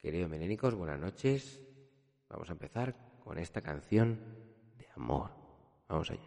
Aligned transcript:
Queridos 0.00 0.30
melénicos, 0.30 0.76
buenas 0.76 1.00
noches. 1.00 1.60
Vamos 2.28 2.48
a 2.48 2.52
empezar 2.52 2.94
con 3.24 3.36
esta 3.36 3.60
canción 3.62 4.20
de 4.78 4.86
amor. 4.94 5.30
Vamos 5.88 6.08
allá. 6.10 6.20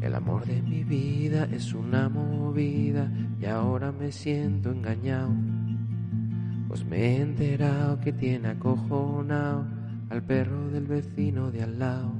El 0.00 0.14
amor 0.14 0.46
de 0.46 0.62
mi 0.62 0.82
vida 0.82 1.46
es 1.52 1.74
una 1.74 2.08
movida 2.08 3.12
y 3.38 3.44
ahora 3.44 3.92
me 3.92 4.12
siento 4.12 4.70
engañado. 4.70 5.57
Pues 6.78 6.90
me 6.90 6.96
he 6.98 7.22
enterado 7.22 7.98
que 7.98 8.12
tiene 8.12 8.50
acojonado 8.50 9.66
al 10.10 10.22
perro 10.22 10.68
del 10.68 10.86
vecino 10.86 11.50
de 11.50 11.64
al 11.64 11.76
lado. 11.76 12.12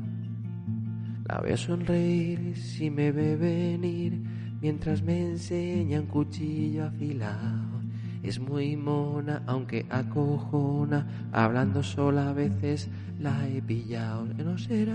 La 1.26 1.40
veo 1.40 1.56
sonreír 1.56 2.56
si 2.56 2.90
me 2.90 3.12
ve 3.12 3.36
venir 3.36 4.20
mientras 4.60 5.00
me 5.00 5.26
enseña 5.26 6.00
un 6.00 6.06
cuchillo 6.06 6.86
afilado. 6.86 7.82
Es 8.24 8.40
muy 8.40 8.76
mona, 8.76 9.44
aunque 9.46 9.86
acojona, 9.90 11.28
hablando 11.30 11.84
sola 11.84 12.30
a 12.30 12.32
veces 12.32 12.88
la 13.20 13.48
he 13.48 13.62
pillado. 13.62 14.24
No 14.24 14.58
será 14.58 14.92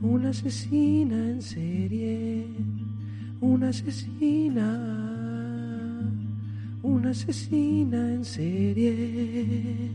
una 0.00 0.30
asesina 0.30 1.16
en 1.16 1.42
serie, 1.42 2.46
una 3.42 3.68
asesina, 3.68 5.03
una 6.84 7.10
asesina 7.10 8.12
en 8.12 8.24
serie. 8.26 9.88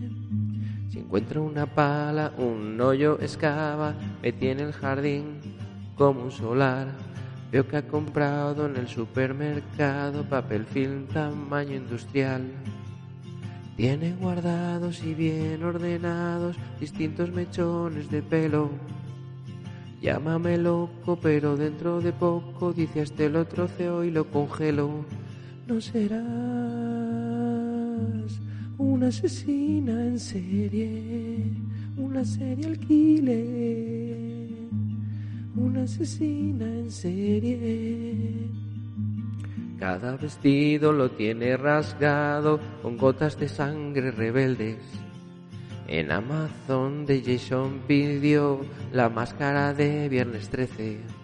Si 0.90 0.98
encuentro 0.98 1.44
una 1.44 1.68
pala, 1.68 2.34
un 2.38 2.82
hoyo 2.82 3.20
excava, 3.22 3.94
me 4.24 4.32
tiene 4.32 4.64
el 4.64 4.74
jardín 4.74 5.40
como 5.96 6.24
un 6.24 6.32
solar. 6.32 6.88
Veo 7.52 7.68
que 7.68 7.78
ha 7.78 7.88
comprado 7.88 8.66
en 8.66 8.76
el 8.76 8.88
supermercado 8.88 10.24
papel 10.24 10.66
film 10.66 11.06
tamaño 11.06 11.76
industrial. 11.76 12.42
Tiene 13.78 14.14
guardados 14.14 15.04
y 15.04 15.14
bien 15.14 15.64
ordenados 15.64 16.58
distintos 16.80 17.32
mechones 17.32 18.10
de 18.10 18.24
pelo. 18.24 18.72
Llámame 20.02 20.58
loco, 20.58 21.20
pero 21.22 21.56
dentro 21.56 22.02
de 22.02 22.14
poco 22.14 22.74
dice 22.74 23.04
este 23.04 23.30
lo 23.30 23.46
troceo 23.46 24.04
y 24.04 24.10
lo 24.10 24.26
congelo. 24.26 25.06
No 25.70 25.80
serás 25.80 26.20
una 28.80 29.08
asesina 29.10 29.92
en 30.08 30.18
serie, 30.18 31.44
una 31.96 32.26
serial 32.26 32.80
killer, 32.80 34.50
una 35.56 35.84
asesina 35.84 36.66
en 36.66 36.90
serie. 36.90 38.50
Cada 39.78 40.18
vestido 40.18 40.92
lo 40.92 41.12
tiene 41.12 41.56
rasgado 41.56 42.60
con 42.82 42.98
gotas 42.98 43.38
de 43.40 43.48
sangre 43.48 44.10
rebeldes. 44.10 44.80
En 45.88 46.12
Amazon 46.12 47.06
de 47.06 47.22
Jason 47.22 47.82
pidió 47.88 48.62
la 48.92 49.10
máscara 49.10 49.76
de 49.76 50.10
viernes 50.10 50.50
13. 50.50 51.19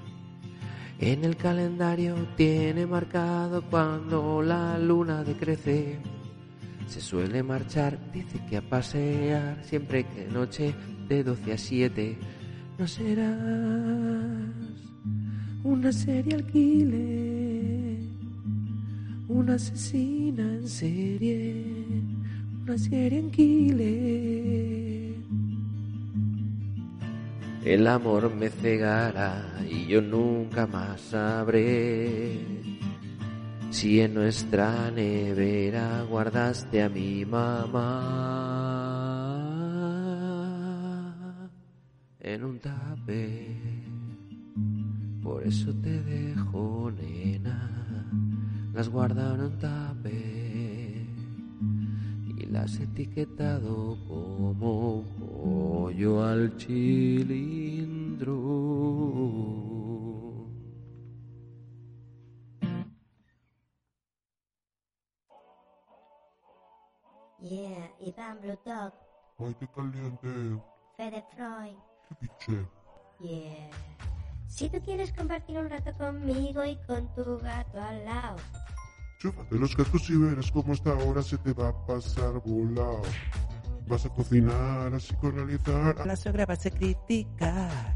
En 0.99 1.25
el 1.25 1.35
calendario 1.35 2.15
tiene 2.38 2.85
marcado 2.85 3.61
cuando 3.69 4.41
la 4.41 4.79
luna 4.79 5.23
decrece. 5.23 5.99
Se 6.88 7.01
suele 7.01 7.43
marchar, 7.43 7.99
dice 8.13 8.39
que 8.49 8.57
a 8.57 8.61
pasear 8.61 9.61
siempre 9.63 10.05
que 10.05 10.27
noche 10.27 10.73
de 11.09 11.23
12 11.23 11.53
a 11.53 11.57
7. 11.57 12.17
No 12.77 12.88
serás 12.88 13.35
una 15.63 15.91
serial 15.91 16.45
killer, 16.45 17.97
una 19.28 19.55
asesina 19.55 20.44
en 20.44 20.67
serie, 20.67 21.66
una 22.63 22.78
serial 22.78 23.31
killer. 23.31 24.84
El 27.66 27.88
amor 27.88 28.31
me 28.31 28.52
cegará 28.52 29.42
y 29.68 29.88
yo 29.88 30.00
nunca 30.00 30.68
más 30.68 31.02
sabré 31.02 32.40
si 33.72 34.02
en 34.02 34.14
nuestra 34.14 34.92
nevera 34.92 36.06
guardaste 36.08 36.84
a 36.84 36.90
mi 36.90 37.26
mamá 37.26 37.81
en 42.20 42.44
un 42.44 42.59
tape. 42.59 43.58
Por 45.24 45.42
eso 45.47 45.74
te 45.74 46.03
dejo, 46.03 46.92
nena, 46.92 48.06
las 48.76 48.90
guarda 48.90 49.34
en 49.34 49.42
un 49.42 49.58
tape 49.58 51.08
y 52.38 52.46
las 52.46 52.80
etiquetado 52.80 53.97
como 54.08 55.03
pollo 55.45 56.23
al 56.23 56.51
cilindro. 56.57 58.35
Yeah, 67.39 67.91
Iván 68.00 68.41
Blue 68.41 68.57
Dog, 68.66 68.94
Ay, 69.38 69.55
qué 69.59 69.67
caliente. 69.67 70.28
Fede 70.97 71.23
Freud. 71.35 71.75
Qué 72.09 72.16
piche. 72.16 72.67
Yeah. 73.19 73.69
Si 74.47 74.69
tú 74.69 74.79
quieres 74.81 75.13
compartir 75.13 75.59
un 75.59 75.69
rato 75.69 75.94
conmigo 75.94 76.63
y 76.66 76.75
con 76.88 77.13
tu 77.13 77.38
gato 77.39 77.79
al 77.79 78.03
lado, 78.05 78.38
Chúpate 79.19 79.57
los 79.57 79.75
cascos 79.75 80.09
y 80.09 80.17
verás 80.17 80.51
cómo 80.51 80.73
esta 80.73 80.94
hora 80.94 81.22
se 81.22 81.38
te 81.38 81.53
va 81.53 81.69
a 81.69 81.85
pasar 81.85 82.41
volado. 82.45 83.01
Vas 83.88 84.06
a 84.06 84.09
cocinar, 84.09 84.94
a 84.94 84.97
psicoanalizar. 84.97 85.96
a- 86.01 86.06
La 86.06 86.16
suegra 86.16 86.46
vas 86.46 86.66
a 86.66 86.69
criticar. 86.72 87.94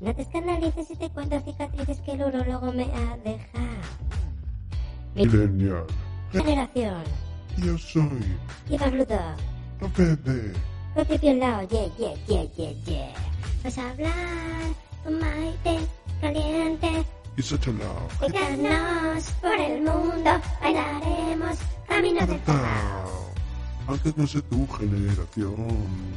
no 0.00 0.14
te 0.14 0.22
escandalices 0.22 0.88
si 0.88 0.96
te 0.96 1.08
cuento 1.10 1.40
cicatrices 1.40 2.00
que 2.00 2.12
el 2.12 2.22
urologo 2.22 2.72
me 2.72 2.84
ha 2.84 3.16
dejado. 3.24 3.82
Mi 5.14 5.26
Millennial. 5.26 5.84
generación, 6.32 7.02
Yo 7.56 7.76
soy 7.78 8.08
Fede. 9.94 10.52
con 10.94 11.04
pipi 11.06 11.28
al 11.28 11.38
lado, 11.38 11.68
yeah, 11.68 11.86
yeah, 11.98 12.14
yeah, 12.26 12.44
yeah, 12.56 12.72
yeah. 12.84 13.14
Vas 13.62 13.78
a 13.78 13.90
hablar 13.90 14.12
con 15.04 15.18
Maite, 15.20 15.78
caliente, 16.20 17.04
Y 17.36 17.42
Sachalao. 17.42 18.08
Cuéntanos 18.18 19.30
por 19.40 19.54
el 19.54 19.82
mundo, 19.82 20.30
bailaremos 20.60 21.58
camino 21.88 22.26
de 22.26 22.34
paz. 22.38 23.21
Antes 23.88 24.16
no 24.16 24.26
sé 24.26 24.40
tu 24.42 24.66
generación. 24.68 25.54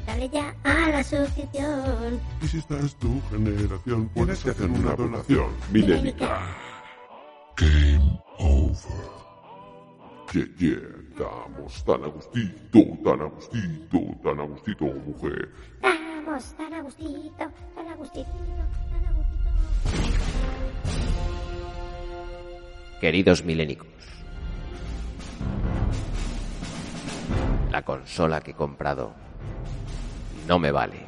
Dale 0.06 0.30
ya 0.30 0.56
a 0.64 0.90
la 0.90 1.04
suscripción. 1.04 2.20
Y 2.42 2.48
si 2.48 2.58
esta 2.60 2.80
es 2.80 2.96
tu 2.96 3.22
generación, 3.32 4.10
tienes 4.14 4.44
que 4.44 4.52
hacer 4.52 4.70
una 4.70 4.96
donación 4.96 5.48
milénica. 5.72 6.42
Game 7.58 8.20
over. 8.38 9.16
Yeah, 10.34 10.44
yeah, 10.58 10.76
estamos 11.10 11.84
tan 11.86 12.04
a 12.04 12.08
gustito, 12.08 12.80
tan 13.06 13.22
a 13.22 13.26
gustito, 13.26 14.00
tan 14.22 14.40
a 14.40 14.44
gustito, 14.44 14.86
mujer. 14.86 15.50
Vamos, 15.82 16.54
tan 16.58 16.74
a 16.74 16.82
gustito, 16.82 17.52
tan 17.74 17.88
a 17.88 17.96
gustito, 17.96 18.28
tan 18.92 19.06
a 19.06 19.12
gustito. 19.14 19.46
Queridos 23.00 23.46
milénicos, 23.46 23.88
la 27.72 27.82
consola 27.82 28.42
que 28.42 28.52
he 28.52 28.54
comprado 28.56 29.14
no 30.48 30.60
me 30.60 30.72
vale. 30.72 31.06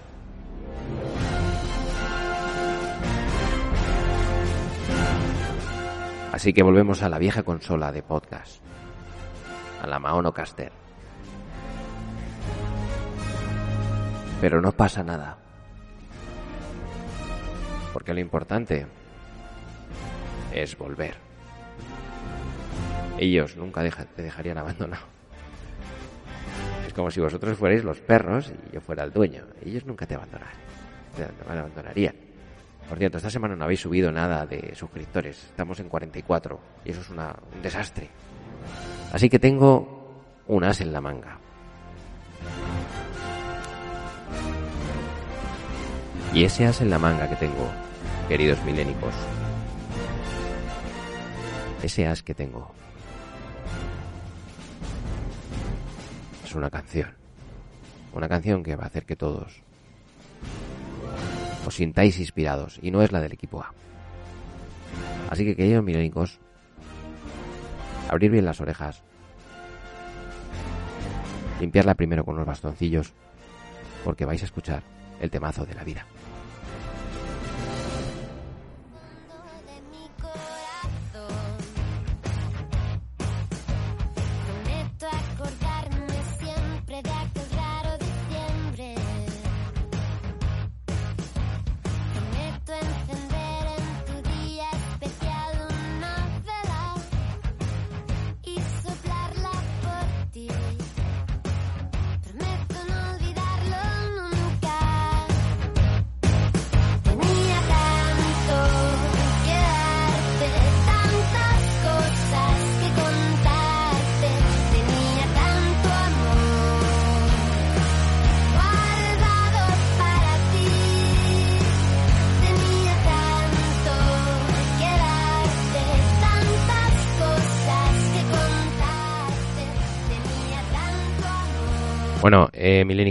Así 6.33 6.53
que 6.53 6.61
volvemos 6.61 7.01
a 7.01 7.09
la 7.09 7.17
vieja 7.17 7.41
consola 7.43 7.91
de 7.91 8.03
podcast, 8.03 8.61
a 9.81 9.87
la 9.87 9.97
Maono 9.97 10.33
Caster. 10.33 10.71
Pero 14.39 14.61
no 14.61 14.71
pasa 14.71 15.03
nada. 15.03 15.37
Porque 17.91 18.13
lo 18.13 18.19
importante 18.19 18.85
es 20.51 20.77
volver. 20.77 21.15
Ellos 23.17 23.55
nunca 23.55 23.81
te 23.89 24.21
dejarían 24.21 24.59
abandonado. 24.59 25.16
Como 26.97 27.11
si 27.11 27.19
vosotros 27.19 27.55
fuerais 27.55 27.83
los 27.83 27.99
perros 27.99 28.51
y 28.71 28.73
yo 28.73 28.81
fuera 28.81 29.03
el 29.03 29.13
dueño. 29.13 29.45
Ellos 29.63 29.85
nunca 29.85 30.07
te 30.07 30.15
abandonarían. 30.15 30.57
Te 31.15 31.51
abandonarían. 31.53 32.15
Por 32.89 32.97
cierto, 32.97 33.17
esta 33.17 33.29
semana 33.29 33.55
no 33.55 33.65
habéis 33.65 33.81
subido 33.81 34.11
nada 34.11 34.47
de 34.47 34.73
suscriptores. 34.73 35.43
Estamos 35.43 35.79
en 35.79 35.89
44 35.89 36.59
y 36.85 36.89
eso 36.89 37.01
es 37.01 37.09
un 37.11 37.19
desastre. 37.61 38.09
Así 39.13 39.29
que 39.29 39.37
tengo 39.37 40.23
un 40.47 40.63
as 40.63 40.81
en 40.81 40.91
la 40.91 40.99
manga. 40.99 41.37
Y 46.33 46.45
ese 46.45 46.65
as 46.65 46.81
en 46.81 46.89
la 46.89 46.97
manga 46.97 47.29
que 47.29 47.35
tengo, 47.35 47.69
queridos 48.27 48.63
milénicos, 48.63 49.13
ese 51.83 52.07
as 52.07 52.23
que 52.23 52.33
tengo, 52.33 52.71
es 56.47 56.55
una 56.55 56.69
canción. 56.69 57.13
Una 58.13 58.29
canción 58.29 58.63
que 58.63 58.75
va 58.75 58.85
a 58.85 58.87
hacer 58.87 59.05
que 59.05 59.15
todos 59.15 59.61
os 61.65 61.75
sintáis 61.75 62.17
inspirados 62.19 62.79
y 62.81 62.91
no 62.91 63.01
es 63.01 63.11
la 63.11 63.19
del 63.19 63.33
equipo 63.33 63.61
A. 63.61 63.73
Así 65.29 65.43
que 65.43 65.55
queridos 65.55 65.83
milénicos, 65.83 66.39
abrir 68.09 68.31
bien 68.31 68.45
las 68.45 68.61
orejas, 68.61 69.03
limpiarla 71.59 71.95
primero 71.95 72.23
con 72.23 72.35
unos 72.35 72.47
bastoncillos, 72.47 73.13
porque 74.05 74.23
vais 74.23 74.41
a 74.41 74.45
escuchar 74.45 74.83
el 75.19 75.29
temazo 75.29 75.65
de 75.65 75.75
la 75.75 75.83
vida. 75.83 76.05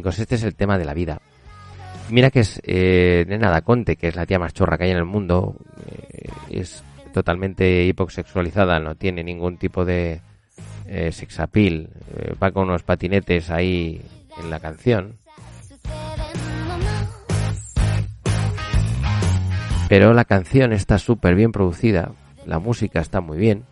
Milénicos, 0.07 0.19
este 0.19 0.35
es 0.37 0.43
el 0.45 0.55
tema 0.55 0.79
de 0.79 0.85
la 0.85 0.95
vida. 0.95 1.21
Mira 2.11 2.31
que 2.31 2.41
es 2.41 2.61
eh, 2.65 3.25
Nena 3.29 3.51
da 3.51 3.63
Conte, 3.63 3.97
que 3.97 4.09
es 4.09 4.17
la 4.17 4.27
tía 4.27 4.39
más 4.39 4.53
chorra 4.53 4.79
que 4.79 4.85
hay 4.85 4.91
en 4.91 4.99
el 4.99 5.05
mundo. 5.05 5.57
eh, 5.87 6.29
es 6.51 6.85
totalmente 7.13 7.85
hiposexualizada, 7.85 8.79
no 8.79 8.95
tiene 8.95 9.25
ningún 9.25 9.57
tipo 9.57 9.85
de 9.85 10.21
eh, 10.87 11.11
sex 11.13 11.41
appeal. 11.41 11.89
eh, 12.17 12.35
va 12.41 12.53
con 12.53 12.69
unos 12.69 12.83
patinetes 12.83 13.51
ahí 13.51 14.01
en 14.39 14.51
la 14.51 14.61
canción. 14.61 15.17
Pero 19.89 20.13
la 20.15 20.25
canción 20.25 20.73
está 20.73 20.99
súper 20.99 21.35
bien 21.37 21.53
producida, 21.53 22.13
la 22.45 22.59
música 22.59 23.01
está 23.01 23.21
muy 23.21 23.39
bien. 23.39 23.65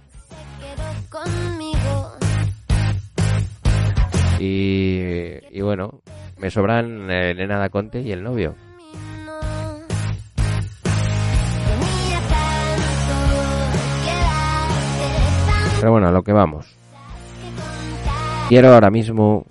y 5.54 5.60
bueno, 5.62 6.02
me 6.38 6.50
sobran 6.50 7.10
eh, 7.10 7.34
Nena 7.34 7.58
da 7.58 7.68
Conte 7.68 8.00
y 8.00 8.12
el 8.12 8.22
novio. 8.22 8.54
Pero 15.80 15.92
bueno, 15.92 16.08
a 16.08 16.12
lo 16.12 16.22
que 16.22 16.32
vamos. 16.32 16.74
Quiero 18.48 18.72
ahora 18.72 18.90
mismo 18.90 19.46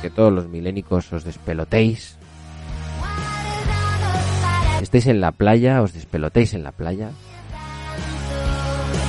que 0.00 0.10
todos 0.10 0.32
los 0.32 0.48
milénicos 0.48 1.12
os 1.12 1.24
despelotéis. 1.24 2.18
estáis 4.88 5.06
en 5.06 5.20
la 5.20 5.32
playa, 5.32 5.82
os 5.82 5.92
despelotéis 5.92 6.54
en 6.54 6.64
la 6.64 6.72
playa. 6.72 7.10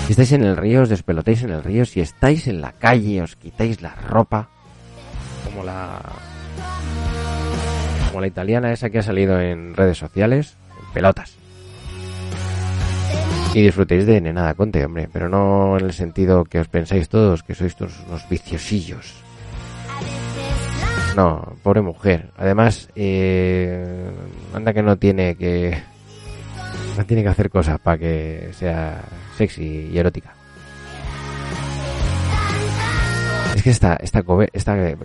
Si 0.06 0.12
estáis 0.12 0.34
en 0.34 0.44
el 0.44 0.58
río, 0.58 0.82
os 0.82 0.90
despelotéis 0.90 1.44
en 1.44 1.52
el 1.52 1.64
río. 1.64 1.86
Si 1.86 2.02
estáis 2.02 2.48
en 2.48 2.60
la 2.60 2.74
calle, 2.74 3.22
os 3.22 3.38
quitáis 3.38 3.82
la 3.82 3.96
ropa. 3.96 4.50
Como 5.46 5.64
la. 5.64 6.02
La 8.20 8.28
italiana 8.28 8.72
esa 8.72 8.90
que 8.90 9.00
ha 9.00 9.04
salido 9.04 9.40
en 9.40 9.76
redes 9.76 9.98
sociales. 9.98 10.58
Pelotas. 10.94 11.38
Y 13.54 13.62
disfrutéis 13.62 14.06
de 14.06 14.22
Nenada 14.22 14.54
Conte, 14.54 14.86
hombre. 14.86 15.10
Pero 15.12 15.30
no 15.30 15.78
en 15.78 15.86
el 15.86 15.94
sentido 15.94 16.46
que 16.46 16.60
os 16.60 16.68
pensáis 16.68 17.10
todos 17.10 17.44
que 17.44 17.56
sois 17.56 17.76
todos 17.76 18.00
unos 18.08 18.28
viciosillos. 18.30 19.16
No, 21.16 21.56
pobre 21.64 21.82
mujer. 21.82 22.30
Además, 22.38 22.90
eh, 22.96 24.12
anda 24.54 24.74
que 24.74 24.84
no 24.84 24.98
tiene 24.98 25.36
que 25.36 25.82
no 26.98 27.06
tiene 27.06 27.24
que 27.24 27.30
hacer 27.30 27.50
cosas 27.50 27.80
para 27.80 27.98
que 27.98 28.50
sea 28.54 29.02
sexy 29.36 29.90
y 29.92 29.98
erótica. 29.98 30.39
Es 33.60 33.64
que 33.64 33.72
esta 33.72 33.96
esta 33.96 34.24
esta 34.54 34.96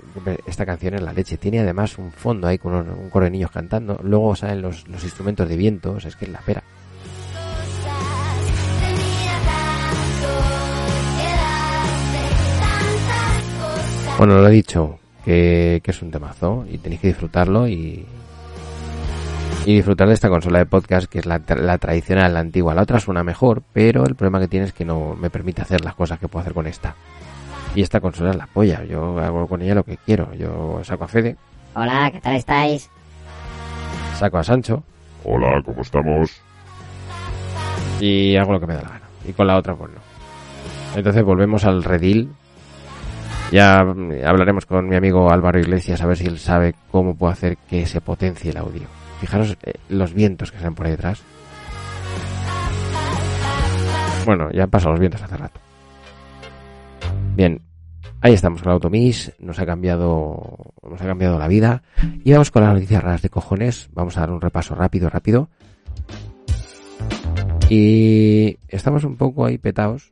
esta 0.47 0.65
canción 0.65 0.95
es 0.95 1.03
la 1.03 1.13
leche. 1.13 1.37
Tiene 1.39 1.59
además 1.59 1.99
un 1.99 2.13
fondo 2.13 2.47
ahí 2.47 2.57
con 2.57 2.73
un, 2.73 2.89
un 2.89 3.11
coro 3.11 3.25
de 3.25 3.33
niños 3.33 3.51
cantando. 3.51 3.99
Luego 4.05 4.37
salen 4.37 4.63
los, 4.63 4.87
los 4.87 5.03
instrumentos 5.03 5.49
de 5.49 5.57
viento. 5.57 5.97
es 5.97 6.15
que 6.15 6.27
es 6.27 6.31
la 6.31 6.39
pera. 6.39 6.63
Bueno, 14.19 14.37
lo 14.37 14.47
he 14.47 14.53
dicho, 14.53 15.01
que, 15.25 15.81
que 15.83 15.91
es 15.91 16.01
un 16.01 16.13
temazo 16.13 16.65
y 16.71 16.79
tenéis 16.79 17.01
que 17.01 17.09
disfrutarlo 17.09 17.67
y, 17.67 18.07
y 19.67 19.75
disfrutar 19.75 20.07
de 20.07 20.15
esta 20.15 20.29
consola 20.29 20.61
de 20.61 20.67
podcast 20.67 21.11
que 21.11 21.19
es 21.19 21.27
la, 21.27 21.43
la 21.57 21.79
tradicional, 21.79 22.33
la 22.33 22.39
antigua. 22.39 22.73
La 22.73 22.83
otra 22.83 23.01
suena 23.01 23.25
mejor, 23.25 23.65
pero 23.73 24.07
el 24.07 24.15
problema 24.15 24.39
que 24.39 24.47
tiene 24.47 24.67
es 24.67 24.73
que 24.73 24.85
no 24.85 25.17
me 25.17 25.29
permite 25.29 25.61
hacer 25.63 25.85
las 25.85 25.97
cosas 25.97 26.21
que 26.21 26.29
puedo 26.29 26.43
hacer 26.43 26.55
con 26.55 26.69
esta. 26.69 26.95
Y 27.75 27.83
esta 27.83 28.01
consola 28.01 28.31
es 28.31 28.37
la 28.37 28.47
polla, 28.47 28.85
yo 28.85 29.19
hago 29.19 29.47
con 29.49 29.61
ella 29.63 29.75
lo 29.75 29.83
que 29.85 29.97
quiero. 29.97 30.33
Yo 30.35 30.81
saco 30.85 31.05
a 31.05 31.09
Fede, 31.09 31.37
Hola, 31.75 32.11
¿qué 32.13 32.21
tal 32.21 32.37
estáis? 32.37 32.89
saco 34.17 34.39
a 34.39 34.45
Sancho 34.45 34.85
Hola, 35.25 35.61
¿cómo 35.65 35.83
estamos? 35.83 36.41
y 38.01 38.37
hago 38.37 38.53
lo 38.53 38.61
que 38.61 38.67
me 38.67 38.75
da 38.75 38.83
la 38.83 38.89
gana. 38.89 39.01
Y 39.27 39.33
con 39.33 39.47
la 39.47 39.57
otra, 39.57 39.75
pues 39.75 39.91
no. 39.93 40.01
Entonces 40.97 41.23
volvemos 41.25 41.65
al 41.65 41.83
redil. 41.83 42.31
Ya 43.51 43.83
mm, 43.85 44.25
hablaremos 44.27 44.67
con 44.67 44.89
mi 44.89 44.97
amigo 44.97 45.31
Álvaro 45.31 45.59
Iglesias 45.59 46.01
a 46.03 46.07
ver 46.07 46.17
si 46.17 46.27
él 46.27 46.39
sabe 46.39 46.75
cómo 46.91 47.15
puedo 47.17 47.33
hacer 47.33 47.57
que 47.69 47.87
se 47.87 48.01
potencie 48.01 48.51
el 48.51 48.57
audio. 48.59 48.83
Fijaros 49.21 49.57
eh, 49.63 49.75
los 49.89 50.13
vientos 50.13 50.51
que 50.53 50.59
salen 50.59 50.75
por 50.75 50.87
ahí 50.87 50.93
detrás. 50.93 51.23
Bueno, 54.27 54.51
ya 54.53 54.65
han 54.65 54.71
pasado 54.71 54.93
los 54.93 55.01
vientos 55.01 55.23
hace 55.23 55.37
rato. 55.37 55.61
Bien, 57.37 57.61
ahí 58.25 58.33
estamos 58.33 58.63
con 58.63 58.73
Automis, 58.73 59.33
nos 59.39 59.59
ha 59.59 59.67
cambiado, 59.67 60.57
nos 60.83 61.01
ha 61.01 61.05
cambiado 61.05 61.39
la 61.39 61.47
vida. 61.47 61.83
Y 62.25 62.33
vamos 62.33 62.51
con 62.51 62.63
las 62.63 62.73
noticias 62.73 63.03
raras 63.03 63.21
de 63.21 63.29
cojones. 63.29 63.91
Vamos 63.93 64.17
a 64.17 64.21
dar 64.21 64.31
un 64.31 64.41
repaso 64.41 64.75
rápido, 64.75 65.11
rápido. 65.11 65.51
Y 67.69 68.57
estamos 68.69 69.05
un 69.05 69.17
poco 69.17 69.45
ahí 69.45 69.59
petados. 69.59 70.11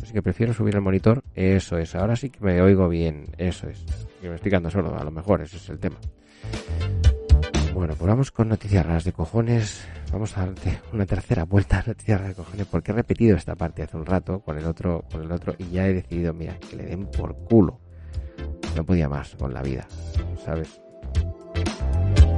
Así 0.00 0.12
que 0.12 0.22
prefiero 0.22 0.54
subir 0.54 0.76
el 0.76 0.82
monitor. 0.82 1.24
Eso 1.34 1.78
es, 1.78 1.96
ahora 1.96 2.14
sí 2.14 2.30
que 2.30 2.38
me 2.44 2.62
oigo 2.62 2.88
bien. 2.88 3.26
Eso 3.38 3.68
es. 3.68 3.84
Que 4.22 4.28
me 4.28 4.36
estoy 4.36 4.50
quedando 4.50 4.70
sordo, 4.70 4.96
a 4.96 5.02
lo 5.02 5.10
mejor, 5.10 5.42
ese 5.42 5.56
es 5.56 5.68
el 5.68 5.80
tema. 5.80 5.96
Bueno, 7.88 8.00
pues 8.00 8.08
vamos 8.10 8.30
con 8.32 8.48
noticias 8.50 8.84
raras 8.84 9.04
de 9.04 9.14
cojones. 9.14 9.82
Vamos 10.12 10.36
a 10.36 10.44
darte 10.44 10.78
una 10.92 11.06
tercera 11.06 11.44
vuelta 11.44 11.78
a 11.78 11.84
noticias 11.86 12.20
raras 12.20 12.36
de 12.36 12.42
cojones 12.42 12.66
porque 12.66 12.92
he 12.92 12.94
repetido 12.94 13.34
esta 13.34 13.54
parte 13.54 13.82
hace 13.82 13.96
un 13.96 14.04
rato 14.04 14.40
con 14.40 14.58
el 14.58 14.66
otro, 14.66 15.06
con 15.10 15.22
el 15.22 15.32
otro 15.32 15.54
y 15.56 15.70
ya 15.70 15.88
he 15.88 15.94
decidido, 15.94 16.34
mira, 16.34 16.58
que 16.58 16.76
le 16.76 16.84
den 16.84 17.06
por 17.06 17.34
culo. 17.46 17.80
No 18.76 18.84
podía 18.84 19.08
más 19.08 19.34
con 19.36 19.54
la 19.54 19.62
vida, 19.62 19.88
¿sabes? 20.44 20.78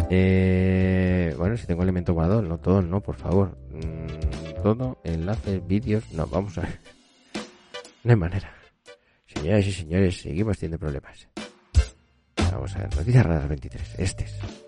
Eh, 0.09 1.35
bueno, 1.37 1.57
si 1.57 1.67
tengo 1.67 1.83
elemento 1.83 2.15
guardado, 2.15 2.43
no 2.43 2.59
todo, 2.59 2.81
no, 2.81 3.01
por 3.01 3.17
favor. 3.17 3.59
Mm, 3.73 4.63
todo, 4.63 5.01
enlaces, 5.03 5.67
vídeos, 5.67 6.13
no, 6.13 6.29
vamos 6.29 6.59
a 6.59 6.61
ver. 6.61 6.79
No 8.05 8.13
hay 8.13 8.17
manera. 8.17 8.55
Señoras 9.27 9.67
y 9.67 9.73
señores, 9.73 10.21
seguimos 10.21 10.59
teniendo 10.59 10.79
problemas. 10.79 11.27
Vamos 12.37 12.77
a 12.77 12.79
ver, 12.79 12.97
noticias 12.97 13.27
raras 13.27 13.49
23, 13.49 13.95
este 13.99 14.25
es. 14.25 14.60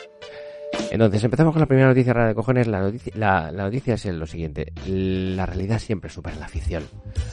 Entonces, 0.92 1.24
empezamos 1.24 1.54
con 1.54 1.60
la 1.60 1.66
primera 1.66 1.88
noticia 1.88 2.12
rara 2.12 2.28
de 2.28 2.34
cojones. 2.34 2.66
La 2.66 3.50
noticia, 3.50 3.94
es 3.94 4.04
lo 4.04 4.26
siguiente. 4.26 4.74
La 4.84 5.46
realidad 5.46 5.78
siempre 5.78 6.10
supera 6.10 6.36
la 6.36 6.48
ficción. 6.48 6.82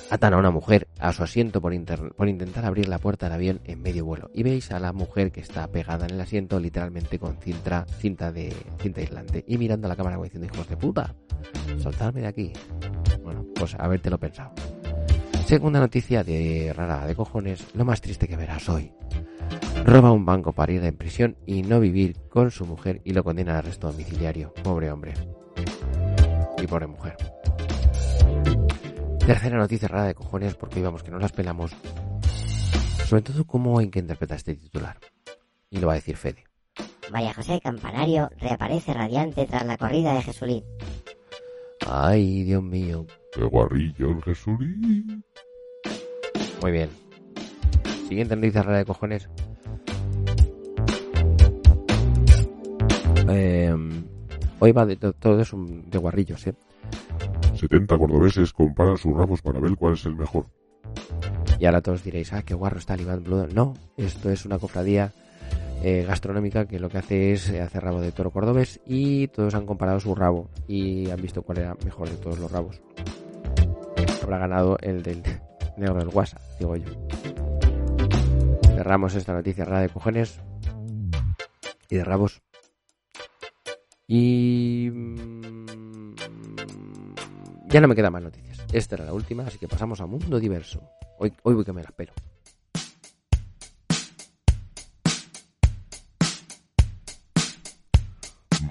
Atan 0.09 0.33
a 0.33 0.37
una 0.37 0.49
mujer 0.49 0.87
a 0.97 1.11
su 1.11 1.23
asiento 1.23 1.59
por, 1.59 1.73
por 2.15 2.29
intentar 2.29 2.63
abrir 2.63 2.87
la 2.87 2.99
puerta 2.99 3.25
del 3.25 3.33
avión 3.33 3.59
en 3.65 3.81
medio 3.81 4.05
vuelo. 4.05 4.31
Y 4.33 4.43
veis 4.43 4.71
a 4.71 4.79
la 4.79 4.93
mujer 4.93 5.33
que 5.33 5.41
está 5.41 5.67
pegada 5.67 6.05
en 6.05 6.13
el 6.13 6.21
asiento, 6.21 6.57
literalmente 6.57 7.19
con 7.19 7.35
cinta, 7.35 7.85
cinta, 7.97 8.31
de, 8.31 8.55
cinta 8.79 9.01
aislante. 9.01 9.43
Y 9.45 9.57
mirando 9.57 9.87
a 9.87 9.89
la 9.89 9.97
cámara 9.97 10.15
como 10.15 10.23
diciendo, 10.23 10.49
hijos 10.53 10.69
de 10.69 10.77
puta, 10.77 11.13
soltadme 11.79 12.21
de 12.21 12.27
aquí. 12.27 12.53
Bueno, 13.21 13.45
pues 13.55 13.75
habértelo 13.75 14.17
pensado. 14.17 14.53
Segunda 15.45 15.81
noticia 15.81 16.23
de 16.23 16.71
rara 16.73 17.05
de 17.05 17.13
cojones. 17.13 17.75
Lo 17.75 17.83
más 17.83 17.99
triste 17.99 18.25
que 18.25 18.37
verás 18.37 18.69
hoy. 18.69 18.93
Roba 19.85 20.11
un 20.11 20.25
banco 20.25 20.51
para 20.51 20.71
ir 20.71 20.83
en 20.83 20.95
prisión 20.95 21.35
y 21.45 21.63
no 21.63 21.79
vivir 21.79 22.15
con 22.29 22.51
su 22.51 22.65
mujer 22.65 23.01
y 23.03 23.13
lo 23.13 23.23
condena 23.23 23.53
al 23.53 23.57
arresto 23.59 23.87
domiciliario. 23.87 24.53
Pobre 24.63 24.91
hombre. 24.91 25.13
Y 26.61 26.67
pobre 26.67 26.87
mujer. 26.87 27.17
Tercera 29.19 29.57
noticia 29.57 29.87
rara 29.87 30.05
de 30.05 30.15
cojones 30.15 30.55
porque 30.55 30.79
íbamos 30.79 31.03
que 31.03 31.11
no 31.11 31.19
las 31.19 31.31
pelamos. 31.31 31.71
Sobre 33.05 33.23
todo 33.23 33.45
cómo 33.45 33.79
hay 33.79 33.89
que 33.89 33.99
interpretar 33.99 34.37
este 34.37 34.55
titular. 34.55 34.99
Y 35.69 35.79
lo 35.79 35.87
va 35.87 35.93
a 35.93 35.95
decir 35.95 36.17
Fede. 36.17 36.43
María 37.11 37.33
José 37.33 37.59
Campanario 37.59 38.29
reaparece 38.37 38.93
radiante 38.93 39.45
tras 39.45 39.65
la 39.65 39.77
corrida 39.77 40.13
de 40.13 40.21
Jesulín. 40.21 40.63
Ay, 41.87 42.43
Dios 42.43 42.61
mío. 42.61 43.05
¡Qué 43.33 43.43
guarrillo 43.43 44.11
el 44.11 44.21
Jesulín! 44.23 45.23
Muy 46.61 46.71
bien. 46.71 47.08
Siguiente 48.09 48.35
noticia 48.35 48.63
rara 48.63 48.79
de 48.79 48.85
cojones. 48.85 49.29
Eh, 53.29 53.75
hoy 54.59 54.71
va 54.71 54.85
de 54.85 54.95
to- 54.95 55.13
todo 55.13 55.39
es 55.41 55.53
un- 55.53 55.87
de 55.89 55.97
guarrillos, 55.99 56.47
¿eh? 56.47 56.55
70 57.55 57.97
cordobeses 57.97 58.51
comparan 58.51 58.97
sus 58.97 59.15
rabos 59.15 59.41
para 59.41 59.59
ver 59.59 59.75
cuál 59.75 59.93
es 59.93 60.05
el 60.05 60.15
mejor. 60.15 60.47
Y 61.59 61.65
ahora 61.65 61.81
todos 61.81 62.03
diréis, 62.03 62.33
ah, 62.33 62.41
qué 62.41 62.53
guarro 62.55 62.79
está 62.79 62.95
el 62.95 63.01
Iván 63.01 63.23
Bludo. 63.23 63.47
No, 63.53 63.73
esto 63.97 64.29
es 64.31 64.45
una 64.45 64.57
cofradía 64.57 65.11
eh, 65.83 66.03
gastronómica 66.07 66.65
que 66.65 66.79
lo 66.79 66.89
que 66.89 66.97
hace 66.97 67.31
es 67.33 67.49
eh, 67.49 67.61
hacer 67.61 67.83
rabo 67.83 68.01
de 68.01 68.11
toro 68.11 68.31
cordobés 68.31 68.81
y 68.85 69.27
todos 69.27 69.55
han 69.55 69.65
comparado 69.65 69.99
su 70.01 70.13
rabo 70.13 70.49
y 70.67 71.09
han 71.09 71.21
visto 71.21 71.41
cuál 71.41 71.59
era 71.59 71.77
mejor 71.85 72.09
de 72.09 72.17
todos 72.17 72.37
los 72.39 72.51
rabos. 72.51 72.81
Habrá 74.23 74.39
ganado 74.39 74.77
el 74.81 75.03
del 75.03 75.21
negro 75.77 75.95
del 75.99 76.09
WhatsApp, 76.09 76.41
digo 76.59 76.75
yo. 76.75 76.89
Cerramos 78.89 79.13
esta 79.13 79.33
noticia 79.33 79.65
rara 79.65 79.81
de 79.81 79.89
cojones 79.89 80.41
y 81.91 81.95
de 81.95 82.03
rabos. 82.03 82.41
Y... 84.07 84.89
mm, 84.91 86.15
Ya 87.67 87.81
no 87.81 87.87
me 87.87 87.93
quedan 87.93 88.13
más 88.13 88.23
noticias. 88.23 88.65
Esta 88.73 88.95
era 88.95 89.05
la 89.05 89.13
última, 89.13 89.43
así 89.43 89.59
que 89.59 89.67
pasamos 89.67 90.01
a 90.01 90.07
Mundo 90.07 90.39
Diverso. 90.39 90.81
Hoy, 91.19 91.31
hoy 91.43 91.53
voy 91.53 91.63
que 91.63 91.71
me 91.71 91.83
la 91.83 91.89
espero. 91.89 92.13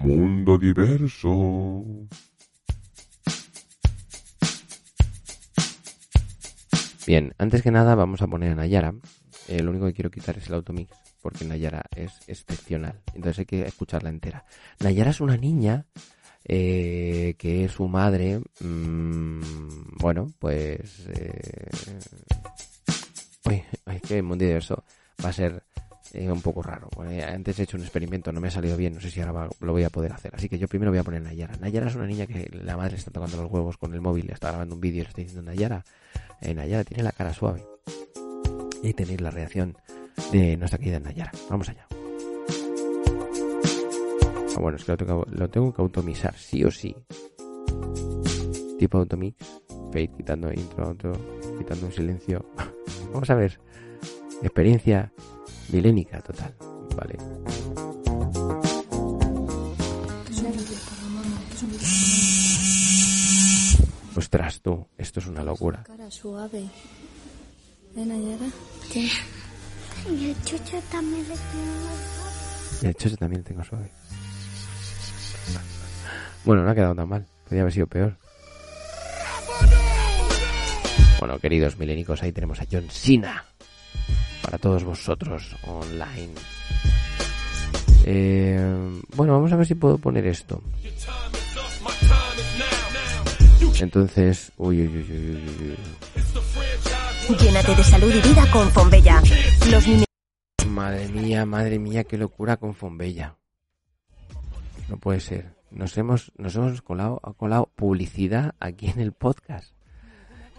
Mundo 0.00 0.58
diverso. 0.58 1.84
Bien, 7.06 7.36
antes 7.38 7.62
que 7.62 7.70
nada 7.70 7.94
vamos 7.94 8.20
a 8.20 8.26
poner 8.26 8.50
a 8.50 8.54
Nayara. 8.56 8.94
Eh, 9.48 9.62
lo 9.62 9.70
único 9.70 9.86
que 9.86 9.94
quiero 9.94 10.10
quitar 10.10 10.36
es 10.36 10.46
el 10.48 10.54
automix, 10.54 10.94
porque 11.22 11.44
Nayara 11.44 11.82
es 11.94 12.12
excepcional. 12.26 13.00
Entonces 13.14 13.40
hay 13.40 13.46
que 13.46 13.62
escucharla 13.62 14.10
entera. 14.10 14.44
Nayara 14.80 15.10
es 15.10 15.20
una 15.20 15.36
niña 15.36 15.86
eh, 16.44 17.34
que 17.38 17.68
su 17.68 17.88
madre, 17.88 18.40
mm, 18.60 19.40
bueno, 19.98 20.32
pues... 20.38 21.06
Eh, 21.08 21.70
uy, 23.46 23.62
es 23.86 24.02
que 24.02 24.16
el 24.18 24.22
mundo 24.22 24.44
diverso 24.44 24.84
va 25.24 25.30
a 25.30 25.32
ser 25.32 25.62
eh, 26.14 26.30
un 26.30 26.40
poco 26.40 26.62
raro. 26.62 26.88
Eh, 27.08 27.22
antes 27.22 27.58
he 27.58 27.64
hecho 27.64 27.76
un 27.76 27.82
experimento, 27.82 28.32
no 28.32 28.40
me 28.40 28.48
ha 28.48 28.50
salido 28.50 28.76
bien, 28.76 28.94
no 28.94 29.00
sé 29.00 29.10
si 29.10 29.20
ahora 29.20 29.48
lo 29.60 29.72
voy 29.72 29.84
a 29.84 29.90
poder 29.90 30.12
hacer. 30.12 30.34
Así 30.34 30.48
que 30.48 30.58
yo 30.58 30.66
primero 30.66 30.90
voy 30.90 30.98
a 30.98 31.04
poner 31.04 31.22
Nayara. 31.22 31.56
Nayara 31.56 31.88
es 31.88 31.94
una 31.94 32.06
niña 32.06 32.26
que 32.26 32.48
la 32.64 32.76
madre 32.76 32.96
está 32.96 33.10
tocando 33.10 33.36
los 33.36 33.50
huevos 33.50 33.76
con 33.76 33.92
el 33.92 34.00
móvil, 34.00 34.26
le 34.26 34.32
está 34.32 34.48
grabando 34.48 34.74
un 34.74 34.80
vídeo 34.80 35.00
y 35.00 35.02
le 35.02 35.08
está 35.08 35.20
diciendo 35.20 35.42
Nayara, 35.42 35.84
eh, 36.40 36.54
Nayara 36.54 36.84
tiene 36.84 37.02
la 37.02 37.12
cara 37.12 37.34
suave. 37.34 37.62
Y 38.82 38.92
tenéis 38.92 39.20
la 39.20 39.30
reacción 39.30 39.76
de 40.32 40.56
nuestra 40.56 40.78
querida 40.78 41.00
Nayara. 41.00 41.32
Vamos 41.50 41.68
allá. 41.68 41.86
Ah, 44.56 44.60
bueno, 44.60 44.76
es 44.76 44.84
que 44.84 44.92
lo 44.92 45.48
tengo, 45.48 45.72
que 45.72 45.82
automisar, 45.82 46.34
sí 46.36 46.64
o 46.64 46.70
sí. 46.70 46.94
Tipo 48.78 48.98
automix, 48.98 49.36
fade, 49.92 50.10
quitando 50.16 50.52
intro, 50.52 50.88
outro, 50.88 51.12
quitando 51.58 51.86
un 51.86 51.92
silencio. 51.92 52.44
Vamos 53.12 53.30
a 53.30 53.34
ver. 53.34 53.58
Experiencia 54.42 55.12
milénica 55.72 56.20
total. 56.20 56.54
Vale. 56.96 57.16
Ostras, 64.16 64.60
tú, 64.60 64.86
esto 64.96 65.20
es 65.20 65.26
una 65.28 65.44
locura. 65.44 65.84
Cara 65.84 66.10
suave. 66.10 66.64
¿Eh, 67.98 68.06
Nayara? 68.06 68.46
¿Qué? 68.92 69.08
Y 70.08 70.30
el 70.30 70.44
chucho 70.44 70.80
también 70.88 71.28
le 71.28 71.34
tengo. 71.34 72.80
De 72.80 72.90
hecho, 72.90 73.08
yo 73.08 73.16
también 73.16 73.42
tengo 73.42 73.64
suave. 73.64 73.90
Bueno, 76.44 76.62
no 76.62 76.70
ha 76.70 76.74
quedado 76.76 76.94
tan 76.94 77.08
mal. 77.08 77.26
Podría 77.42 77.62
haber 77.62 77.72
sido 77.72 77.88
peor. 77.88 78.16
Bueno, 81.18 81.40
queridos 81.40 81.76
milénicos, 81.76 82.22
ahí 82.22 82.30
tenemos 82.30 82.60
a 82.60 82.66
John 82.70 82.86
Cena. 82.88 83.44
Para 84.42 84.58
todos 84.58 84.84
vosotros 84.84 85.56
online. 85.64 86.34
Eh, 88.04 89.02
bueno, 89.16 89.32
vamos 89.32 89.52
a 89.52 89.56
ver 89.56 89.66
si 89.66 89.74
puedo 89.74 89.98
poner 89.98 90.24
esto. 90.28 90.62
Entonces, 93.80 94.52
uy, 94.56 94.82
uy, 94.82 94.86
uy, 94.86 95.06
uy, 95.10 95.18
uy, 95.18 95.70
uy. 95.70 96.17
Llénate 97.28 97.74
de 97.74 97.84
salud 97.84 98.10
y 98.14 98.20
vida 98.28 98.50
con 98.52 98.70
Fombella. 98.70 99.20
Los 99.70 99.84
Madre 100.68 101.08
mía, 101.08 101.44
madre 101.44 101.78
mía, 101.78 102.04
qué 102.04 102.16
locura 102.16 102.56
con 102.56 102.74
Fombella. 102.74 103.36
No 104.88 104.96
puede 104.96 105.20
ser. 105.20 105.54
Nos 105.70 105.96
hemos, 105.98 106.32
nos 106.38 106.54
hemos 106.56 106.80
colado, 106.82 107.20
colado 107.36 107.70
publicidad 107.74 108.54
aquí 108.60 108.88
en 108.88 109.00
el 109.00 109.12
podcast. 109.12 109.74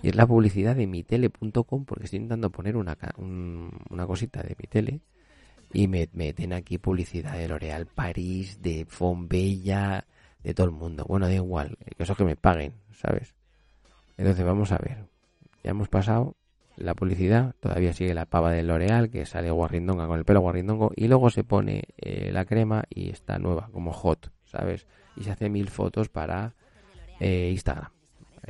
Y 0.03 0.09
es 0.09 0.15
la 0.15 0.27
publicidad 0.27 0.75
de 0.75 0.85
mitele.com 0.87 1.85
porque 1.85 2.05
estoy 2.05 2.17
intentando 2.17 2.49
poner 2.51 2.77
una, 2.77 2.95
un- 3.17 3.71
una 3.89 4.05
cosita 4.05 4.41
de 4.43 4.55
mitele 4.57 5.01
y 5.73 5.87
me 5.87 6.07
meten 6.13 6.53
aquí 6.53 6.77
publicidad 6.77 7.33
de 7.37 7.47
L'Oréal 7.47 7.87
París, 7.87 8.61
de 8.61 8.85
Fombella, 8.87 10.05
de 10.43 10.53
todo 10.53 10.67
el 10.67 10.71
mundo. 10.73 11.05
Bueno, 11.07 11.25
da 11.27 11.33
igual, 11.33 11.77
que 11.97 12.03
eso 12.03 12.15
que 12.15 12.23
me 12.23 12.35
paguen, 12.35 12.73
¿sabes? 12.93 13.33
Entonces 14.17 14.45
vamos 14.45 14.71
a 14.71 14.77
ver. 14.77 15.05
Ya 15.63 15.71
hemos 15.71 15.89
pasado 15.89 16.35
la 16.79 16.95
publicidad, 16.95 17.55
todavía 17.59 17.93
sigue 17.93 18.13
la 18.13 18.25
pava 18.25 18.51
de 18.51 18.63
L'Oreal 18.63 19.09
que 19.09 19.25
sale 19.25 19.51
guarrindonga 19.51 20.07
con 20.07 20.17
el 20.19 20.25
pelo 20.25 20.41
guarrindongo 20.41 20.91
y 20.95 21.07
luego 21.07 21.29
se 21.29 21.43
pone 21.43 21.83
eh, 21.97 22.31
la 22.31 22.45
crema 22.45 22.83
y 22.89 23.09
está 23.09 23.37
nueva, 23.37 23.69
como 23.71 23.91
hot, 23.91 24.31
¿sabes? 24.45 24.87
Y 25.15 25.23
se 25.23 25.31
hace 25.31 25.49
mil 25.49 25.69
fotos 25.69 26.09
para 26.09 26.55
eh, 27.19 27.49
Instagram, 27.51 27.91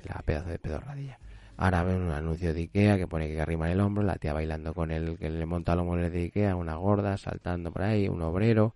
la 0.03 0.21
pedazo 0.23 0.49
de 0.49 0.59
pedorradilla. 0.59 1.19
Ahora 1.57 1.83
ven 1.83 2.01
un 2.01 2.11
anuncio 2.11 2.53
de 2.53 2.61
Ikea 2.61 2.97
que 2.97 3.07
pone 3.07 3.27
que 3.27 3.41
arrima 3.41 3.69
el 3.69 3.81
hombro, 3.81 4.03
la 4.03 4.15
tía 4.15 4.33
bailando 4.33 4.73
con 4.73 4.91
el 4.91 5.17
que 5.17 5.29
le 5.29 5.45
monta 5.45 5.75
los 5.75 5.85
muebles 5.85 6.11
de 6.13 6.23
Ikea, 6.23 6.55
una 6.55 6.75
gorda 6.75 7.17
saltando 7.17 7.71
por 7.71 7.81
ahí, 7.81 8.07
un 8.07 8.21
obrero 8.21 8.75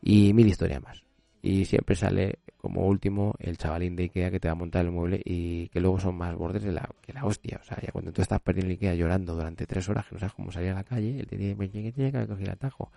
y 0.00 0.32
mil 0.32 0.46
historias 0.46 0.82
más. 0.82 1.02
Y 1.42 1.64
siempre 1.64 1.96
sale 1.96 2.38
como 2.56 2.86
último 2.86 3.34
el 3.40 3.58
chavalín 3.58 3.96
de 3.96 4.04
Ikea 4.04 4.30
que 4.30 4.38
te 4.38 4.46
va 4.46 4.52
a 4.52 4.54
montar 4.54 4.84
el 4.84 4.92
mueble 4.92 5.20
y 5.24 5.68
que 5.70 5.80
luego 5.80 5.98
son 5.98 6.14
más 6.14 6.36
bordes 6.36 6.62
de 6.62 6.70
la, 6.70 6.88
que 7.02 7.12
la 7.12 7.24
hostia. 7.24 7.58
O 7.60 7.64
sea, 7.64 7.78
ya 7.82 7.90
cuando 7.90 8.12
tú 8.12 8.22
estás 8.22 8.40
perdiendo 8.40 8.68
el 8.68 8.78
Ikea 8.78 8.94
llorando 8.94 9.34
durante 9.34 9.66
tres 9.66 9.88
horas 9.88 10.06
que 10.06 10.14
no 10.14 10.20
sabes 10.20 10.34
cómo 10.34 10.52
salir 10.52 10.70
a 10.70 10.74
la 10.74 10.84
calle, 10.84 11.18
él 11.18 11.26
te 11.26 11.36
dice, 11.36 11.56
"Me 11.56 11.68
llegue, 11.68 11.90
llegue, 11.90 12.12
que 12.12 12.26
cogí 12.28 12.44
el 12.44 12.50
atajo. 12.50 12.92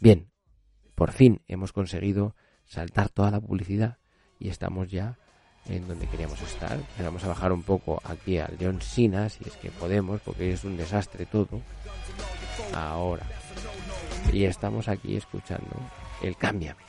Bien, 0.00 0.28
por 0.94 1.12
fin 1.12 1.40
hemos 1.48 1.72
conseguido 1.72 2.36
saltar 2.66 3.08
toda 3.08 3.30
la 3.30 3.40
publicidad 3.40 3.96
y 4.38 4.50
estamos 4.50 4.90
ya 4.90 5.16
en 5.68 5.86
donde 5.86 6.06
queríamos 6.06 6.40
estar. 6.42 6.78
Vamos 6.98 7.24
a 7.24 7.28
bajar 7.28 7.52
un 7.52 7.62
poco 7.62 8.00
aquí 8.04 8.38
al 8.38 8.56
John 8.60 8.80
Cena, 8.80 9.28
si 9.28 9.44
es 9.44 9.56
que 9.56 9.70
podemos, 9.70 10.20
porque 10.20 10.52
es 10.52 10.64
un 10.64 10.76
desastre 10.76 11.26
todo. 11.26 11.60
Ahora. 12.74 13.26
Y 14.32 14.44
estamos 14.44 14.88
aquí 14.88 15.16
escuchando 15.16 15.76
el 16.22 16.36
Cámbiame. 16.36 16.87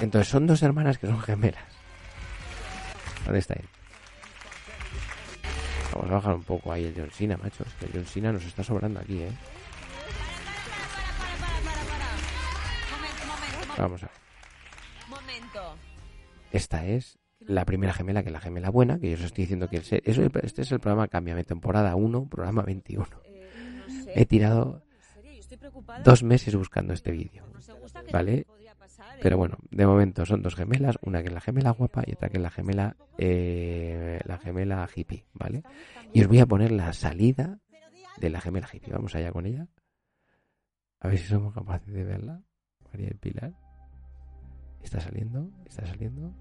Entonces 0.00 0.28
son 0.28 0.46
dos 0.46 0.62
hermanas 0.62 0.98
que 0.98 1.06
son 1.06 1.20
gemelas. 1.20 1.62
¿Dónde 3.24 3.38
está 3.40 3.54
él? 3.54 3.64
Vamos 5.92 6.10
a 6.10 6.14
bajar 6.14 6.34
un 6.34 6.42
poco 6.44 6.72
ahí 6.72 6.84
el 6.84 6.94
John 6.96 7.10
Cena, 7.10 7.36
macho. 7.38 7.64
Es 7.66 7.72
que 7.74 7.86
el 7.86 7.92
John 7.92 8.04
Cena 8.04 8.32
nos 8.32 8.44
está 8.44 8.62
sobrando 8.62 9.00
aquí, 9.00 9.22
¿eh? 9.22 9.32
Vamos 13.78 14.02
a 14.02 14.06
ver. 14.06 14.14
Esta 16.52 16.84
es 16.86 17.18
la 17.40 17.64
primera 17.64 17.92
gemela, 17.92 18.22
que 18.22 18.28
es 18.28 18.32
la 18.32 18.40
gemela 18.40 18.70
buena, 18.70 18.98
que 18.98 19.10
yo 19.10 19.16
os 19.16 19.22
estoy 19.22 19.44
diciendo 19.44 19.68
que 19.68 19.76
el 19.76 19.82
eso- 19.82 20.22
este 20.42 20.62
es 20.62 20.72
el 20.72 20.80
programa 20.80 21.08
Cámbiame, 21.08 21.44
temporada 21.44 21.94
1, 21.96 22.28
programa 22.28 22.62
21. 22.62 23.06
He 24.14 24.24
tirado 24.26 24.82
dos 26.04 26.22
meses 26.22 26.54
buscando 26.56 26.92
este 26.94 27.10
vídeo, 27.10 27.44
¿vale? 28.12 28.46
Pero 29.22 29.36
bueno, 29.36 29.58
de 29.70 29.86
momento 29.86 30.24
son 30.24 30.42
dos 30.42 30.54
gemelas, 30.54 30.96
una 31.02 31.22
que 31.22 31.28
es 31.28 31.34
la 31.34 31.40
gemela 31.40 31.70
guapa 31.70 32.02
y 32.06 32.12
otra 32.12 32.28
que 32.28 32.36
es 32.36 32.42
la 32.42 32.50
gemela, 32.50 32.96
eh, 33.18 34.20
la 34.24 34.38
gemela 34.38 34.88
hippie, 34.94 35.26
¿vale? 35.32 35.62
Y 36.12 36.22
os 36.22 36.28
voy 36.28 36.40
a 36.40 36.46
poner 36.46 36.72
la 36.72 36.92
salida 36.92 37.58
de 38.18 38.30
la 38.30 38.40
gemela 38.40 38.68
hippie. 38.72 38.92
Vamos 38.92 39.14
allá 39.14 39.32
con 39.32 39.46
ella. 39.46 39.66
A 41.00 41.08
ver 41.08 41.18
si 41.18 41.26
somos 41.26 41.54
capaces 41.54 41.92
de 41.92 42.04
verla. 42.04 42.42
María 42.92 43.08
del 43.08 43.18
Pilar. 43.18 43.52
Está 44.82 45.00
saliendo, 45.00 45.50
está 45.66 45.86
saliendo. 45.86 46.34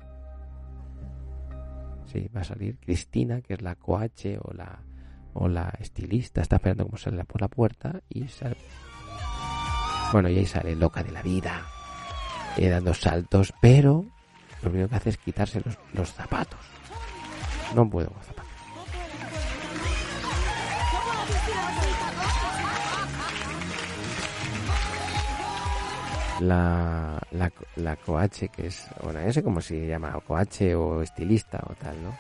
Sí, 2.06 2.30
va 2.36 2.42
a 2.42 2.44
salir 2.44 2.78
Cristina, 2.80 3.42
que 3.42 3.56
es 3.56 3.62
la 3.62 3.76
coache 3.76 4.38
o 4.42 4.54
la 4.54 4.84
o 5.36 5.50
la 5.50 5.74
estilista, 5.80 6.42
está 6.42 6.56
esperando 6.56 6.86
como 6.86 6.98
sale 6.98 7.24
por 7.26 7.42
la 7.42 7.50
puerta 7.50 8.02
y 8.10 8.28
sale. 8.28 8.56
Bueno, 10.14 10.30
y 10.30 10.38
ahí 10.38 10.46
sale 10.46 10.76
loca 10.76 11.04
de 11.04 11.12
la 11.12 11.22
vida, 11.22 11.66
eh, 12.58 12.70
dando 12.70 12.94
saltos, 12.94 13.54
pero 13.60 14.06
lo 14.62 14.70
único 14.70 14.90
que 14.90 14.96
hace 14.96 15.10
es 15.10 15.18
quitarse 15.18 15.62
los, 15.66 15.78
los 15.94 16.12
zapatos. 16.14 16.60
No 17.76 17.90
puedo 17.90 18.10
con 18.10 18.24
zapatos. 18.24 18.46
La, 26.42 27.18
la, 27.32 27.50
la 27.78 27.96
coache, 27.96 28.50
que 28.50 28.68
es, 28.68 28.88
bueno, 29.02 29.20
ese 29.22 29.42
como 29.42 29.62
se 29.62 29.88
llama, 29.88 30.18
o 30.18 30.22
coache 30.22 30.76
o 30.76 31.02
estilista 31.02 31.62
o 31.70 31.74
tal, 31.76 31.96
¿no? 32.04 32.14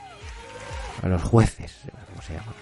A 1.04 1.08
los 1.10 1.22
jueces, 1.22 1.82
¿cómo 2.10 2.22
se 2.22 2.34
llama? 2.34 2.54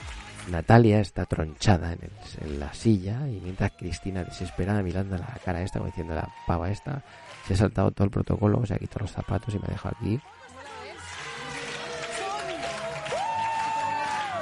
Natalia 0.50 1.00
está 1.00 1.26
tronchada 1.26 1.94
en, 1.94 2.00
el- 2.02 2.48
en 2.54 2.60
la 2.60 2.74
silla 2.74 3.28
y 3.28 3.40
mientras 3.40 3.72
Cristina 3.74 4.24
desesperada 4.24 4.82
mirando 4.82 5.16
la 5.16 5.28
cara 5.46 5.62
esta, 5.62 5.78
como 5.78 5.92
diciendo 5.92 6.16
la 6.16 6.28
pava 6.48 6.72
esta, 6.72 7.04
se 7.46 7.54
ha 7.54 7.58
saltado 7.58 7.92
todo 7.92 8.06
el 8.06 8.12
protocolo, 8.12 8.66
se 8.66 8.74
ha 8.74 8.78
quitado 8.80 9.02
los 9.02 9.12
zapatos 9.12 9.54
y 9.54 9.60
me 9.60 9.66
ha 9.68 9.72
dejado 9.72 9.96
aquí. 10.00 10.20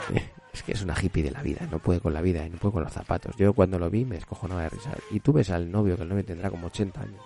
Es 0.53 0.63
que 0.63 0.73
es 0.73 0.81
una 0.83 0.93
hippie 1.01 1.23
de 1.23 1.31
la 1.31 1.41
vida, 1.41 1.65
no 1.71 1.79
puede 1.79 2.01
con 2.01 2.13
la 2.13 2.21
vida 2.21 2.45
y 2.45 2.49
no 2.49 2.57
puede 2.57 2.73
con 2.73 2.83
los 2.83 2.91
zapatos. 2.91 3.35
Yo 3.37 3.53
cuando 3.53 3.79
lo 3.79 3.89
vi 3.89 4.03
me 4.03 4.15
descojonaba 4.15 4.63
de 4.63 4.69
risa. 4.69 4.91
Y 5.09 5.21
tú 5.21 5.31
ves 5.31 5.49
al 5.49 5.71
novio, 5.71 5.95
que 5.95 6.03
el 6.03 6.09
novio 6.09 6.25
tendrá 6.25 6.49
como 6.49 6.67
80 6.67 7.01
años. 7.01 7.21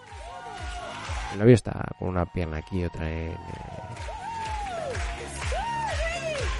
El 1.34 1.39
novio 1.39 1.55
está 1.55 1.86
con 1.98 2.10
una 2.10 2.25
pierna 2.27 2.58
aquí 2.58 2.79
y 2.82 2.86
otra 2.86 3.10
en... 3.10 3.32
eh, 3.32 3.36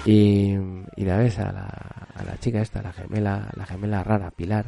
Y, 0.06 0.54
y 0.96 1.04
la 1.04 1.16
ves 1.18 1.38
a 1.38 1.50
la, 1.52 1.66
a 2.14 2.24
la 2.24 2.36
chica 2.38 2.60
esta, 2.60 2.82
la 2.82 2.92
gemela, 2.92 3.48
la 3.54 3.64
gemela 3.66 4.02
rara, 4.04 4.30
Pilar. 4.30 4.66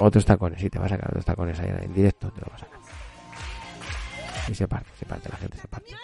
Otros 0.00 0.24
tacones, 0.24 0.60
sí, 0.60 0.70
te 0.70 0.78
va 0.78 0.86
a 0.86 0.88
sacar 0.88 1.10
otros 1.10 1.24
tacones 1.26 1.60
ahí 1.60 1.68
en 1.68 1.92
directo, 1.92 2.30
te 2.30 2.40
lo 2.40 2.46
va 2.48 2.56
a 2.56 2.58
sacar. 2.58 2.80
Y 4.48 4.54
se 4.54 4.66
parte, 4.66 4.90
se 4.98 5.04
parte, 5.04 5.28
la 5.28 5.36
gente 5.36 5.58
se 5.58 5.68
parte. 5.68 5.94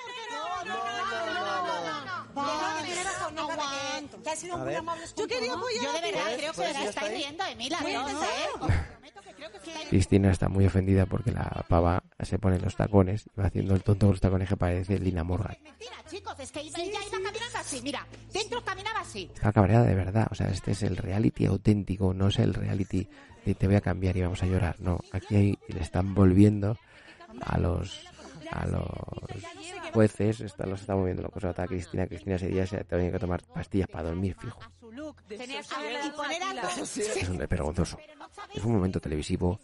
Cristina 9.89 10.31
está 10.31 10.49
muy 10.49 10.67
ofendida 10.67 11.07
porque 11.07 11.31
la 11.31 11.65
pava 11.69 12.03
se 12.21 12.39
pone 12.39 12.59
los 12.59 12.77
tacones 12.77 13.27
y 13.27 13.41
va 13.41 13.47
haciendo 13.47 13.75
el 13.75 13.83
tonto 13.83 14.07
con 14.07 14.13
los 14.13 14.21
tacones 14.21 14.49
que 14.49 14.57
parece 14.57 14.99
Lina 14.99 15.25
Morgan. 15.25 15.57
Mentira, 15.63 15.97
chicos, 16.11 16.39
es 16.39 16.53
que 16.53 16.61
ella 16.61 16.83
iba 16.85 17.01
caminando 17.11 17.59
así, 17.59 17.81
mira, 17.83 18.07
dentro 18.33 18.63
caminaba 18.63 19.01
así. 19.01 19.31
Está 19.35 19.53
cabreada 19.53 19.87
de 19.87 19.95
verdad. 19.95 20.29
O 20.31 20.35
sea, 20.35 20.49
este 20.49 20.73
es 20.73 20.83
el 20.83 20.97
reality 20.97 21.47
auténtico, 21.47 22.13
no 22.13 22.29
es 22.29 22.39
el 22.39 22.53
reality 22.53 23.09
de 23.47 23.55
te 23.55 23.67
voy 23.67 23.77
a 23.77 23.81
cambiar 23.81 24.17
y 24.17 24.23
vamos 24.23 24.43
a 24.43 24.47
llorar. 24.47 24.77
No, 24.81 24.99
aquí 25.13 25.35
hay- 25.37 25.59
le 25.69 25.81
están 25.81 26.15
volviendo 26.15 26.77
a 27.41 27.59
los 27.59 28.05
a 28.51 28.65
los 28.67 28.87
jueces, 29.93 30.41
está, 30.41 30.67
los 30.67 30.81
está 30.81 30.95
moviendo 30.95 31.23
locos. 31.23 31.43
Ahora 31.43 31.51
está 31.51 31.67
Cristina, 31.67 32.07
Cristina 32.07 32.37
ese 32.37 32.47
día 32.49 32.65
se 32.67 32.85
tenía 32.85 33.11
que 33.11 33.19
tomar 33.19 33.43
pastillas 33.43 33.89
para 33.89 34.05
dormir 34.09 34.37
fijo. 34.39 34.61
Es 37.17 37.29
un 37.29 37.39
vergonzoso. 37.39 37.99
Es 38.55 38.65
un 38.65 38.73
momento 38.73 39.01
televisivo 39.01 39.59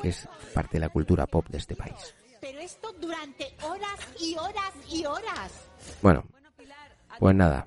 que 0.00 0.08
es 0.08 0.26
parte 0.54 0.74
de 0.74 0.80
la 0.80 0.88
cultura 0.88 1.26
pop 1.26 1.46
de 1.48 1.58
este 1.58 1.76
país. 1.76 2.14
Pero 2.40 2.58
esto 2.58 2.92
durante 2.94 3.54
horas 3.62 4.00
y 4.20 4.34
horas 4.36 4.72
y 4.90 5.04
horas. 5.04 5.52
Bueno, 6.00 6.24
pues 7.18 7.34
nada. 7.36 7.66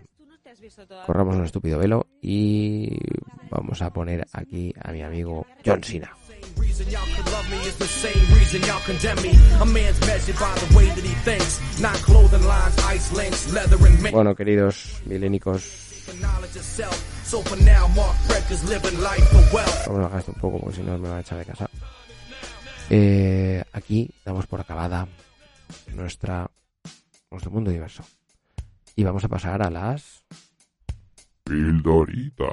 Corramos 1.06 1.36
un 1.36 1.45
estúpido 1.45 1.80
velo 1.80 2.08
y 2.21 2.97
vamos 3.49 3.82
a 3.82 3.91
poner 3.91 4.25
aquí 4.34 4.73
a 4.82 4.91
mi 4.91 5.01
amigo 5.01 5.45
John 5.65 5.84
Cena. 5.84 6.12
reason 6.58 6.88
y'all 6.89 7.06
could 7.15 7.32
love 7.32 7.49
me 7.49 7.58
is 7.67 7.78
the 7.78 7.88
same 7.88 8.36
reason 8.38 8.62
y'all 8.62 8.82
condemn 8.86 9.21
me. 9.21 9.32
A 9.62 9.65
man's 9.65 9.99
measured 10.01 10.36
by 10.39 10.54
the 10.56 10.75
way 10.75 10.88
that 10.88 11.04
he 11.04 11.15
thinks, 11.23 11.60
not 11.82 11.95
clothing 12.04 12.43
lines, 12.45 12.78
ice 12.88 13.12
links, 13.13 13.51
leather 13.54 13.78
and 13.86 14.01
mint. 14.01 14.13
Bueno, 14.13 14.36
queridos 14.36 15.01
milénicos, 15.06 15.63
For 16.06 16.13
knowledge 16.21 16.56
itself. 16.56 16.95
So 17.25 17.41
for 17.41 17.58
now, 17.63 17.88
Mark 17.95 18.15
Frederick's 18.28 18.63
living 18.69 19.01
life 19.01 19.25
for 19.30 19.56
wealth. 19.56 19.88
vamos 19.88 19.99
a 19.99 20.04
bajar 20.04 20.19
esto 20.19 20.32
un 20.34 20.39
poco 20.39 20.60
porque 20.60 20.75
si 20.75 20.84
no 20.84 20.97
me 20.97 21.10
van 21.10 21.17
a 21.17 21.21
echar 21.21 21.39
de 21.39 21.45
casa. 21.45 21.69
Eh, 22.89 23.63
aquí 23.73 24.12
damos 24.23 24.45
por 24.45 24.62
acabada 24.62 25.08
nuestra 25.93 26.49
nuestro 27.32 27.51
mundo 27.51 27.71
diverso. 27.71 28.04
Y 28.95 29.04
vamos 29.04 29.23
a 29.23 29.28
pasar 29.28 29.62
a 29.63 29.69
las 29.69 30.23
Pildoritas. 31.46 32.50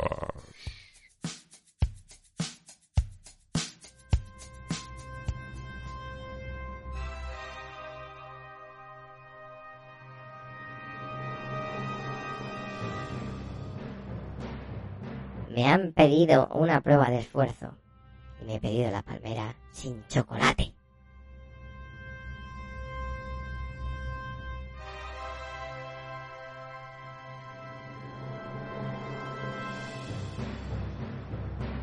Me 15.48 15.66
han 15.66 15.92
pedido 15.92 16.48
una 16.48 16.82
prueba 16.82 17.08
de 17.08 17.20
esfuerzo 17.20 17.74
y 18.42 18.44
me 18.44 18.56
he 18.56 18.60
pedido 18.60 18.90
la 18.90 19.00
palmera 19.00 19.56
sin 19.70 20.06
chocolate. 20.08 20.74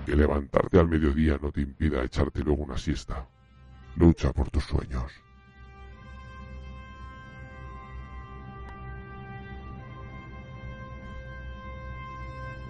Que 0.09 0.15
levantarte 0.15 0.79
al 0.79 0.87
mediodía 0.89 1.37
no 1.39 1.51
te 1.51 1.61
impida 1.61 2.03
echarte 2.03 2.39
luego 2.43 2.63
una 2.63 2.79
siesta. 2.79 3.27
Lucha 3.95 4.33
por 4.33 4.49
tus 4.49 4.63
sueños. 4.63 5.11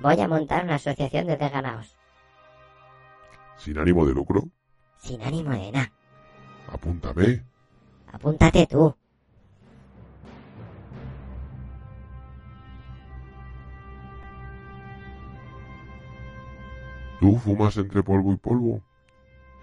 Voy 0.02 0.19
a 0.19 0.28
montar 0.28 0.63
una 0.63 0.75
asociación 0.75 1.28
de 1.28 1.38
desganados, 1.38 1.95
Sin 3.58 3.78
ánimo 3.78 4.06
de 4.06 4.13
lucro, 4.13 4.43
sin 4.97 5.21
ánimo 5.21 5.52
de 5.52 5.71
nada. 5.71 5.91
apúntame. 6.71 7.43
Apúntate 8.12 8.65
tú. 8.67 8.95
¿Tú 17.19 17.36
fumas 17.38 17.75
entre 17.77 18.01
polvo 18.01 18.32
y 18.32 18.38
polvo? 18.38 18.82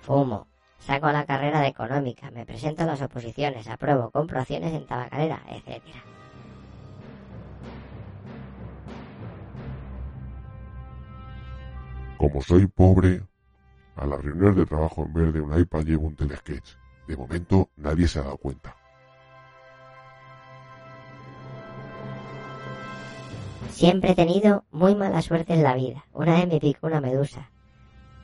Fumo. 0.03 0.47
Saco 0.79 1.11
la 1.11 1.25
carrera 1.25 1.61
de 1.61 1.69
económica, 1.69 2.31
me 2.31 2.45
presento 2.45 2.83
a 2.83 2.87
las 2.87 3.01
oposiciones, 3.01 3.67
apruebo, 3.67 4.11
compro 4.11 4.39
acciones 4.39 4.75
en 4.75 4.87
tabacalera, 4.87 5.43
etcétera. 5.49 6.05
Como 12.19 12.43
soy 12.43 12.67
pobre, 12.67 13.23
a 13.97 14.07
las 14.07 14.23
reuniones 14.23 14.57
de 14.57 14.67
trabajo 14.67 15.05
en 15.05 15.13
vez 15.15 15.33
de 15.33 15.41
un 15.41 15.59
iPad 15.59 15.85
llevo 15.85 16.07
un 16.07 16.17
telesketch. 16.17 16.77
De 17.09 17.17
momento 17.17 17.71
nadie 17.77 18.07
se 18.07 18.19
ha 18.19 18.23
dado 18.23 18.37
cuenta. 18.37 18.77
Siempre 23.71 24.13
he 24.13 24.15
tenido 24.15 24.65
muy 24.71 24.95
mala 24.95 25.23
suerte 25.23 25.55
en 25.55 25.63
la 25.63 25.75
vida. 25.75 26.05
Una 26.13 26.35
vez 26.37 26.49
me 26.49 26.61
picó 26.61 26.87
una 26.87 27.01
medusa, 27.01 27.51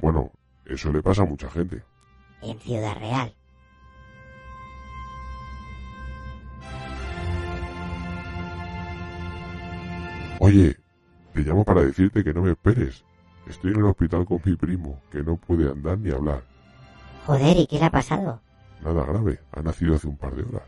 Bueno, 0.00 0.30
eso 0.66 0.92
le 0.92 1.02
pasa 1.02 1.22
a 1.22 1.26
mucha 1.26 1.50
gente. 1.50 1.82
en 2.42 2.58
Ciudad 2.58 2.96
Real. 2.98 3.34
Oye, 10.38 10.76
te 11.34 11.42
llamo 11.42 11.64
para 11.64 11.82
decirte 11.82 12.24
que 12.24 12.34
no 12.34 12.42
me 12.42 12.52
esperes. 12.52 13.04
Estoy 13.46 13.72
en 13.72 13.78
el 13.78 13.84
hospital 13.86 14.24
con 14.24 14.40
mi 14.44 14.56
primo, 14.56 15.00
que 15.10 15.22
no 15.22 15.36
puede 15.36 15.70
andar 15.70 15.98
ni 15.98 16.10
hablar. 16.10 16.42
Joder, 17.26 17.56
¿y 17.56 17.66
qué 17.66 17.78
le 17.78 17.86
ha 17.86 17.90
pasado? 17.90 18.40
Nada 18.84 19.04
grave, 19.04 19.38
ha 19.52 19.62
nacido 19.62 19.94
hace 19.94 20.08
un 20.08 20.16
par 20.16 20.34
de 20.34 20.42
horas. 20.42 20.62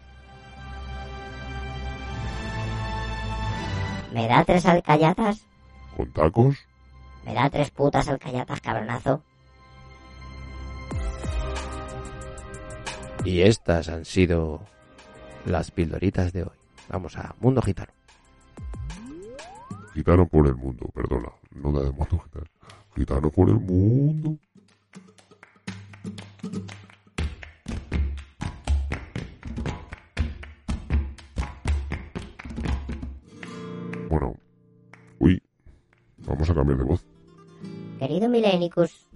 ¿Me 4.15 4.29
da 4.29 4.45
tres 4.45 4.65
alcayatas? 4.65 5.45
¿Con 5.97 6.09
tacos? 6.13 6.57
¿Me 7.25 7.35
da 7.35 7.51
tres 7.51 7.73
putas 7.73 8.07
alcayatas, 8.07 8.61
cabronazo? 8.61 9.21
Y 13.25 13.41
estas 13.41 13.89
han 13.89 14.05
sido 14.05 14.61
las 15.47 15.73
pildoritas 15.73 16.33
de 16.33 16.45
hoy. 16.45 16.57
Vamos 16.89 17.17
a 17.17 17.35
Mundo 17.41 17.61
Gitano. 17.61 17.93
Gitano 19.95 20.29
por 20.29 20.47
el 20.47 20.55
mundo, 20.55 20.89
perdona, 20.95 21.33
no 21.51 21.73
la 21.73 21.81
de 21.81 21.91
mundo 21.91 22.23
gitano. 22.25 22.47
Gitano 22.95 23.31
por 23.31 23.49
el 23.49 23.59
mundo. 23.59 24.39
Querido 37.99 38.29
Milenicus, 38.29 39.09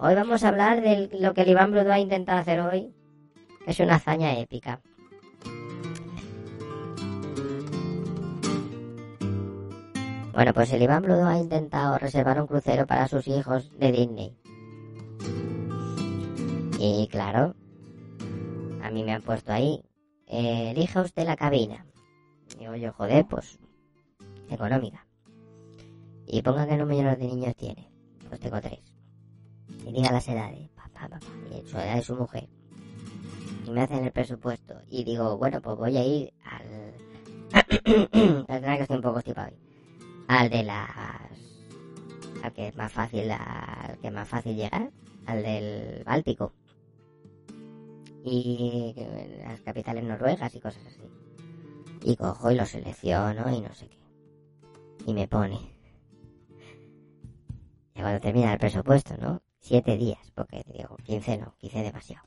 hoy 0.00 0.14
vamos 0.14 0.44
a 0.44 0.48
hablar 0.48 0.82
de 0.82 1.08
lo 1.18 1.32
que 1.32 1.42
el 1.42 1.48
Iván 1.48 1.70
Brudo 1.70 1.92
ha 1.92 1.98
intentado 1.98 2.38
hacer 2.38 2.60
hoy. 2.60 2.92
Es 3.66 3.80
una 3.80 3.94
hazaña 3.94 4.38
épica. 4.38 4.80
Bueno, 10.34 10.52
pues 10.52 10.72
el 10.72 10.82
Iván 10.82 11.02
Brudo 11.02 11.26
ha 11.26 11.38
intentado 11.38 11.96
reservar 11.96 12.40
un 12.40 12.48
crucero 12.48 12.86
para 12.86 13.08
sus 13.08 13.28
hijos 13.28 13.70
de 13.78 13.92
Disney. 13.92 14.36
Y 16.78 17.08
claro, 17.10 17.54
a 18.82 18.90
mí 18.90 19.04
me 19.04 19.12
han 19.12 19.22
puesto 19.22 19.52
ahí, 19.52 19.82
eh, 20.26 20.72
elija 20.72 21.00
usted 21.00 21.24
la 21.24 21.36
cabina. 21.36 21.86
Digo 22.58 22.74
yo, 22.74 22.92
joder, 22.92 23.24
pues, 23.26 23.58
económica. 24.50 25.03
Y 26.26 26.42
ponga 26.42 26.66
qué 26.66 26.76
número 26.76 27.16
de 27.16 27.26
niños 27.26 27.54
tiene. 27.56 27.88
Pues 28.28 28.40
tengo 28.40 28.60
tres. 28.60 28.80
Y 29.86 29.92
diga 29.92 30.12
las 30.12 30.28
edades, 30.28 30.70
papá, 30.70 31.08
papá, 31.08 31.26
y 31.50 31.68
su 31.68 31.76
edad 31.76 31.96
de 31.96 32.02
su 32.02 32.16
mujer. 32.16 32.48
Y 33.66 33.70
me 33.70 33.82
hacen 33.82 34.04
el 34.04 34.12
presupuesto. 34.12 34.74
Y 34.90 35.04
digo, 35.04 35.36
bueno, 35.38 35.60
pues 35.60 35.76
voy 35.76 35.96
a 35.96 36.04
ir 36.04 36.32
al... 36.44 36.94
Perdona 38.46 38.76
que 38.76 38.82
estoy 38.82 38.96
un 38.96 39.02
poco 39.02 39.18
estipado 39.18 39.52
al 40.28 40.50
de 40.50 40.62
las 40.62 40.88
al 42.42 42.52
que 42.52 42.68
es 42.68 42.76
más 42.76 42.92
fácil 42.92 43.30
al 43.30 43.98
que 43.98 44.08
es 44.08 44.12
más 44.12 44.28
fácil 44.28 44.56
llegar 44.56 44.90
al 45.26 45.42
del 45.42 46.04
Báltico 46.04 46.52
y 48.24 48.94
las 49.38 49.60
capitales 49.60 50.04
noruegas 50.04 50.54
y 50.54 50.60
cosas 50.60 50.82
así 50.86 51.02
y 52.02 52.16
cojo 52.16 52.50
y 52.50 52.54
lo 52.54 52.66
selecciono 52.66 53.50
y 53.50 53.60
no 53.60 53.72
sé 53.74 53.88
qué 53.88 53.98
y 55.06 55.14
me 55.14 55.28
pone 55.28 55.73
y 57.94 58.00
cuando 58.00 58.20
termina 58.20 58.52
el 58.52 58.58
presupuesto 58.58 59.16
no 59.16 59.42
siete 59.58 59.96
días 59.96 60.30
porque 60.34 60.64
digo 60.72 60.96
15 61.04 61.38
no 61.38 61.54
15 61.58 61.82
demasiado 61.82 62.26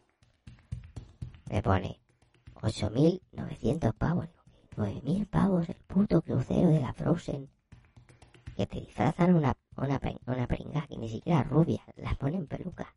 me 1.49 1.61
pone 1.61 1.99
8.900 2.55 3.93
pavos 3.93 4.29
9.000 4.75 5.29
pavos 5.29 5.69
el 5.69 5.75
puto 5.87 6.21
crucero 6.21 6.69
de 6.69 6.79
la 6.79 6.93
Frozen 6.93 7.49
que 8.57 8.65
te 8.65 8.79
disfrazan 8.79 9.35
una, 9.35 9.55
una, 9.75 10.01
una 10.25 10.47
pringa 10.47 10.87
que 10.87 10.97
ni 10.97 11.07
siquiera 11.07 11.43
rubia, 11.43 11.83
las 11.95 12.17
ponen 12.17 12.47
peluca. 12.47 12.91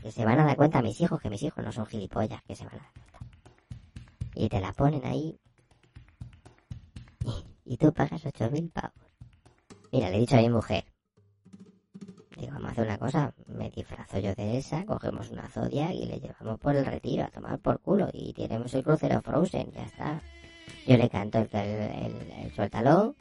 Que 0.00 0.12
se 0.12 0.24
van 0.24 0.38
a 0.38 0.44
dar 0.44 0.56
cuenta 0.56 0.78
a 0.78 0.82
mis 0.82 1.00
hijos, 1.00 1.20
que 1.20 1.28
mis 1.28 1.42
hijos 1.42 1.64
no 1.64 1.72
son 1.72 1.86
gilipollas, 1.86 2.40
que 2.44 2.54
se 2.54 2.64
van 2.64 2.76
a 2.76 2.78
dar 2.78 2.92
cuenta. 2.92 3.26
Y 4.36 4.48
te 4.48 4.60
la 4.60 4.72
ponen 4.72 5.04
ahí. 5.04 5.40
Y, 7.64 7.76
tú 7.78 7.92
pagas 7.92 8.24
ocho 8.24 8.48
mil 8.48 8.70
pavos. 8.70 8.94
Mira, 9.90 10.08
le 10.10 10.18
he 10.18 10.20
dicho 10.20 10.36
a 10.36 10.40
mi 10.40 10.50
mujer. 10.50 10.84
Hacer 12.76 12.88
una 12.88 12.98
cosa. 12.98 13.32
Me 13.46 13.70
disfrazo 13.70 14.18
yo 14.18 14.34
de 14.34 14.58
esa, 14.58 14.84
cogemos 14.84 15.30
una 15.30 15.48
zodia 15.48 15.94
y 15.94 16.04
le 16.04 16.20
llevamos 16.20 16.60
por 16.60 16.76
el 16.76 16.84
retiro 16.84 17.24
a 17.24 17.28
tomar 17.28 17.58
por 17.58 17.80
culo. 17.80 18.10
Y 18.12 18.34
tenemos 18.34 18.74
el 18.74 18.84
crucero 18.84 19.22
Frozen, 19.22 19.72
ya 19.72 19.82
está. 19.84 20.20
Yo 20.86 20.98
le 20.98 21.08
canto 21.08 21.38
el, 21.38 21.48
el, 21.54 22.20
el, 22.20 22.30
el 22.32 22.54
suéltalo 22.54 23.14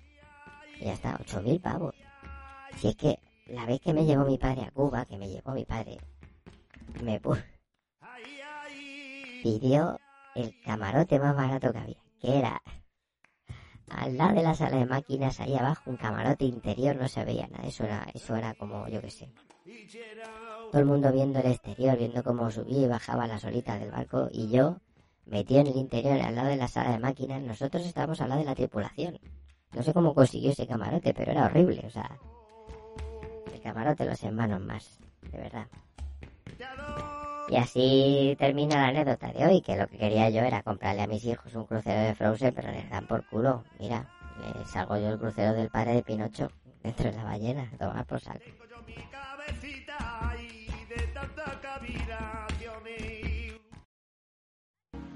y 0.78 0.84
ya 0.84 0.94
está, 0.94 1.18
ocho 1.22 1.42
mil 1.42 1.62
pavos. 1.62 1.96
Si 2.76 2.90
es 2.90 2.98
que 2.98 3.18
la 3.46 3.66
vez 3.66 3.80
que 3.80 3.94
me 3.94 4.04
llevó 4.04 4.26
mi 4.26 4.38
padre 4.38 4.64
a 4.64 4.72
Cuba, 4.72 5.06
que 5.06 5.18
me 5.18 5.30
llevó 5.30 5.54
mi 5.54 5.64
padre, 5.64 6.00
me 7.02 7.22
pu 7.22 7.38
pidió 9.42 9.98
el 10.36 10.54
camarote 10.66 11.18
más 11.18 11.34
barato 11.34 11.72
que 11.72 11.78
había, 11.78 12.04
que 12.20 12.40
era 12.40 12.62
al 13.90 14.18
lado 14.18 14.36
de 14.36 14.44
la 14.44 14.56
sala 14.56 14.78
de 14.78 14.86
máquinas, 14.86 15.40
ahí 15.40 15.56
abajo, 15.56 15.90
un 15.90 15.98
camarote 15.98 16.46
interior, 16.46 16.96
no 16.96 17.08
se 17.08 17.24
veía 17.24 17.48
nada, 17.48 17.68
eso 17.68 17.84
era, 17.84 18.08
eso 18.14 18.36
era 18.36 18.54
como, 18.56 18.88
yo 18.88 19.02
qué 19.02 19.12
sé. 19.12 19.30
Todo 20.72 20.82
el 20.82 20.86
mundo 20.86 21.12
viendo 21.12 21.40
el 21.40 21.48
exterior, 21.48 21.98
viendo 21.98 22.24
cómo 22.24 22.50
subía 22.52 22.86
y 22.86 22.88
bajaba 22.88 23.28
las 23.28 23.44
olitas 23.44 23.80
del 23.80 23.92
barco, 23.92 24.30
y 24.32 24.50
yo, 24.50 24.78
metido 25.26 25.62
en 25.62 25.68
el 25.68 25.78
interior, 25.78 26.20
al 26.20 26.36
lado 26.36 26.50
de 26.50 26.58
la 26.58 26.68
sala 26.68 26.92
de 26.92 27.00
máquinas, 27.00 27.42
nosotros 27.42 27.86
estábamos 27.86 28.22
al 28.22 28.30
lado 28.30 28.42
de 28.42 28.48
la 28.48 28.56
tripulación. 28.56 29.20
No 29.74 29.84
sé 29.84 29.94
cómo 29.94 30.14
consiguió 30.14 30.52
ese 30.52 30.68
camarote, 30.68 31.14
pero 31.14 31.32
era 31.32 31.46
horrible, 31.46 31.84
o 31.86 31.90
sea. 31.90 32.18
El 33.54 33.62
camarote 33.62 34.06
los 34.06 34.24
hermanos 34.24 34.62
más, 34.62 35.00
de 35.32 35.38
verdad. 35.38 35.68
Y 37.48 37.58
así 37.58 38.36
termina 38.40 38.76
la 38.78 38.88
anécdota 38.88 39.32
de 39.32 39.46
hoy, 39.46 39.62
que 39.62 39.78
lo 39.78 39.88
que 39.88 39.98
quería 39.98 40.30
yo 40.30 40.42
era 40.42 40.64
comprarle 40.64 41.04
a 41.04 41.08
mis 41.08 41.24
hijos 41.26 41.54
un 41.54 41.66
crucero 41.66 42.02
de 42.02 42.16
Frozen, 42.16 42.54
pero 42.56 42.72
les 42.72 42.90
dan 42.90 43.06
por 43.06 43.26
culo. 43.28 43.64
Mira, 43.80 44.08
les 44.58 44.70
salgo 44.70 44.98
yo 44.98 45.10
el 45.10 45.20
crucero 45.20 45.54
del 45.54 45.70
padre 45.70 45.96
de 45.96 46.04
Pinocho 46.04 46.52
dentro 46.82 47.12
de 47.12 47.18
la 47.18 47.24
ballena, 47.24 47.72
toma 47.78 48.04
por 48.04 48.20
saco. 48.20 48.40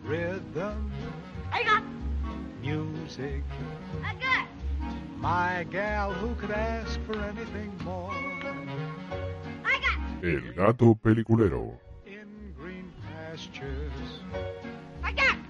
Rhythm. 0.04 0.92
Music. 2.62 3.44
My 5.18 5.66
gal 5.70 6.14
who 6.14 6.34
could 6.36 6.52
ask 6.52 7.00
for 7.02 7.16
anything 7.18 7.72
more. 7.84 8.14
El 10.22 10.54
gato 10.54 10.96
peliculero. 10.96 11.89
In 13.40 13.52
green 13.52 13.90
pastures. 13.90 14.30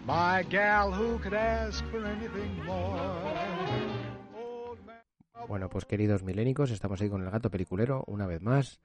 My 0.06 0.44
gal 0.50 0.92
who 0.92 1.20
could 1.20 1.34
ask 1.34 1.84
for 1.86 2.06
anything 2.06 2.66
more. 2.66 3.10
Bueno, 5.48 5.70
pues 5.70 5.86
queridos 5.86 6.24
milénicos, 6.24 6.72
estamos 6.72 7.02
ahí 7.02 7.10
con 7.10 7.24
el 7.24 7.32
gato 7.32 7.50
peliculero 7.50 8.04
una 8.08 8.28
vez 8.28 8.42
más. 8.42 8.80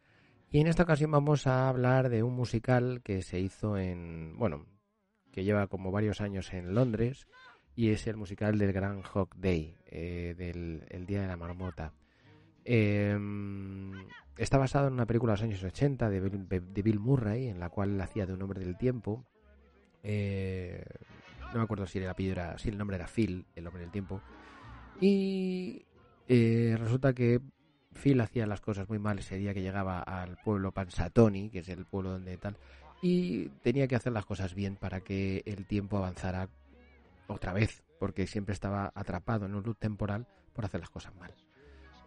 Y 0.50 0.60
en 0.60 0.66
esta 0.68 0.84
ocasión 0.84 1.10
vamos 1.10 1.46
a 1.46 1.68
hablar 1.68 2.08
de 2.08 2.22
un 2.22 2.34
musical 2.34 3.02
que 3.02 3.22
se 3.22 3.40
hizo 3.40 3.76
en, 3.76 4.38
bueno, 4.38 4.66
que 5.32 5.44
lleva 5.44 5.66
como 5.66 5.90
varios 5.90 6.20
años 6.20 6.52
en 6.52 6.74
Londres 6.74 7.26
y 7.74 7.90
es 7.90 8.06
el 8.06 8.16
musical 8.16 8.56
del 8.56 8.72
Gran 8.72 9.02
Hawk 9.02 9.34
Day, 9.36 9.76
eh, 9.86 10.34
del 10.36 10.86
el 10.90 11.06
Día 11.06 11.22
de 11.22 11.28
la 11.28 11.36
Marmota. 11.36 11.92
Eh, 12.64 13.18
está 14.36 14.58
basado 14.58 14.88
en 14.88 14.94
una 14.94 15.06
película 15.06 15.32
de 15.32 15.38
los 15.38 15.42
años 15.42 15.62
80 15.62 16.08
de 16.08 16.20
Bill, 16.20 16.48
de 16.48 16.82
Bill 16.82 16.98
Murray, 16.98 17.48
en 17.48 17.60
la 17.60 17.70
cual 17.70 18.00
hacía 18.00 18.26
de 18.26 18.34
un 18.34 18.42
hombre 18.42 18.60
del 18.60 18.76
tiempo. 18.76 19.24
Eh, 20.02 20.84
no 21.52 21.58
me 21.58 21.64
acuerdo 21.64 21.86
si 21.86 21.98
el 21.98 22.08
apellido 22.08 22.32
era, 22.32 22.58
si 22.58 22.68
el 22.68 22.78
nombre 22.78 22.96
era 22.96 23.06
Phil, 23.06 23.46
el 23.54 23.66
hombre 23.66 23.82
del 23.82 23.90
tiempo. 23.90 24.20
Y 25.00 25.84
eh, 26.28 26.76
resulta 26.78 27.12
que 27.12 27.40
Phil 27.94 28.20
hacía 28.20 28.46
las 28.46 28.60
cosas 28.60 28.88
muy 28.88 28.98
mal 28.98 29.18
ese 29.18 29.36
día 29.36 29.54
que 29.54 29.62
llegaba 29.62 30.00
al 30.00 30.36
pueblo 30.38 30.72
Pansatoni, 30.72 31.50
que 31.50 31.60
es 31.60 31.68
el 31.68 31.86
pueblo 31.86 32.10
donde 32.10 32.36
tal, 32.38 32.56
y 33.02 33.48
tenía 33.62 33.86
que 33.86 33.96
hacer 33.96 34.12
las 34.12 34.26
cosas 34.26 34.54
bien 34.54 34.76
para 34.76 35.00
que 35.00 35.42
el 35.46 35.66
tiempo 35.66 35.96
avanzara 35.96 36.48
otra 37.26 37.52
vez, 37.52 37.84
porque 37.98 38.26
siempre 38.26 38.52
estaba 38.52 38.92
atrapado 38.94 39.46
en 39.46 39.54
un 39.54 39.62
loop 39.62 39.78
temporal 39.78 40.26
por 40.52 40.64
hacer 40.64 40.80
las 40.80 40.90
cosas 40.90 41.14
mal. 41.16 41.32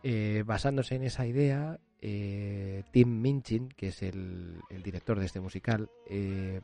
Eh, 0.03 0.43
basándose 0.45 0.95
en 0.95 1.03
esa 1.03 1.25
idea, 1.25 1.79
eh, 2.01 2.83
Tim 2.91 3.21
Minchin, 3.21 3.69
que 3.69 3.87
es 3.87 4.03
el, 4.03 4.61
el, 4.69 4.83
director 4.83 5.19
de 5.19 5.25
este 5.25 5.39
musical, 5.39 5.89
eh, 6.07 6.61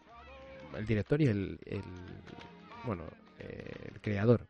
el 0.77 0.85
director 0.85 1.21
y 1.21 1.27
el, 1.27 1.59
bueno, 2.85 3.03
eh, 3.39 3.71
el 3.91 4.01
creador, 4.01 4.47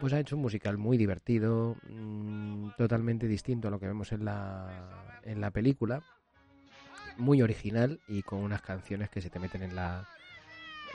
pues 0.00 0.12
ha 0.12 0.20
hecho 0.20 0.36
un 0.36 0.42
musical 0.42 0.78
muy 0.78 0.96
divertido, 0.96 1.76
mmm, 1.88 2.70
totalmente 2.76 3.28
distinto 3.28 3.68
a 3.68 3.70
lo 3.70 3.78
que 3.78 3.86
vemos 3.86 4.12
en 4.12 4.24
la, 4.24 5.20
en 5.22 5.40
la 5.40 5.50
película, 5.50 6.02
muy 7.16 7.42
original 7.42 8.00
y 8.08 8.22
con 8.22 8.40
unas 8.40 8.62
canciones 8.62 9.10
que 9.10 9.20
se 9.20 9.30
te 9.30 9.38
meten 9.38 9.62
en 9.62 9.76
la, 9.76 10.08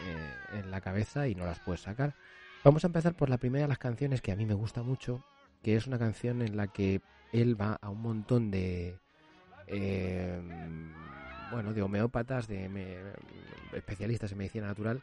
eh, 0.04 0.60
en 0.60 0.72
la 0.72 0.82
cabeza 0.82 1.28
y 1.28 1.36
no 1.36 1.46
las 1.46 1.60
puedes 1.60 1.82
sacar. 1.82 2.16
Vamos 2.64 2.84
a 2.84 2.88
empezar 2.88 3.14
por 3.14 3.30
la 3.30 3.38
primera 3.38 3.64
de 3.64 3.70
las 3.70 3.78
canciones 3.78 4.22
que 4.22 4.32
a 4.32 4.36
mí 4.36 4.46
me 4.46 4.56
gusta 4.56 4.84
mucho, 4.84 5.24
que 5.62 5.76
es 5.76 5.88
una 5.88 6.00
canción 6.00 6.42
en 6.42 6.58
la 6.58 6.68
que 6.68 7.02
él 7.32 7.60
va 7.60 7.78
a 7.82 7.90
un 7.90 8.02
montón 8.02 8.52
de 8.52 8.98
eh, 9.68 10.42
bueno, 11.52 11.74
de 11.74 11.82
homeópatas, 11.82 12.48
de 12.48 13.14
especialistas 13.74 14.32
en 14.32 14.38
medicina 14.38 14.68
natural, 14.68 15.02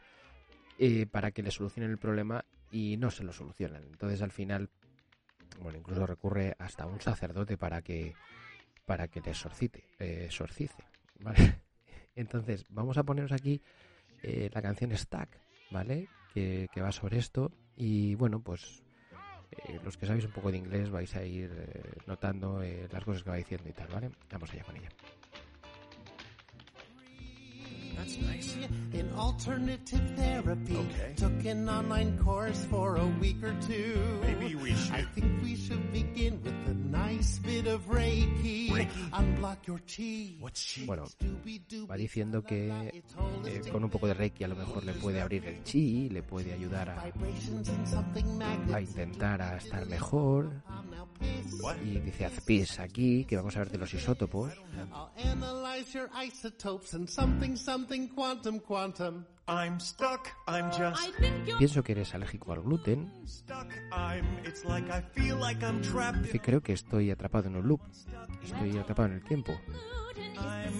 eh, 0.77 1.05
para 1.05 1.31
que 1.31 1.43
le 1.43 1.51
solucionen 1.51 1.91
el 1.91 1.97
problema 1.97 2.45
y 2.71 2.97
no 2.97 3.11
se 3.11 3.23
lo 3.23 3.33
solucionan. 3.33 3.83
Entonces 3.83 4.21
al 4.21 4.31
final, 4.31 4.69
bueno, 5.61 5.77
incluso 5.77 6.05
recurre 6.05 6.55
hasta 6.59 6.85
un 6.85 7.01
sacerdote 7.01 7.57
para 7.57 7.81
que 7.81 8.13
para 8.85 9.07
que 9.07 9.19
le 9.21 9.31
exorcite, 9.31 9.83
eh, 9.97 10.25
exorcice, 10.25 10.83
¿vale? 11.19 11.61
Entonces 12.15 12.65
vamos 12.69 12.97
a 12.97 13.03
poneros 13.03 13.31
aquí 13.31 13.61
eh, 14.21 14.49
la 14.53 14.61
canción 14.61 14.95
Stack, 14.95 15.39
¿vale? 15.71 16.07
Que, 16.33 16.67
que 16.71 16.81
va 16.81 16.91
sobre 16.91 17.17
esto 17.17 17.51
y 17.75 18.13
bueno, 18.15 18.41
pues 18.41 18.83
eh, 19.51 19.79
los 19.83 19.97
que 19.97 20.05
sabéis 20.05 20.25
un 20.25 20.31
poco 20.31 20.51
de 20.51 20.57
inglés 20.57 20.89
vais 20.89 21.15
a 21.15 21.23
ir 21.23 21.51
eh, 21.51 22.01
notando 22.07 22.61
eh, 22.61 22.87
las 22.91 23.03
cosas 23.03 23.23
que 23.23 23.29
va 23.29 23.35
diciendo 23.35 23.69
y 23.69 23.73
tal, 23.73 23.87
¿vale? 23.87 24.11
Vamos 24.31 24.51
allá 24.51 24.63
con 24.63 24.75
ella. 24.77 24.89
That's 28.05 28.21
nice. 28.21 28.57
In 28.93 29.11
alternative 29.17 30.01
therapy. 30.15 30.77
Took 31.17 31.45
an 31.45 31.67
online 31.67 32.17
course 32.19 32.63
for 32.69 32.97
a 32.97 33.05
week 33.19 33.41
or 33.43 33.53
two. 33.65 33.97
Maybe 34.21 34.53
we 34.55 34.75
should. 34.75 34.93
I 34.93 35.01
think 35.15 35.41
we 35.41 35.55
should 35.55 35.91
begin 35.91 36.39
with 36.43 36.53
a 36.69 36.73
nice 36.73 37.39
bit 37.39 37.65
of 37.65 37.81
Reiki. 37.89 38.69
Unblock 39.11 39.65
your 39.65 39.79
chi. 39.87 40.37
What's 40.39 40.85
Bueno, 40.85 41.05
va 41.89 41.97
diciendo 41.97 42.43
que 42.43 42.69
eh, 42.69 43.61
con 43.71 43.83
un 43.83 43.89
poco 43.89 44.07
de 44.07 44.13
Reiki 44.13 44.43
a 44.43 44.49
lo 44.49 44.55
mejor 44.55 44.83
le 44.83 44.93
puede 44.93 45.19
abrir 45.21 45.45
el 45.45 45.63
chi, 45.63 46.09
le 46.09 46.21
puede 46.21 46.53
ayudar 46.53 46.89
a, 46.89 47.01
a 48.73 48.81
intentar 48.81 49.41
a 49.41 49.57
estar 49.57 49.85
mejor. 49.87 50.61
Y 51.83 51.99
dice, 51.99 52.25
haz 52.25 52.41
pis 52.41 52.79
aquí, 52.79 53.25
que 53.25 53.37
vamos 53.37 53.55
a 53.55 53.59
ver 53.59 53.69
de 53.69 53.77
los 53.77 53.93
isótopos. 53.93 54.51
I'll 54.93 55.09
analyze 55.17 55.93
your 55.93 56.09
isotopes 56.15 56.93
and 56.93 57.07
something, 57.07 57.55
something 57.55 58.07
quantum, 58.09 58.59
quantum. 58.59 59.25
I'm 59.47 59.79
stuck. 59.79 60.27
I'm 60.47 60.71
just 60.71 60.99
Pienso 61.59 61.83
que 61.83 61.91
eres 61.93 62.13
alérgico 62.15 62.51
al 62.51 62.61
gluten. 62.61 63.11
stuck. 63.27 63.67
I'm. 63.91 64.25
It's 64.43 64.65
like 64.65 64.89
I 64.91 65.01
feel 65.13 65.37
like 65.39 65.63
I'm 65.63 65.81
trapped. 65.81 66.23
Dice, 66.23 66.39
creo 66.39 66.61
que 66.61 66.73
estoy 66.73 67.11
atrapado 67.11 67.47
en 67.47 67.55
un 67.55 67.67
loop. 67.67 67.81
Estoy 68.43 68.77
atrapado 68.77 69.09
en 69.09 69.15
el 69.15 69.23
tiempo. 69.23 69.53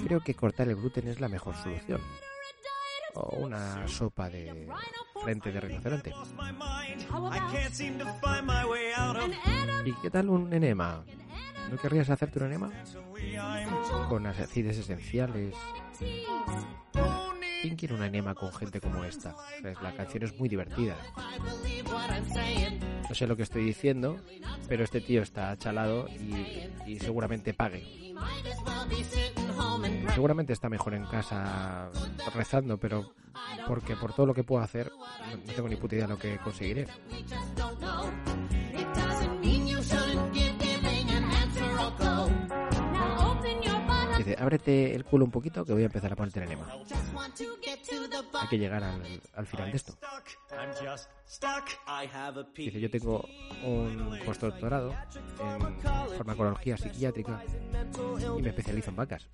Creo 0.06 0.22
que 0.22 0.34
cortar 0.34 0.68
el 0.68 0.76
gluten 0.76 1.08
es 1.08 1.20
la 1.20 1.30
mejor 1.30 1.56
solución. 1.56 2.02
O 3.16 3.38
una 3.38 3.88
sopa 3.88 4.30
de 4.30 4.68
frente 5.24 5.52
de 5.52 5.60
rinoceronte. 5.60 6.14
¿Y 9.86 9.94
qué 9.94 10.10
tal 10.12 10.30
un 10.30 10.54
enema? 10.54 11.04
¿No 11.72 11.78
querrías 11.78 12.10
hacerte 12.10 12.40
un 12.40 12.46
enema? 12.46 12.72
Con 14.10 14.28
aceites 14.28 14.78
esenciales. 14.78 15.56
¿Quién 17.62 17.76
quiere 17.78 17.96
un 17.96 18.04
enema 18.04 18.36
con 18.36 18.54
gente 18.54 18.80
como 18.80 19.04
esta? 19.04 19.36
Pues 19.62 19.82
la 19.82 19.96
canción 19.96 20.24
es 20.24 20.38
muy 20.38 20.48
divertida. 20.48 20.96
No 23.10 23.16
sé 23.16 23.26
lo 23.26 23.36
que 23.36 23.44
estoy 23.44 23.64
diciendo, 23.64 24.20
pero 24.68 24.84
este 24.84 25.02
tío 25.02 25.24
está 25.24 25.58
chalado 25.58 26.08
y, 26.10 26.70
y 26.86 27.00
seguramente 27.00 27.54
pague. 27.54 28.14
Seguramente 30.14 30.54
está 30.54 30.70
mejor 30.70 30.94
en 30.94 31.06
casa 31.06 31.90
rezando, 32.34 32.78
pero 32.78 33.14
porque 33.68 33.96
por 33.96 34.14
todo 34.14 34.26
lo 34.26 34.34
que 34.34 34.44
puedo 34.44 34.64
hacer, 34.64 34.92
no, 35.46 35.54
tengo 35.54 35.68
ni 35.68 35.76
puta 35.76 35.96
idea 35.96 36.08
de 36.08 36.14
lo 36.14 36.20
que 36.20 36.38
conseguiré. 36.38 36.88
Dice, 44.26 44.42
ábrete 44.42 44.96
el 44.96 45.06
culo 45.06 45.24
un 45.26 45.30
poquito 45.30 45.64
que 45.64 45.74
voy 45.74 45.84
a 45.84 45.86
empezar 45.86 46.12
a 46.12 46.16
ponerte 46.16 46.40
el 46.40 46.46
enema. 46.46 46.68
Hay 48.42 48.48
que 48.48 48.58
llegar 48.58 48.84
al, 48.84 49.22
al 49.36 49.46
final 49.46 49.70
de 49.70 49.78
esto. 49.78 49.94
Dice, 52.56 52.80
yo 52.80 52.90
tengo 52.90 53.24
un 53.64 54.20
postdoctorado 54.26 54.96
en 55.40 56.18
farmacología 56.18 56.76
psiquiátrica 56.76 57.44
y 58.36 58.42
me 58.42 58.50
especializo 58.50 58.90
en 58.90 58.96
vacas. 58.96 59.30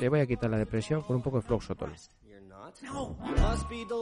Te 0.00 0.08
voy 0.08 0.20
a 0.20 0.26
quitar 0.26 0.50
la 0.50 0.58
depresión 0.58 1.02
con 1.02 1.14
un 1.14 1.22
poco 1.22 1.36
de 1.36 1.42
floxotol. 1.46 1.94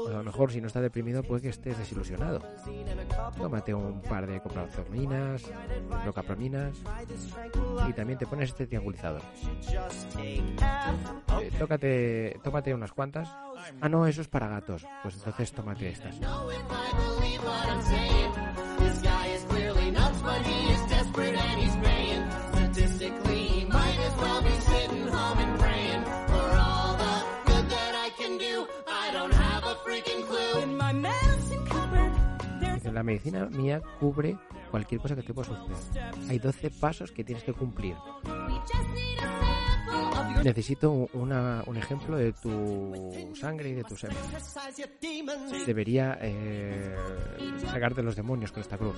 A 0.09 0.11
lo 0.11 0.23
mejor 0.23 0.51
si 0.51 0.61
no 0.61 0.67
estás 0.67 0.83
deprimido 0.83 1.23
puede 1.23 1.43
que 1.43 1.49
estés 1.51 1.79
desilusionado. 1.79 2.41
Tómate 3.37 3.75
un 3.75 4.01
par 4.03 4.27
de 4.27 4.41
copraminas, 4.41 5.43
procapraminas 6.03 6.77
y 7.89 7.93
también 7.93 8.19
te 8.19 8.27
pones 8.27 8.51
este 8.51 8.67
triangulizador. 8.67 9.23
Eh, 11.41 11.51
tócate, 11.59 12.41
tómate 12.43 12.75
unas 12.75 12.93
cuantas. 12.93 13.29
Ah, 13.81 13.89
no, 13.89 14.07
eso 14.07 14.21
es 14.21 14.29
para 14.29 14.49
gatos. 14.49 14.87
Pues 15.03 15.15
entonces 15.17 15.53
tómate 15.53 15.89
estas. 15.91 16.19
La 32.95 33.03
medicina 33.03 33.47
mía 33.47 33.83
cubre 33.99 34.39
cualquier 34.71 35.01
cosa 35.01 35.17
que 35.17 35.23
te 35.23 35.35
pueda 35.35 35.49
suceder. 35.49 36.15
Hay 36.31 36.39
12 36.39 36.71
pasos 36.71 37.11
que 37.11 37.25
tienes 37.25 37.43
que 37.43 37.53
cumplir. 37.53 37.97
Necesito 40.45 40.93
un- 40.93 41.09
una- 41.15 41.65
un 41.67 41.77
ejemplo 41.77 42.17
de 42.17 42.33
tu 42.35 43.33
sangre 43.35 43.71
y 43.71 43.75
de 43.75 43.83
tu 43.83 43.97
semen. 43.97 44.17
Debería 45.67 46.19
eh, 46.21 46.95
sacarte 47.67 48.03
los 48.03 48.15
demonios 48.15 48.53
con 48.53 48.61
esta 48.61 48.79
cruz. 48.79 48.97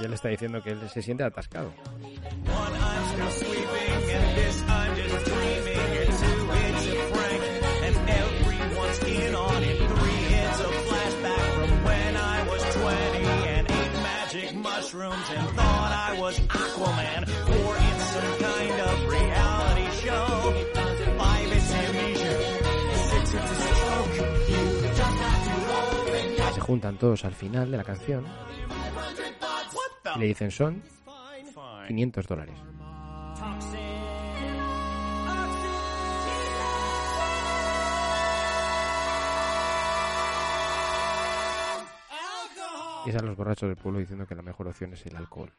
Y 0.00 0.04
él 0.04 0.12
está 0.14 0.28
diciendo 0.28 0.62
que 0.62 0.70
él 0.70 0.88
se 0.88 1.02
siente 1.02 1.24
atascado. 1.24 1.72
And 4.40 4.48
this 4.48 4.62
I'm 4.68 4.96
just 4.96 5.24
dreaming. 5.26 5.78
And 6.00 6.10
two, 6.20 6.40
it's 6.64 6.86
a 6.86 6.96
prank, 7.12 7.42
and 7.86 7.96
everyone's 8.08 8.98
in 9.04 9.34
on 9.34 9.62
it. 9.62 9.78
Three, 9.90 10.22
it's 10.40 10.60
a 10.60 10.70
flashback 10.86 11.44
from 11.54 11.84
when 11.84 12.16
I 12.16 12.48
was 12.48 12.62
20 12.74 13.24
and 13.54 13.70
ate 13.70 13.94
magic 14.02 14.54
mushrooms 14.54 15.26
and 15.36 15.48
thought 15.56 15.92
I 16.08 16.20
was 16.20 16.38
Aquaman. 16.40 17.28
Four, 17.28 17.76
it's 17.88 18.04
some 18.14 18.34
kind 18.38 18.80
of 18.88 18.94
reality 19.16 19.88
show. 20.04 20.26
Five, 21.18 21.52
it's 21.52 21.72
amnesia. 21.72 22.34
Six, 23.10 23.34
it's 23.34 23.50
a 23.50 23.58
stroke. 23.70 24.16
You 24.50 24.62
just 25.00 25.18
have 25.24 25.42
to 25.46 25.54
open 25.78 26.54
Se 26.54 26.60
juntan 26.60 26.98
todos 26.98 27.24
al 27.24 27.32
final 27.34 27.70
de 27.70 27.76
la 27.76 27.84
canción 27.84 28.24
y 30.16 30.18
le 30.18 30.26
dicen 30.26 30.50
son 30.50 30.82
500 31.86 32.26
dólares. 32.26 32.54
Y 43.06 43.10
están 43.10 43.26
los 43.26 43.36
borrachos 43.36 43.68
del 43.68 43.76
pueblo 43.76 44.00
diciendo 44.00 44.26
que 44.26 44.34
la 44.34 44.42
mejor 44.42 44.68
opción 44.68 44.92
es 44.92 45.04
el 45.06 45.16
alcohol. 45.16 45.50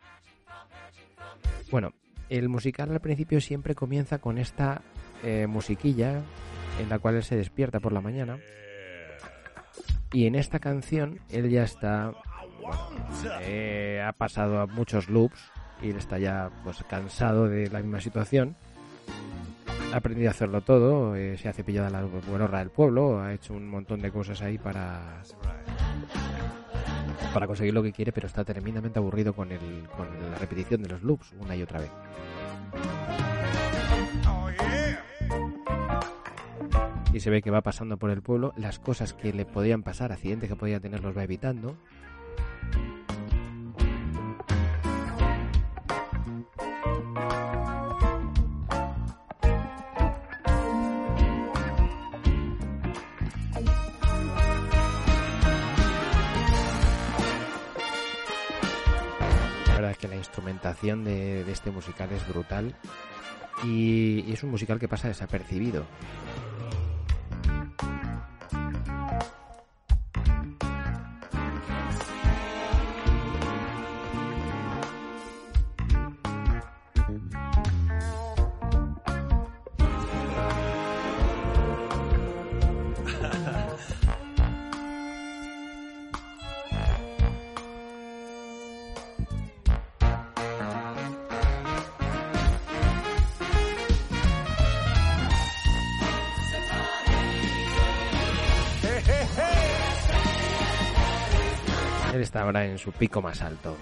Bueno, 1.72 1.94
el 2.30 2.50
musical 2.50 2.92
al 2.92 3.00
principio 3.00 3.42
siempre 3.42 3.76
comienza 3.76 4.20
con 4.20 4.38
esta 4.38 4.82
eh, 5.24 5.48
musiquilla 5.48 6.22
en 6.80 6.90
la 6.90 7.00
cual 7.00 7.16
él 7.16 7.24
se 7.24 7.36
despierta 7.36 7.80
por 7.80 7.94
la 7.94 8.02
mañana. 8.02 8.38
Y 10.12 10.28
en 10.28 10.36
esta 10.36 10.60
canción 10.60 11.20
él 11.30 11.50
ya 11.50 11.64
está. 11.64 12.14
eh, 13.42 14.04
ha 14.06 14.12
pasado 14.14 14.60
a 14.60 14.68
muchos 14.68 15.10
loops 15.10 15.40
y 15.82 15.90
él 15.90 15.98
está 15.98 16.20
ya 16.20 16.50
pues 16.64 16.84
cansado 16.90 17.48
de 17.48 17.70
la 17.70 17.80
misma 17.80 18.02
situación. 18.02 18.56
Ha 19.94 19.98
aprendido 19.98 20.30
a 20.30 20.32
hacerlo 20.32 20.62
todo, 20.62 21.16
eh, 21.16 21.38
se 21.38 21.50
ha 21.50 21.54
cepillado 21.54 21.90
la 21.90 22.04
buenorra 22.04 22.60
del 22.60 22.70
pueblo, 22.70 23.20
ha 23.22 23.34
hecho 23.34 23.54
un 23.54 23.68
montón 23.68 24.00
de 24.00 24.10
cosas 24.12 24.42
ahí 24.42 24.58
para 24.58 25.22
para 27.34 27.48
conseguir 27.48 27.74
lo 27.74 27.84
que 27.84 27.92
quiere, 27.92 28.12
pero 28.12 28.28
está 28.28 28.44
tremendamente 28.44 29.00
aburrido 29.00 29.34
con, 29.34 29.52
el, 29.52 29.88
con 29.96 30.08
la 30.32 30.38
repetición 30.38 30.84
de 30.84 30.90
los 30.90 31.02
loops 31.02 31.34
una 31.40 31.56
y 31.56 31.64
otra 31.64 31.80
vez. 31.80 31.92
Y 37.14 37.20
se 37.20 37.30
ve 37.30 37.42
que 37.42 37.52
va 37.52 37.62
pasando 37.62 37.98
por 37.98 38.10
el 38.10 38.22
pueblo, 38.22 38.54
las 38.56 38.80
cosas 38.80 39.14
que 39.14 39.34
le 39.34 39.46
podían 39.46 39.84
pasar, 39.84 40.12
accidentes 40.12 40.50
que 40.50 40.56
podía 40.56 40.80
tener, 40.80 41.02
los 41.02 41.16
va 41.16 41.24
evitando. 41.24 41.76
De, 60.82 61.52
este 61.52 61.70
musical 61.70 62.10
es 62.12 62.28
brutal 62.28 62.74
y 63.64 64.32
es 64.32 64.42
un 64.44 64.50
musical 64.50 64.80
que 64.80 64.88
pasa 64.88 65.08
desapercibido. 65.08 65.86
Su 102.82 102.92
pico 102.92 103.22
más 103.22 103.40
alto. 103.44 103.78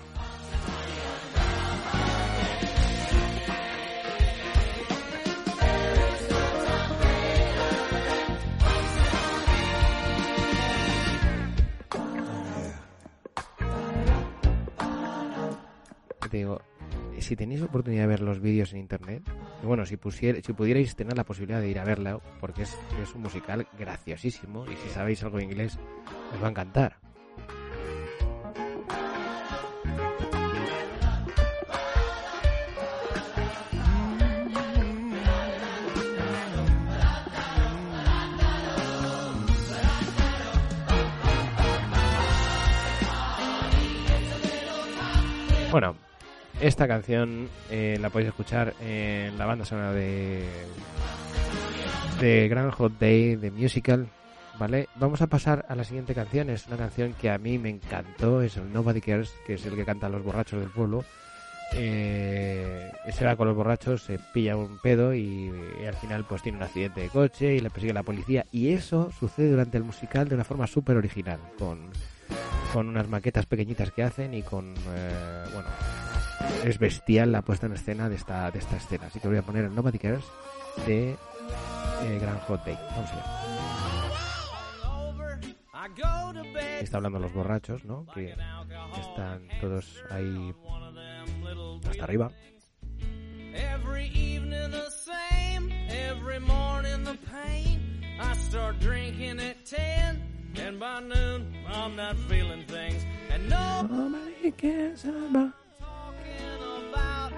Digo, 16.30 16.62
si 17.20 17.36
tenéis 17.36 17.62
oportunidad 17.62 18.04
de 18.04 18.08
ver 18.08 18.20
los 18.20 18.42
vídeos 18.42 18.74
en 18.74 18.80
internet, 18.80 19.24
bueno, 19.64 19.86
si, 19.86 19.96
pusiera, 19.96 20.42
si 20.42 20.52
pudierais 20.54 20.96
tener 20.96 21.16
la 21.16 21.24
posibilidad 21.24 21.62
de 21.62 21.70
ir 21.70 21.80
a 21.80 21.86
verla, 21.86 22.20
porque 22.42 22.64
es, 22.64 22.78
es 23.02 23.16
un 23.16 23.22
musical 23.22 23.66
graciosísimo 23.80 24.66
y 24.66 24.76
si 24.76 24.90
sabéis 24.90 25.24
algo 25.24 25.38
de 25.38 25.46
inglés, 25.46 25.80
os 26.34 26.44
va 26.44 26.48
a 26.48 26.50
encantar. 26.52 27.09
Bueno, 45.72 45.96
esta 46.62 46.88
canción 46.88 47.48
eh, 47.70 48.00
la 48.02 48.10
podéis 48.10 48.30
escuchar 48.30 48.74
en 48.82 49.38
la 49.38 49.46
banda 49.46 49.66
sonora 49.66 49.94
de 49.94 50.44
de 52.20 52.50
Grand 52.50 52.72
Hot 52.72 52.98
Day 53.00 53.36
de 53.36 53.52
Musical, 53.52 54.08
¿vale? 54.58 54.90
Vamos 54.96 55.22
a 55.22 55.28
pasar 55.28 55.66
a 55.70 55.76
la 55.76 55.84
siguiente 55.84 56.16
canción, 56.16 56.50
es 56.50 56.66
una 56.68 56.78
canción 56.78 57.14
que 57.14 57.30
a 57.30 57.38
mí 57.38 57.60
me 57.60 57.70
encantó, 57.70 58.42
es 58.42 58.58
el 58.58 58.74
Nobody 58.74 59.00
Cares, 59.00 59.32
que 59.46 59.54
es 59.54 59.66
el 59.66 59.76
que 59.76 59.86
cantan 59.86 60.12
los 60.12 60.24
borrachos 60.24 60.60
del 60.60 60.72
pueblo. 60.72 61.06
Eh, 61.76 62.92
se 63.12 63.26
va 63.26 63.36
con 63.36 63.48
los 63.48 63.56
borrachos, 63.56 64.02
se 64.02 64.18
pilla 64.34 64.58
un 64.58 64.80
pedo 64.80 65.14
y, 65.14 65.52
al 65.88 65.94
final 65.94 66.26
pues 66.28 66.42
tiene 66.42 66.58
un 66.58 66.64
accidente 66.64 67.02
de 67.02 67.10
coche 67.10 67.54
y 67.54 67.60
le 67.60 67.70
persigue 67.70 67.94
la 67.94 68.02
policía 68.02 68.44
y 68.52 68.74
eso 68.74 69.12
sucede 69.18 69.52
durante 69.52 69.78
el 69.78 69.84
musical 69.84 70.28
de 70.28 70.34
una 70.34 70.44
forma 70.44 70.66
súper 70.66 70.98
original, 70.98 71.40
con 71.60 71.92
con 72.74 72.88
unas 72.88 73.08
maquetas 73.08 73.46
pequeñitas 73.46 73.92
que 73.92 74.04
hacen 74.04 74.34
y 74.34 74.44
con 74.44 74.74
eh, 74.76 75.46
bueno 75.54 75.70
es 76.64 76.80
bestial 76.80 77.32
la 77.32 77.42
puesta 77.42 77.66
en 77.66 77.74
escena 77.74 78.10
de 78.10 78.16
esta 78.16 78.52
de 78.52 78.60
esta 78.60 78.78
escena. 78.78 79.08
Así 79.08 79.20
que 79.20 79.28
voy 79.28 79.38
a 79.38 79.42
poner 79.42 79.66
el 79.66 79.76
Nobody 79.76 80.00
Cares 80.00 80.24
de 80.86 81.12
eh, 81.12 82.20
Grand 82.22 82.40
Hot 82.42 82.64
Day. 82.66 82.78
Vamos 82.92 83.10
allá. 83.12 83.26
Está 86.82 86.98
hablando 86.98 87.20
los 87.20 87.34
borrachos 87.34 87.86
no 87.86 88.06
que 88.14 88.36
están 89.00 89.48
todos 89.60 90.04
ahí 90.10 90.54
hasta 91.90 92.04
arriba. 92.04 92.32
Every 93.54 94.08
evening 94.14 94.72
the 94.72 94.90
same, 94.92 95.72
every 95.90 96.40
morning 96.40 97.04
the 97.04 97.18
pain. 97.26 98.04
I 98.22 98.34
start 98.36 98.80
drinking 98.80 99.40
at 99.40 99.66
10, 99.66 100.39
and 100.60 100.80
by 100.80 101.00
noon 101.02 101.54
I'm 101.68 101.96
not 101.96 102.16
feeling 102.28 102.64
things. 102.66 103.06
And 103.32 103.50
nobody 103.50 104.52
cares 104.52 105.06
about 105.06 105.54
talking 105.80 106.60
about. 106.90 107.32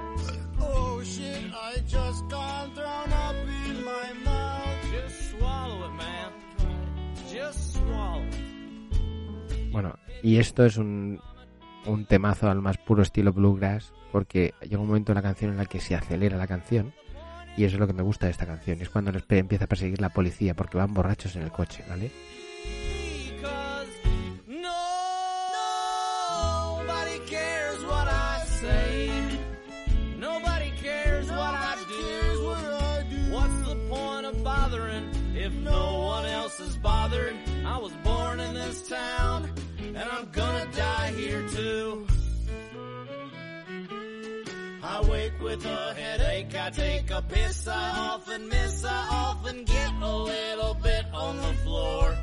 Oh 0.60 1.01
shit, 1.03 1.51
I 1.53 1.79
just 1.88 2.27
got 2.29 2.73
thrown 2.75 3.12
up 3.12 3.36
in 3.67 3.84
my 3.84 4.13
mouth. 4.23 4.77
Just 4.91 5.31
swallow 5.31 5.86
it, 5.86 5.93
man. 5.97 6.31
Just 7.31 7.73
swallow 7.73 8.23
it. 8.23 9.71
Bueno, 9.71 9.97
y 10.21 10.38
esto 10.38 10.65
es 10.65 10.77
un, 10.77 11.21
un 11.86 12.05
temazo 12.05 12.49
al 12.49 12.62
más 12.62 12.77
puro 12.77 13.01
estilo 13.03 13.34
bluegrass, 13.34 13.93
porque 14.12 14.53
llega 14.62 14.79
un 14.79 14.88
momento 14.88 15.12
en 15.12 15.15
la 15.15 15.21
canción 15.21 15.51
en 15.51 15.57
la 15.57 15.65
que 15.65 15.79
se 15.79 15.95
acelera 15.95 16.38
la 16.38 16.47
canción, 16.47 16.93
y 17.57 17.63
eso 17.63 17.75
es 17.75 17.79
lo 17.79 17.88
que 17.88 17.93
me 17.93 18.03
gusta 18.03 18.25
de 18.25 18.31
esta 18.31 18.45
canción, 18.45 18.81
es 18.81 18.89
cuando 18.89 19.12
les 19.12 19.23
empieza 19.29 19.65
a 19.65 19.67
perseguir 19.67 20.01
la 20.01 20.10
policía, 20.10 20.55
porque 20.55 20.77
van 20.77 20.93
borrachos 20.93 21.36
en 21.36 21.43
el 21.43 21.51
coche, 21.51 21.84
¿vale? 21.89 22.12
If 35.51 35.63
no 35.63 35.99
one 35.99 36.25
else 36.25 36.59
is 36.59 36.77
bothered? 36.77 37.35
I 37.65 37.77
was 37.77 37.91
born 38.03 38.39
in 38.39 38.53
this 38.53 38.87
town, 38.87 39.49
and 39.79 39.97
I'm 39.97 40.29
gonna 40.31 40.67
die 40.75 41.11
here 41.15 41.47
too. 41.49 42.07
I 44.83 45.01
wake 45.09 45.39
with 45.41 45.65
a 45.65 45.93
headache, 45.93 46.55
I 46.55 46.69
take 46.71 47.11
a 47.11 47.21
piss, 47.21 47.67
I 47.67 47.91
often 48.13 48.49
miss, 48.49 48.83
I 48.83 49.07
often 49.11 49.63
get 49.63 49.91
a 50.01 50.17
little 50.17 50.73
bit 50.75 51.05
on 51.13 51.37
the 51.37 51.53
floor. 51.63 52.17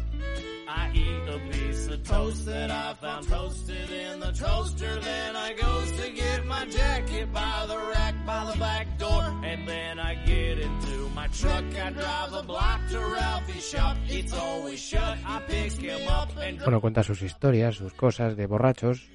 I 1.29 1.35
eat 1.35 1.35
a 1.35 1.53
piece 1.53 1.89
of 1.89 2.03
toast 2.05 2.47
that 2.47 2.71
I 2.71 2.95
found 2.95 3.29
toasted 3.29 3.91
in 3.91 4.21
the 4.21 4.33
toaster. 4.33 5.01
Then 5.01 5.37
I 5.37 5.53
goes 5.55 5.93
to 5.93 6.11
get 6.11 6.47
my 6.47 6.67
jacket 6.67 7.33
by 7.33 7.67
the 7.67 7.77
rack 7.77 8.15
by 8.27 8.51
the 8.53 8.59
back 8.59 8.99
door. 8.99 9.23
And 9.45 9.69
then 9.69 9.99
I 9.99 10.15
get 10.25 10.59
into 10.59 11.09
my 11.15 11.29
truck. 11.29 11.65
I 11.77 11.91
drive 11.91 12.33
a 12.33 12.43
block 12.43 12.81
to 12.91 12.99
Ralphie's 12.99 13.69
shop. 13.69 13.97
It's 14.09 14.33
always 14.33 14.81
shut. 14.81 15.19
I 15.25 15.41
pick 15.47 15.73
him 15.73 16.09
up 16.09 16.31
and 16.39 16.59
Bueno, 16.61 16.81
cuenta 16.81 17.03
sus 17.03 17.23
historias, 17.23 17.77
sus 17.77 17.93
cosas 17.93 18.37
de 18.37 18.47
borrachos, 18.47 19.09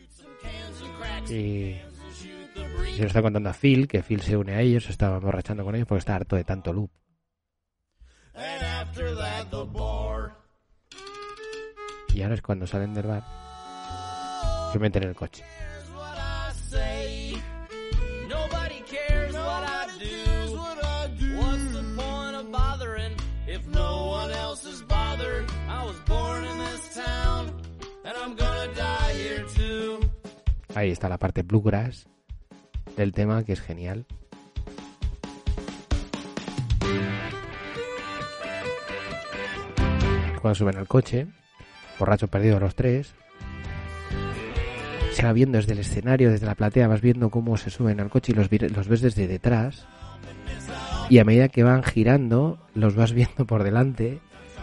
y 1.30 1.76
se 2.96 3.02
lo 3.02 3.08
está 3.08 3.22
contando 3.22 3.50
a 3.50 3.54
Phil, 3.54 3.88
que 3.88 4.04
Phil 4.04 4.22
se 4.22 4.38
une 4.38 4.54
a 4.54 4.62
ellos, 4.62 4.84
se 4.86 4.92
estaba 4.92 5.18
emborrachando 5.18 5.64
con 5.64 5.76
ellos 5.76 5.88
porque 5.88 6.00
está 6.00 6.16
harto 6.16 6.36
de 6.36 6.44
tanto 6.44 6.74
loop. 6.74 6.92
And 8.36 8.64
after 8.64 9.16
that, 9.16 9.52
the 9.52 9.64
bar. 9.66 10.03
Y 12.14 12.22
ahora 12.22 12.36
es 12.36 12.42
cuando 12.42 12.68
salen 12.68 12.94
del 12.94 13.08
bar, 13.08 13.24
se 14.72 14.80
meten 14.80 15.04
en 15.04 15.10
el 15.10 15.16
coche. 15.16 15.44
Ahí 30.76 30.90
está 30.90 31.08
la 31.08 31.18
parte 31.18 31.44
bluegrass 31.44 32.08
del 32.98 33.12
tema, 33.14 33.44
que 33.44 33.54
es 33.54 33.62
genial. 33.62 34.06
Cuando 40.42 40.56
suben 40.56 40.78
al 40.78 40.88
coche, 40.88 41.28
borrachos 42.00 42.30
perdidos 42.30 42.62
los 42.62 42.76
tres, 42.76 43.14
se 45.14 45.24
va 45.24 45.34
viendo 45.34 45.58
desde 45.58 45.74
el 45.74 45.80
escenario, 45.80 46.32
desde 46.32 46.48
la 46.48 46.56
platea, 46.56 46.88
vas 46.88 47.02
viendo 47.02 47.30
cómo 47.30 47.56
se 47.58 47.70
suben 47.70 48.00
al 48.00 48.10
coche 48.10 48.32
y 48.32 48.36
los, 48.36 48.50
ves 48.50 49.02
desde 49.02 49.28
detrás. 49.28 49.86
Y 51.10 51.20
a 51.20 51.24
medida 51.24 51.50
que 51.50 51.64
van 51.64 51.84
girando, 51.84 52.60
los 52.74 52.96
vas 52.96 53.14
viendo 53.14 53.46
por 53.46 53.64
delante. 53.64 54.20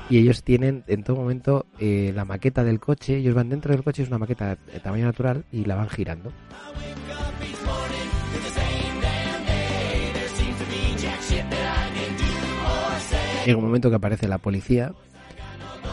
Y 0.08 0.18
ellos 0.18 0.42
tienen 0.42 0.82
en 0.88 1.04
todo 1.04 1.16
momento 1.16 1.66
eh, 1.78 2.12
la 2.14 2.24
maqueta 2.24 2.64
del 2.64 2.80
coche. 2.80 3.18
Ellos 3.18 3.34
van 3.34 3.48
dentro 3.48 3.72
del 3.72 3.84
coche, 3.84 4.02
es 4.02 4.08
una 4.08 4.18
maqueta 4.18 4.56
de 4.56 4.80
tamaño 4.80 5.04
natural 5.04 5.44
y 5.52 5.64
la 5.64 5.76
van 5.76 5.88
girando. 5.88 6.32
Llega 13.46 13.56
un 13.56 13.64
momento 13.64 13.88
que 13.88 13.96
aparece 13.96 14.26
la 14.26 14.38
policía 14.38 14.92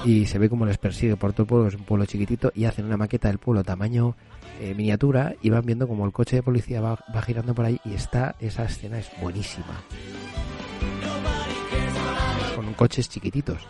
y 0.07 0.25
se 0.25 0.39
ve 0.39 0.47
como 0.49 0.65
les 0.65 0.77
persigue 0.77 1.17
por 1.17 1.33
todo 1.33 1.43
el 1.43 1.47
pueblo, 1.49 1.67
es 1.67 1.75
un 1.75 1.83
pueblo 1.83 2.05
chiquitito, 2.05 2.49
y 2.55 2.63
hacen 2.63 2.85
una 2.85 2.95
maqueta 2.95 3.27
del 3.27 3.39
pueblo 3.39 3.61
tamaño 3.65 4.15
eh, 4.61 4.73
miniatura 4.73 5.35
y 5.41 5.49
van 5.49 5.65
viendo 5.65 5.85
como 5.85 6.05
el 6.05 6.13
coche 6.13 6.37
de 6.37 6.43
policía 6.43 6.79
va, 6.79 6.97
va 7.13 7.21
girando 7.21 7.53
por 7.53 7.65
ahí 7.65 7.77
y 7.83 7.93
está, 7.93 8.33
esa 8.39 8.63
escena 8.63 8.99
es 8.99 9.11
buenísima. 9.21 9.83
Con 12.55 12.73
coches 12.73 13.09
chiquititos. 13.09 13.61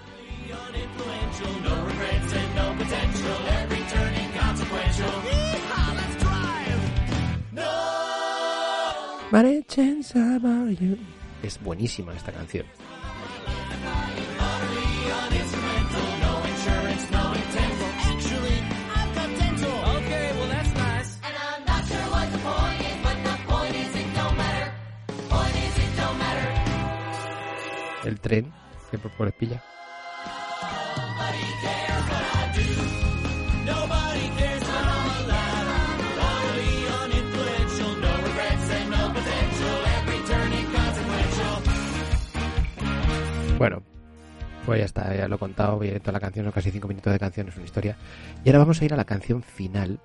Es 11.42 11.60
buenísima 11.64 12.14
esta 12.14 12.32
canción. 12.32 12.66
No 38.90 39.14
potential. 39.14 39.82
Every 39.98 40.20
turn 40.26 40.54
inconsequential. 40.54 41.58
Bueno, 43.58 43.84
pues 44.66 44.80
ya 44.80 44.86
está, 44.86 45.16
ya 45.16 45.28
lo 45.28 45.36
he 45.36 45.40
contado, 45.40 45.84
ir 45.84 46.00
toda 46.00 46.14
la 46.14 46.20
canción, 46.20 46.46
son 46.46 46.52
casi 46.52 46.72
5 46.72 46.88
minutos 46.88 47.14
de 47.14 47.20
canción, 47.20 47.48
es 47.48 47.56
una 47.56 47.66
historia. 47.66 47.98
Y 48.44 48.50
ahora 48.50 48.60
vamos 48.60 48.82
a 48.82 48.86
ir 48.86 48.94
a 48.94 48.98
la 48.98 49.06
canción 49.06 49.42
final, 49.42 50.00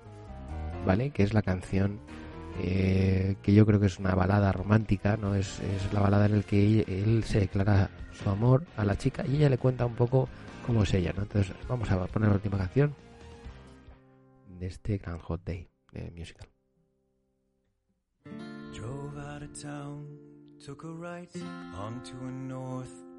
¿vale? 0.85 1.11
Que 1.11 1.23
es 1.23 1.33
la 1.33 1.41
canción 1.41 1.99
eh, 2.61 3.35
que 3.41 3.53
yo 3.53 3.65
creo 3.65 3.79
que 3.79 3.87
es 3.87 3.99
una 3.99 4.15
balada 4.15 4.51
romántica, 4.51 5.17
¿no? 5.17 5.35
Es, 5.35 5.59
es 5.59 5.93
la 5.93 5.99
balada 5.99 6.25
en 6.27 6.37
la 6.37 6.43
que 6.43 6.81
él 6.87 7.23
se 7.25 7.41
declara 7.41 7.89
su 8.23 8.29
amor 8.29 8.63
a 8.77 8.85
la 8.85 8.97
chica 8.97 9.25
y 9.27 9.35
ella 9.35 9.49
le 9.49 9.57
cuenta 9.57 9.85
un 9.85 9.95
poco 9.95 10.29
cómo 10.65 10.83
es 10.83 10.93
ella, 10.93 11.13
¿no? 11.15 11.23
Entonces 11.23 11.53
vamos 11.67 11.91
a 11.91 12.05
poner 12.07 12.29
la 12.29 12.35
última 12.35 12.57
canción 12.57 12.95
de 14.59 14.67
este 14.67 14.97
gran 14.97 15.19
Hot 15.19 15.43
Day 15.43 15.69
de 15.91 16.11
musical. 16.11 16.47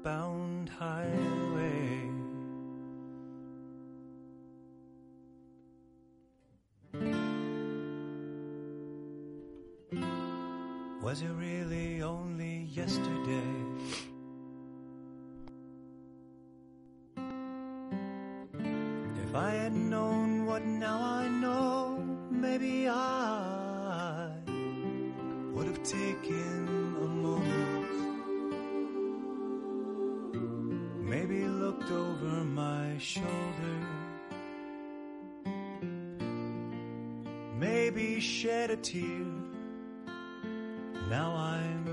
Northbound 0.05 0.69
highway. 0.69 2.09
Was 11.01 11.21
it 11.21 11.29
really 11.37 12.01
only 12.01 12.63
yesterday? 12.73 14.14
If 19.35 19.41
I 19.41 19.51
had 19.51 19.73
known 19.75 20.45
what 20.45 20.63
now 20.63 20.97
I 21.01 21.27
know, 21.27 22.01
maybe 22.31 22.87
I 22.87 24.31
would 25.51 25.67
have 25.67 25.83
taken 25.83 26.95
a 27.01 27.07
moment. 27.27 27.91
Maybe 31.01 31.43
looked 31.43 31.91
over 31.91 32.45
my 32.45 32.97
shoulder. 32.97 33.77
Maybe 37.59 38.21
shed 38.21 38.71
a 38.71 38.77
tear. 38.77 39.25
Now 41.09 41.35
I'm 41.35 41.84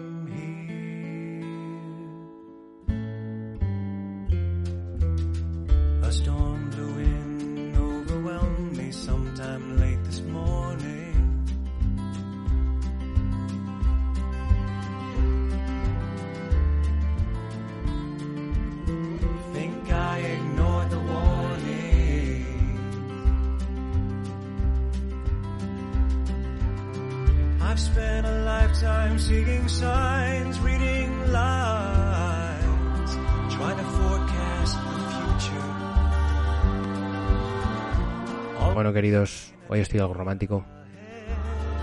queridos, 39.03 39.53
hoy 39.69 39.81
estoy 39.81 39.99
algo 39.99 40.15
romántico. 40.15 40.65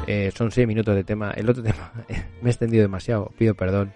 Eh, 0.07 0.31
son 0.33 0.51
6 0.51 0.65
minutos 0.65 0.95
de 0.95 1.03
tema. 1.03 1.31
El 1.31 1.49
otro 1.49 1.61
tema 1.69 1.91
me 2.07 2.47
he 2.47 2.49
extendido 2.49 2.81
demasiado, 2.81 3.33
pido 3.37 3.55
perdón. 3.55 3.91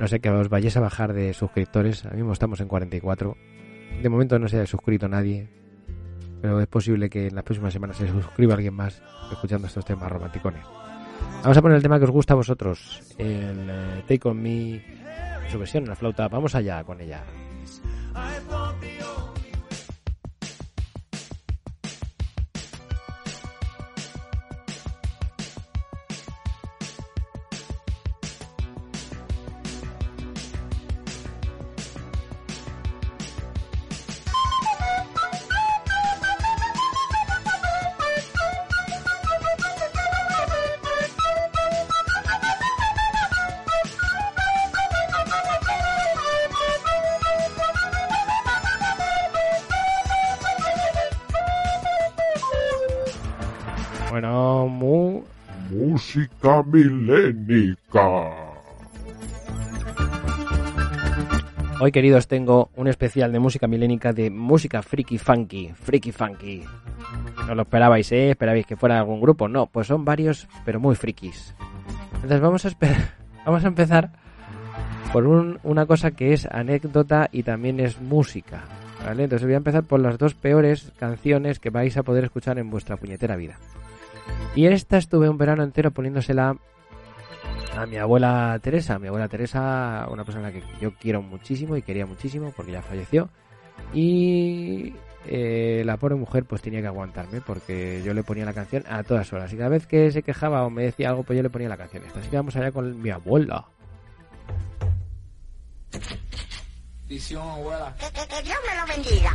No 0.00 0.08
sé 0.08 0.18
que 0.18 0.30
os 0.30 0.48
vayáis 0.48 0.76
a 0.76 0.80
bajar 0.80 1.12
de 1.12 1.32
suscriptores. 1.32 2.04
Ahora 2.04 2.16
mismo 2.16 2.32
estamos 2.32 2.58
en 2.58 2.66
44. 2.66 3.36
De 4.02 4.08
momento 4.08 4.36
no 4.40 4.48
se 4.48 4.58
ha 4.58 4.66
suscrito 4.66 5.06
nadie. 5.06 5.48
Pero 6.42 6.60
es 6.60 6.66
posible 6.66 7.08
que 7.08 7.28
en 7.28 7.36
las 7.36 7.44
próximas 7.44 7.72
semanas 7.72 7.98
se 7.98 8.08
suscriba 8.08 8.54
alguien 8.54 8.74
más 8.74 9.00
escuchando 9.30 9.68
estos 9.68 9.84
temas 9.84 10.10
romanticones. 10.10 10.66
Vamos 11.40 11.56
a 11.56 11.62
poner 11.62 11.76
el 11.76 11.82
tema 11.84 12.00
que 12.00 12.04
os 12.06 12.10
gusta 12.10 12.32
a 12.32 12.36
vosotros. 12.36 13.14
El 13.16 13.70
eh, 13.70 14.02
Take 14.08 14.28
On 14.28 14.42
Me, 14.42 14.82
su 15.52 15.56
versión 15.60 15.84
en 15.84 15.90
la 15.90 15.94
flauta. 15.94 16.26
Vamos 16.26 16.56
allá 16.56 16.82
con 16.82 17.00
ella. 17.00 17.22
Música 56.14 56.62
milénica. 56.62 58.30
Hoy, 61.80 61.90
queridos, 61.90 62.28
tengo 62.28 62.70
un 62.76 62.86
especial 62.86 63.32
de 63.32 63.40
música 63.40 63.66
milénica 63.66 64.12
de 64.12 64.30
música 64.30 64.80
freaky 64.82 65.18
funky. 65.18 65.72
Freaky 65.74 66.12
funky. 66.12 66.62
No 67.48 67.56
lo 67.56 67.62
esperabais, 67.62 68.12
¿eh? 68.12 68.30
Esperabais 68.30 68.64
que 68.64 68.76
fuera 68.76 68.98
algún 69.00 69.20
grupo. 69.20 69.48
No, 69.48 69.66
pues 69.66 69.88
son 69.88 70.04
varios, 70.04 70.46
pero 70.64 70.78
muy 70.78 70.94
frikis. 70.94 71.52
Entonces 72.14 72.40
vamos 72.40 72.64
a, 72.64 72.70
vamos 73.44 73.64
a 73.64 73.68
empezar 73.68 74.10
por 75.12 75.26
un- 75.26 75.58
una 75.64 75.84
cosa 75.86 76.12
que 76.12 76.32
es 76.32 76.46
anécdota 76.46 77.28
y 77.32 77.42
también 77.42 77.80
es 77.80 78.00
música. 78.00 78.62
¿Vale? 79.04 79.24
Entonces 79.24 79.44
voy 79.46 79.54
a 79.54 79.58
empezar 79.58 79.82
por 79.82 79.98
las 79.98 80.16
dos 80.16 80.34
peores 80.34 80.92
canciones 80.96 81.58
que 81.58 81.70
vais 81.70 81.96
a 81.96 82.04
poder 82.04 82.22
escuchar 82.24 82.58
en 82.60 82.70
vuestra 82.70 82.96
puñetera 82.96 83.34
vida. 83.34 83.58
Y 84.54 84.66
esta 84.66 84.98
estuve 84.98 85.28
un 85.28 85.38
verano 85.38 85.62
entero 85.64 85.90
poniéndosela 85.90 86.56
a 87.76 87.86
mi 87.86 87.96
abuela 87.96 88.58
Teresa. 88.62 88.98
Mi 88.98 89.08
abuela 89.08 89.28
Teresa, 89.28 90.06
una 90.10 90.24
persona 90.24 90.52
que 90.52 90.62
yo 90.80 90.94
quiero 90.94 91.22
muchísimo 91.22 91.76
y 91.76 91.82
quería 91.82 92.06
muchísimo 92.06 92.52
porque 92.56 92.72
ya 92.72 92.82
falleció. 92.82 93.28
Y 93.92 94.94
eh, 95.26 95.82
la 95.84 95.96
pobre 95.96 96.14
mujer 96.14 96.44
pues 96.44 96.62
tenía 96.62 96.80
que 96.80 96.86
aguantarme 96.86 97.40
porque 97.40 98.02
yo 98.04 98.14
le 98.14 98.22
ponía 98.22 98.44
la 98.44 98.52
canción 98.52 98.84
a 98.88 99.02
todas 99.02 99.32
horas. 99.32 99.52
Y 99.52 99.56
cada 99.56 99.70
vez 99.70 99.86
que 99.88 100.12
se 100.12 100.22
quejaba 100.22 100.64
o 100.64 100.70
me 100.70 100.84
decía 100.84 101.08
algo, 101.08 101.24
pues 101.24 101.36
yo 101.36 101.42
le 101.42 101.50
ponía 101.50 101.68
la 101.68 101.76
canción 101.76 102.04
esta. 102.04 102.20
Así 102.20 102.28
que 102.28 102.36
vamos 102.36 102.54
allá 102.54 102.70
con 102.70 103.00
mi 103.02 103.10
abuela. 103.10 103.66
Bendición, 107.08 107.46
abuela. 107.48 107.94
Que, 107.98 108.06
que- 108.06 108.26
que 108.28 108.42
Dios 108.42 108.56
me 108.68 108.80
lo 108.80 108.86
bendiga. 109.02 109.32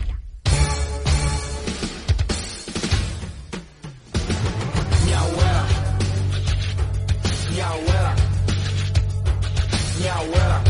Mi 5.10 5.16
abuela. 5.16 5.66
Mi 7.50 7.60
abuela. 7.60 8.16
Mi 10.00 10.08
abuela. 10.08 10.62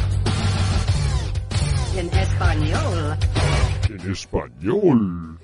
En 1.97 2.17
español. 2.17 3.17
En 3.89 4.11
español. 4.11 5.39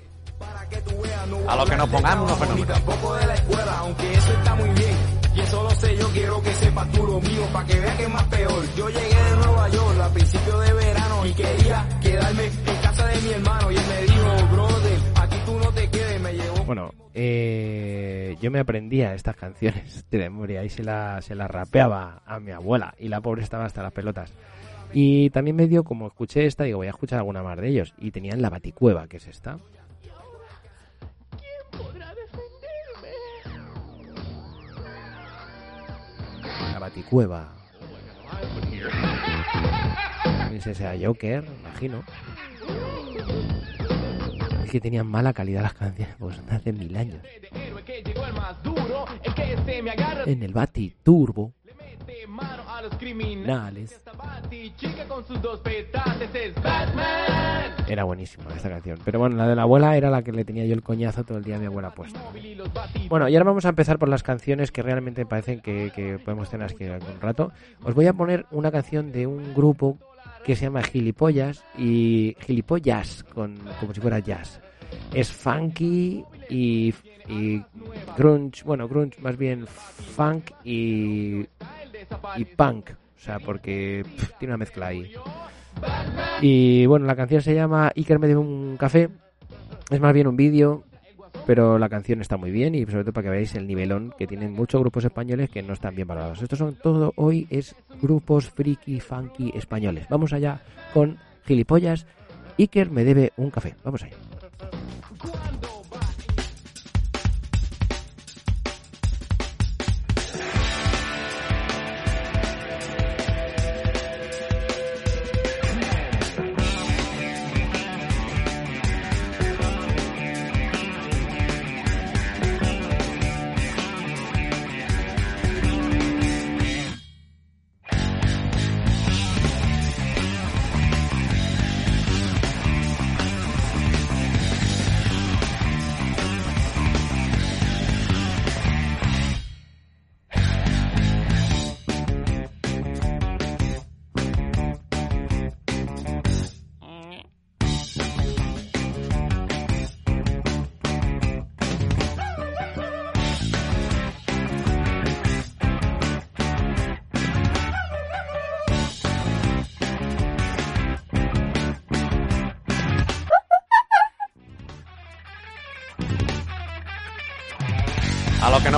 A 1.46 1.56
lo 1.56 1.64
que 1.66 1.76
nos 1.76 1.88
pongamos 1.90 2.24
unos 2.24 2.38
fenómenos. 2.38 2.68
tampoco 2.68 3.14
de 3.16 3.26
la 3.26 3.34
escuela, 3.34 3.78
aunque 3.80 4.14
eso 4.14 4.32
está 4.32 4.54
muy 4.54 4.70
bien. 4.70 4.96
Y 5.34 5.40
eso 5.40 5.62
lo 5.62 5.70
sé, 5.70 5.96
yo 5.98 6.08
quiero 6.08 6.42
que 6.42 6.54
sepas 6.54 6.90
tú 6.92 7.06
lo 7.06 7.20
mío, 7.20 7.42
para 7.52 7.66
que 7.66 7.78
veas 7.78 7.96
que 7.96 8.02
es 8.04 8.08
más 8.08 8.24
peor. 8.24 8.64
Yo 8.76 8.88
llegué 8.88 9.24
de 9.24 9.36
Nueva 9.36 9.68
York 9.68 10.00
a 10.00 10.08
principios 10.08 10.66
de 10.66 10.72
verano 10.72 11.26
y 11.26 11.34
quería 11.34 11.88
quedarme 12.00 12.46
en 12.46 12.76
casa 12.82 13.06
de 13.06 13.20
mi 13.20 13.30
hermano. 13.32 13.70
Y 13.70 13.76
él 13.76 13.84
me 13.88 14.02
dijo, 14.02 14.15
Bueno, 16.66 16.92
eh, 17.14 18.36
yo 18.40 18.50
me 18.50 18.58
aprendía 18.58 19.14
estas 19.14 19.36
canciones 19.36 20.04
de 20.10 20.18
memoria 20.18 20.64
y 20.64 20.68
se 20.68 20.82
las 20.82 21.24
se 21.24 21.36
la 21.36 21.46
rapeaba 21.46 22.22
a 22.26 22.40
mi 22.40 22.50
abuela 22.50 22.94
y 22.98 23.08
la 23.08 23.20
pobre 23.20 23.42
estaba 23.42 23.64
hasta 23.64 23.84
las 23.84 23.92
pelotas. 23.92 24.32
Y 24.92 25.30
también 25.30 25.54
me 25.56 25.68
dio, 25.68 25.84
como 25.84 26.08
escuché 26.08 26.46
esta, 26.46 26.64
digo, 26.64 26.78
voy 26.78 26.88
a 26.88 26.90
escuchar 26.90 27.18
alguna 27.18 27.42
más 27.42 27.58
de 27.58 27.68
ellos. 27.68 27.94
Y 27.98 28.10
tenían 28.10 28.42
La 28.42 28.50
Baticueva, 28.50 29.06
que 29.06 29.18
es 29.18 29.26
esta. 29.26 29.58
La 36.72 36.78
Baticueva. 36.78 37.52
Ese 40.52 40.74
sea 40.74 40.96
Joker, 41.00 41.44
imagino. 41.60 42.02
Es 44.66 44.72
que 44.72 44.80
tenían 44.80 45.06
mala 45.06 45.32
calidad 45.32 45.62
las 45.62 45.74
canciones, 45.74 46.16
pues 46.18 46.40
hace 46.50 46.72
mil 46.72 46.96
años. 46.96 47.20
En 50.26 50.42
el 50.42 50.52
Bati 50.52 50.92
Turbo. 51.04 51.52
Criminales. 52.98 54.00
Era 57.86 58.02
buenísima 58.02 58.44
esta 58.56 58.68
canción. 58.68 58.98
Pero 59.04 59.20
bueno, 59.20 59.36
la 59.36 59.46
de 59.46 59.54
la 59.54 59.62
abuela 59.62 59.96
era 59.96 60.10
la 60.10 60.22
que 60.22 60.32
le 60.32 60.44
tenía 60.44 60.66
yo 60.66 60.74
el 60.74 60.82
coñazo 60.82 61.22
todo 61.22 61.38
el 61.38 61.44
día 61.44 61.56
a 61.56 61.58
mi 61.60 61.66
abuela 61.66 61.94
puesta. 61.94 62.20
Bueno, 63.08 63.28
y 63.28 63.36
ahora 63.36 63.44
vamos 63.44 63.66
a 63.66 63.68
empezar 63.68 64.00
por 64.00 64.08
las 64.08 64.24
canciones 64.24 64.72
que 64.72 64.82
realmente 64.82 65.26
parecen 65.26 65.60
que, 65.60 65.92
que 65.94 66.18
podemos 66.18 66.50
tener 66.50 66.72
aquí 66.72 66.86
algún 66.86 67.20
rato. 67.20 67.52
Os 67.84 67.94
voy 67.94 68.08
a 68.08 68.14
poner 68.14 68.46
una 68.50 68.72
canción 68.72 69.12
de 69.12 69.28
un 69.28 69.54
grupo 69.54 69.96
que 70.46 70.54
se 70.54 70.66
llama 70.66 70.80
Gilipollas 70.80 71.64
y 71.76 72.36
Gilipollas, 72.38 73.24
con, 73.24 73.58
como 73.80 73.92
si 73.92 74.00
fuera 74.00 74.20
jazz. 74.20 74.60
Es 75.12 75.32
funky 75.32 76.24
y, 76.48 76.94
y 77.28 77.60
grunge, 78.16 78.62
bueno, 78.64 78.86
grunge 78.86 79.20
más 79.20 79.36
bien 79.36 79.66
funk 79.66 80.52
y, 80.62 81.44
y 82.36 82.44
punk, 82.56 82.90
o 82.90 83.20
sea, 83.20 83.40
porque 83.40 84.06
tiene 84.38 84.52
una 84.52 84.58
mezcla 84.58 84.86
ahí. 84.86 85.10
Y 86.40 86.86
bueno, 86.86 87.06
la 87.06 87.16
canción 87.16 87.42
se 87.42 87.52
llama 87.52 87.90
Iker 87.96 88.20
me 88.20 88.28
debe 88.28 88.38
un 88.38 88.76
café, 88.76 89.08
es 89.90 90.00
más 90.00 90.14
bien 90.14 90.28
un 90.28 90.36
vídeo, 90.36 90.84
pero 91.46 91.78
la 91.78 91.88
canción 91.88 92.20
está 92.20 92.36
muy 92.36 92.50
bien 92.50 92.74
y 92.74 92.84
sobre 92.84 93.04
todo 93.04 93.12
para 93.12 93.26
que 93.26 93.30
veáis 93.30 93.54
el 93.54 93.66
nivelón 93.66 94.12
que 94.18 94.26
tienen 94.26 94.52
muchos 94.52 94.80
grupos 94.80 95.04
españoles 95.04 95.48
que 95.48 95.62
no 95.62 95.72
están 95.72 95.94
bien 95.94 96.08
valorados. 96.08 96.42
Estos 96.42 96.58
son 96.58 96.74
todo 96.74 97.12
hoy 97.16 97.46
es 97.48 97.76
grupos 98.02 98.50
friki, 98.50 99.00
funky 99.00 99.52
españoles. 99.54 100.06
Vamos 100.10 100.32
allá 100.32 100.60
con 100.92 101.18
gilipollas. 101.46 102.06
Iker 102.58 102.90
me 102.90 103.04
debe 103.04 103.32
un 103.36 103.50
café. 103.50 103.74
Vamos 103.84 104.02
allá. 104.02 104.16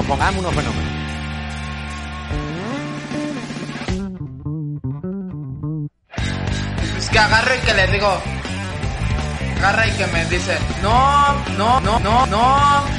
Pongamos 0.09 0.41
unos 0.41 0.55
fenómenos. 0.55 0.85
Es 6.97 7.09
que 7.11 7.19
agarro 7.19 7.55
y 7.55 7.67
que 7.67 7.75
le 7.75 7.87
digo. 7.89 8.23
Agarra 9.59 9.87
y 9.87 9.91
que 9.93 10.07
me 10.07 10.25
dice, 10.27 10.57
no, 10.83 11.35
no, 11.59 11.81
no, 11.81 12.01
no, 12.01 12.27
no. 12.27 12.99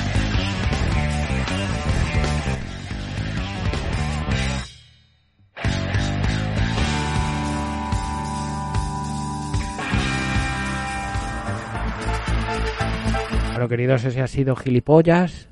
Bueno, 13.51 13.67
queridos, 13.67 14.03
ese 14.05 14.21
ha 14.21 14.27
sido 14.27 14.55
Gilipollas. 14.55 15.49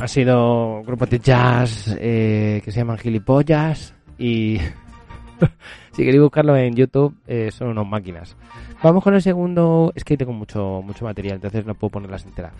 Ha 0.00 0.08
sido 0.08 0.82
grupos 0.86 1.10
de 1.10 1.18
jazz 1.18 1.94
eh, 2.00 2.62
que 2.64 2.72
se 2.72 2.78
llaman 2.80 2.96
Gilipollas. 2.96 3.94
Y 4.18 4.58
si 5.92 6.04
queréis 6.04 6.22
buscarlo 6.22 6.56
en 6.56 6.74
YouTube, 6.74 7.14
eh, 7.26 7.50
son 7.50 7.68
unas 7.68 7.86
máquinas. 7.86 8.34
Vamos 8.82 9.04
con 9.04 9.14
el 9.14 9.20
segundo. 9.20 9.92
Es 9.94 10.04
que 10.04 10.16
tengo 10.16 10.32
mucho, 10.32 10.80
mucho 10.82 11.04
material, 11.04 11.34
entonces 11.34 11.66
no 11.66 11.74
puedo 11.74 11.90
ponerlas 11.90 12.24
enteras. 12.24 12.52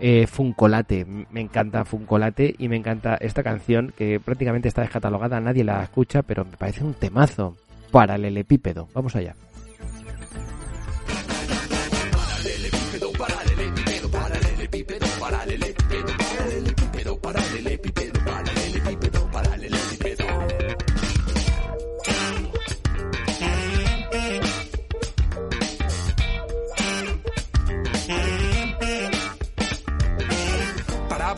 Eh, 0.00 0.26
Funcolate. 0.26 1.06
Me 1.30 1.40
encanta 1.40 1.84
Funcolate 1.84 2.56
y 2.58 2.68
me 2.68 2.76
encanta 2.76 3.14
esta 3.20 3.44
canción 3.44 3.92
que 3.96 4.18
prácticamente 4.18 4.66
está 4.66 4.82
descatalogada. 4.82 5.40
Nadie 5.40 5.62
la 5.62 5.84
escucha, 5.84 6.22
pero 6.22 6.44
me 6.44 6.56
parece 6.56 6.82
un 6.82 6.94
temazo. 6.94 7.56
Paralelepípedo. 7.92 8.88
Vamos 8.92 9.14
allá. 9.14 9.36
Paraba 17.24 17.73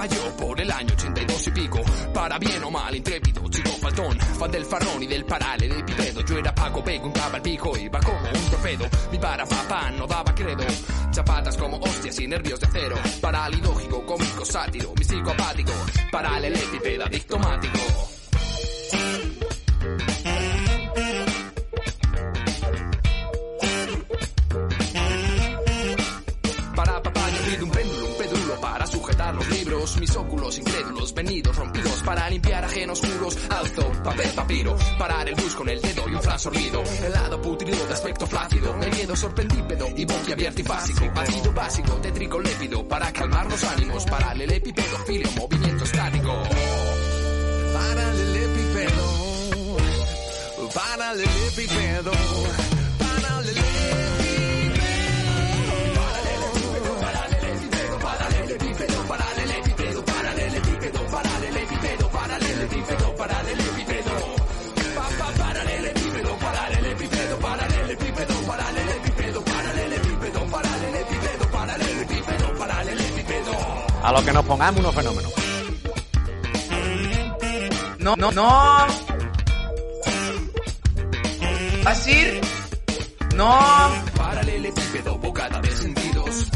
yo 0.08 0.36
por 0.36 0.60
el 0.60 0.70
año 0.70 0.92
82 0.92 1.46
y 1.46 1.50
pico, 1.50 1.80
para 2.12 2.38
bien 2.38 2.62
o 2.64 2.70
mal, 2.70 2.94
intrépido, 2.94 3.48
chico 3.48 3.70
faltón, 3.80 4.18
fan 4.18 4.50
del 4.50 4.64
farrón 4.64 5.02
y 5.02 5.06
del 5.06 5.24
paralelepípedo. 5.24 6.20
Yo 6.22 6.38
era 6.38 6.54
Paco 6.54 6.82
Pego, 6.82 7.06
untaba 7.06 7.36
el 7.36 7.42
pico, 7.42 7.76
iba 7.76 8.00
como 8.00 8.28
un 8.28 8.50
torpedo. 8.50 8.88
Mi 9.12 9.18
para 9.18 9.44
no 9.92 10.06
daba 10.06 10.34
credo, 10.34 10.64
chapatas 11.10 11.56
como 11.56 11.76
hostias 11.78 12.18
y 12.20 12.26
nervios 12.26 12.60
de 12.60 12.66
acero. 12.66 12.96
Paralidógico, 13.20 14.04
cómico, 14.06 14.44
sátiro, 14.44 14.92
mi 14.96 15.04
psicopático, 15.04 15.72
paralelepípedo, 16.10 17.04
adictomático. 17.04 18.15
Mis 30.00 30.16
óculos 30.16 30.58
incrédulos, 30.58 31.14
venidos, 31.14 31.56
rompidos, 31.56 32.02
para 32.02 32.28
limpiar 32.30 32.64
ajenos 32.64 33.02
muros, 33.02 33.38
alto, 33.48 33.92
papel, 34.02 34.30
papiro, 34.34 34.76
parar 34.98 35.28
el 35.28 35.34
bus 35.34 35.54
con 35.54 35.68
el 35.68 35.80
dedo 35.80 36.08
y 36.08 36.14
un 36.14 36.22
flash 36.22 36.40
sorbido, 36.40 36.82
helado 37.04 37.40
putrido 37.40 37.86
de 37.86 37.92
aspecto 37.92 38.26
flácido, 38.26 38.76
me 38.76 38.86
miedo 38.88 39.16
sorprendípedo 39.16 39.86
y 39.96 40.04
boquiabierto 40.04 40.60
y 40.60 40.64
básico, 40.64 41.06
batido 41.14 41.52
básico, 41.52 41.92
tétrico 41.96 42.40
lépido, 42.40 42.88
para 42.88 43.12
calmar 43.12 43.50
los 43.50 43.64
ánimos, 43.64 44.04
paralelepípedo, 44.06 44.98
filio, 45.06 45.28
movimiento 45.36 45.84
estático. 45.84 46.42
Paralelepípedo, 47.72 49.76
paralelepípedo. 50.74 52.12
paralelepípedo. 63.26 64.14
Paralelepípedo, 65.38 66.36
paralelepípedo, 66.38 67.38
paralelepípedo, 67.38 68.36
paralelepípedo, 68.40 69.44
paralelepípedo, 69.44 70.40
paralelepípedo, 70.50 71.50
paralelepípedo, 71.50 72.58
paralelepípedo. 72.58 73.52
A 74.02 74.12
lo 74.12 74.24
que 74.24 74.32
nos 74.32 74.44
pongamos 74.44 74.80
unos 74.80 74.94
fenómenos. 74.94 75.32
No, 77.98 78.14
no, 78.16 78.30
no. 78.30 78.86
Así. 81.84 82.40
No. 83.34 83.58
Paralelepípedo, 84.16 85.18
bocada 85.18 85.60
de 85.60 85.70
sentido. 85.70 86.05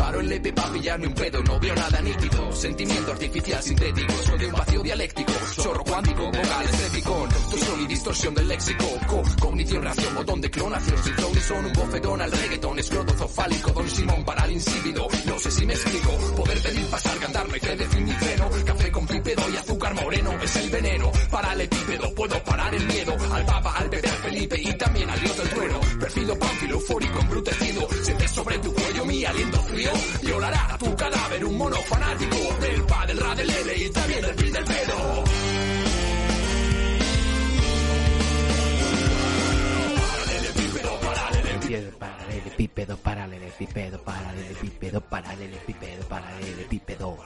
Paro 0.01 0.19
el 0.19 0.31
lepe 0.31 0.51
pa' 0.55 0.73
pillarme 0.73 1.07
un 1.09 1.13
pedo, 1.13 1.43
no 1.43 1.61
veo 1.61 1.75
nada 1.75 2.01
nítido. 2.01 2.53
Sentimiento 2.53 3.13
artificial 3.13 3.63
sintético, 3.63 4.13
soy 4.25 4.39
de 4.39 4.47
un 4.47 4.53
vacío 4.53 4.83
dialéctico. 4.83 5.33
Chorro 5.63 5.85
cuántico, 5.85 6.25
vocales 6.25 6.71
trepicón. 6.71 7.29
Tu 7.51 7.59
son 7.59 7.81
y 7.83 7.87
distorsión 7.87 8.35
del 8.35 8.49
léxico. 8.49 8.85
Co 9.07 9.23
cognición, 9.39 9.83
reacción, 9.83 10.15
botón 10.15 10.41
de 10.41 10.51
clonación. 10.51 11.05
Sin 11.05 11.13
flow 11.13 11.35
ni 11.35 11.41
son, 11.41 11.65
un 11.67 11.73
bofetón 11.75 12.23
al 12.23 12.33
reggaetón. 12.33 12.79
Escroto 12.79 13.13
zofálico, 13.13 13.71
don 13.73 13.91
Simón 13.91 14.25
para 14.25 14.45
el 14.47 14.53
insípido. 14.53 15.07
No 15.27 15.39
sé 15.39 15.51
si 15.51 15.67
me 15.67 15.75
explico. 15.75 16.11
Poder 16.35 16.63
pedir 16.63 16.87
pasar, 16.87 17.19
cantar, 17.19 17.47
no 17.47 17.53
hay 17.55 17.61
fe 17.61 17.77
fin 17.77 18.05
ni 18.07 18.13
freno. 18.13 18.51
Café 18.65 18.91
con 18.91 19.07
pípedo 19.07 19.43
y 19.53 19.57
azúcar 19.59 19.95
moreno. 20.03 20.33
Es 20.43 20.57
el 20.57 20.71
veneno. 20.71 21.13
Paralepípedo, 21.31 22.15
puedo 22.15 22.43
parar 22.45 22.75
el 22.75 22.87
miedo. 22.87 23.15
Al 23.33 23.45
papa, 23.45 23.75
al 23.77 23.91
bebé, 23.91 24.09
al 24.09 24.17
Felipe 24.17 24.61
y 24.63 24.73
también 24.79 25.11
al 25.11 25.21
dios 25.21 25.37
del 25.37 25.49
trueno. 25.51 25.81
Perfido 26.01 26.39
pánfilo, 26.39 26.75
eufórico, 26.77 27.21
embrutecido. 27.21 27.90
Frío. 29.81 29.93
Violará 30.23 30.77
tu 30.79 30.95
cadáver 30.97 31.45
un 31.45 31.57
mono 31.57 31.77
fanático. 31.77 32.37
Del 32.61 32.83
pa, 32.83 33.07
del 33.07 33.51
L 33.51 33.77
y 33.77 33.91
también 33.91 34.23
del 34.23 34.35
pi 34.35 34.51
del 34.51 34.65
pedo. 34.65 35.25
Paralelepípedo, 42.01 42.97
paralelepípedo, 42.97 44.03
paralelepípedo, 44.03 45.01
paralelepípedo. 46.09 47.17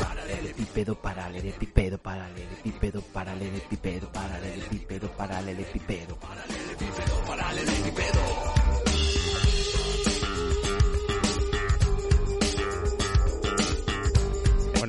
Paralelepípedo, 0.00 0.94
paralelepípedo, 1.00 1.98
paralelepípedo, 1.98 1.98
paralelepípedo, 1.98 3.02
paralelepípedo, 3.12 4.10
paralelepípedo, 4.12 5.08
paralelepípedo, 5.16 6.15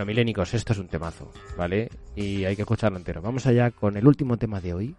milénicos, 0.08 0.54
esto 0.54 0.72
es 0.74 0.80
un 0.80 0.88
temazo, 0.88 1.32
¿vale? 1.58 1.90
Y 2.16 2.46
hay 2.46 2.56
que 2.56 2.62
escucharlo 2.62 2.98
entero. 2.98 3.22
Vamos 3.22 3.46
allá 3.46 3.70
con 3.72 3.98
el 3.98 4.08
último 4.08 4.38
tema 4.38 4.62
de 4.62 4.74
hoy. 4.74 4.96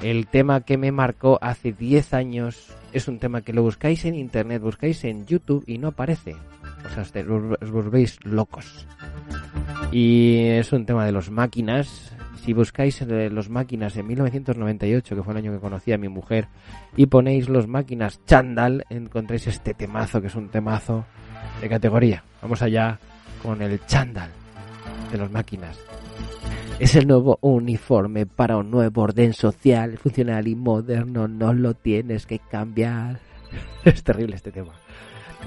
El 0.00 0.26
tema 0.26 0.62
que 0.62 0.78
me 0.78 0.90
marcó 0.90 1.38
hace 1.40 1.72
10 1.72 2.14
años 2.14 2.74
es 2.92 3.06
un 3.08 3.18
tema 3.18 3.42
que 3.42 3.52
lo 3.52 3.62
buscáis 3.62 4.04
en 4.06 4.14
internet, 4.14 4.62
buscáis 4.62 5.04
en 5.04 5.26
YouTube 5.26 5.62
y 5.66 5.76
no 5.76 5.88
aparece. 5.88 6.34
O 6.84 6.88
sea, 6.94 7.24
os 7.60 7.70
volvéis 7.70 8.18
locos. 8.24 8.86
Y 9.92 10.38
es 10.38 10.72
un 10.72 10.86
tema 10.86 11.04
de 11.04 11.12
los 11.12 11.30
máquinas. 11.30 12.12
Si 12.42 12.54
buscáis 12.54 13.00
los 13.02 13.50
máquinas 13.50 13.96
en 13.96 14.06
1998, 14.06 15.14
que 15.14 15.22
fue 15.22 15.32
el 15.34 15.38
año 15.38 15.52
que 15.52 15.60
conocí 15.60 15.92
a 15.92 15.98
mi 15.98 16.08
mujer, 16.08 16.48
y 16.96 17.06
ponéis 17.06 17.48
los 17.48 17.68
máquinas 17.68 18.20
Chandal, 18.24 18.84
encontréis 18.88 19.46
este 19.46 19.74
temazo, 19.74 20.20
que 20.20 20.26
es 20.26 20.34
un 20.34 20.48
temazo 20.48 21.04
de 21.60 21.68
categoría. 21.68 22.24
Vamos 22.40 22.62
allá 22.62 22.98
con 23.42 23.60
el 23.62 23.84
Chandal 23.86 24.30
de 25.10 25.18
los 25.18 25.30
máquinas. 25.30 25.78
Es 26.78 26.96
el 26.96 27.06
nuevo 27.06 27.38
uniforme 27.42 28.26
para 28.26 28.56
un 28.56 28.70
nuevo 28.70 29.02
orden 29.02 29.34
social, 29.34 29.98
funcional 29.98 30.48
y 30.48 30.54
moderno. 30.54 31.28
No 31.28 31.52
lo 31.52 31.74
tienes 31.74 32.26
que 32.26 32.38
cambiar. 32.38 33.20
Es 33.84 34.02
terrible 34.02 34.36
este 34.36 34.50
tema. 34.50 34.72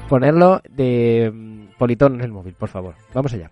Ponerlo 0.07 0.61
de 0.69 1.31
mm, 1.33 1.77
politono 1.77 2.15
en 2.15 2.21
el 2.21 2.31
móvil, 2.31 2.53
por 2.53 2.69
favor. 2.69 2.95
Vamos 3.13 3.33
allá. 3.33 3.49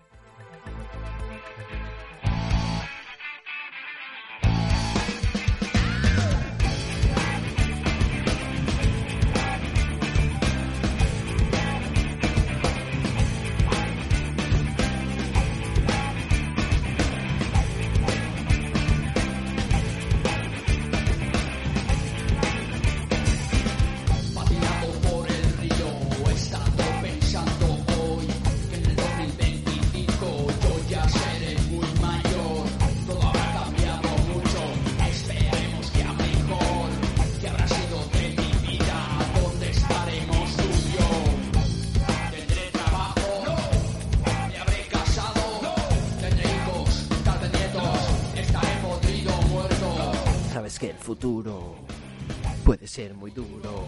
Muy 53.12 53.30
duro. 53.32 53.84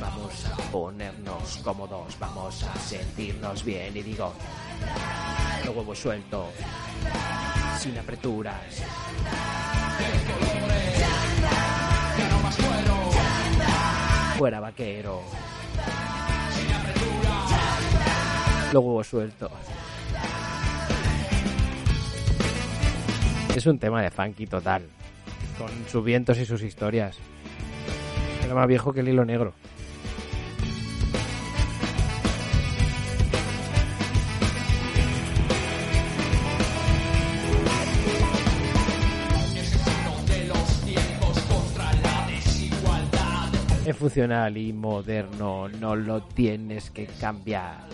Vamos 0.00 0.46
a 0.46 0.56
ponernos 0.70 1.56
cómodos, 1.64 2.16
vamos 2.20 2.62
a 2.62 2.74
sentirnos 2.78 3.64
bien 3.64 3.96
y 3.96 4.02
digo, 4.02 4.32
los 5.64 5.74
huevos 5.74 5.98
sueltos, 5.98 6.46
sin 7.78 7.98
apreturas. 7.98 8.82
Fuera 14.38 14.60
vaquero. 14.60 15.22
Los 18.72 18.84
huevos 18.84 19.06
sueltos. 19.06 19.50
Es 23.56 23.64
un 23.64 23.78
tema 23.78 24.02
de 24.02 24.10
funky 24.10 24.46
total, 24.46 24.82
con 25.56 25.70
sus 25.88 26.04
vientos 26.04 26.36
y 26.38 26.44
sus 26.44 26.62
historias. 26.62 27.18
Era 28.46 28.54
más 28.54 28.68
viejo 28.68 28.92
que 28.92 29.00
el 29.00 29.08
hilo 29.08 29.24
negro. 29.24 29.54
Es 43.84 43.96
funcional 43.96 44.56
y 44.56 44.72
moderno, 44.72 45.68
no 45.68 45.96
lo 45.96 46.22
tienes 46.22 46.92
que 46.92 47.06
cambiar. 47.06 47.88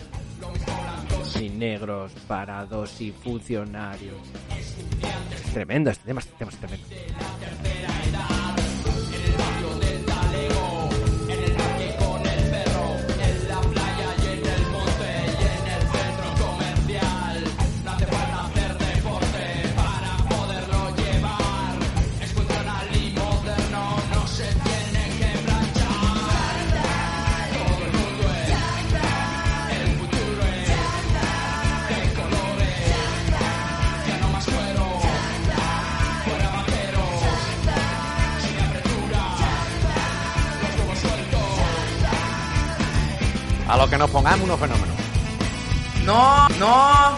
Sin 1.23 1.57
negros, 1.57 2.11
parados 2.27 3.01
y 3.01 3.11
funcionarios. 3.11 4.21
Tremendo 5.51 5.89
este 5.89 6.05
tema, 6.05 6.19
este 6.19 6.33
tema 6.37 6.51
es 6.51 6.57
tremendo. 6.57 6.85
Lo 43.83 43.89
que 43.89 43.97
nos 43.97 44.09
pongamos 44.11 44.45
unos 44.45 44.57
fenómenos. 44.57 44.95
No, 46.05 46.47
no. 46.57 47.15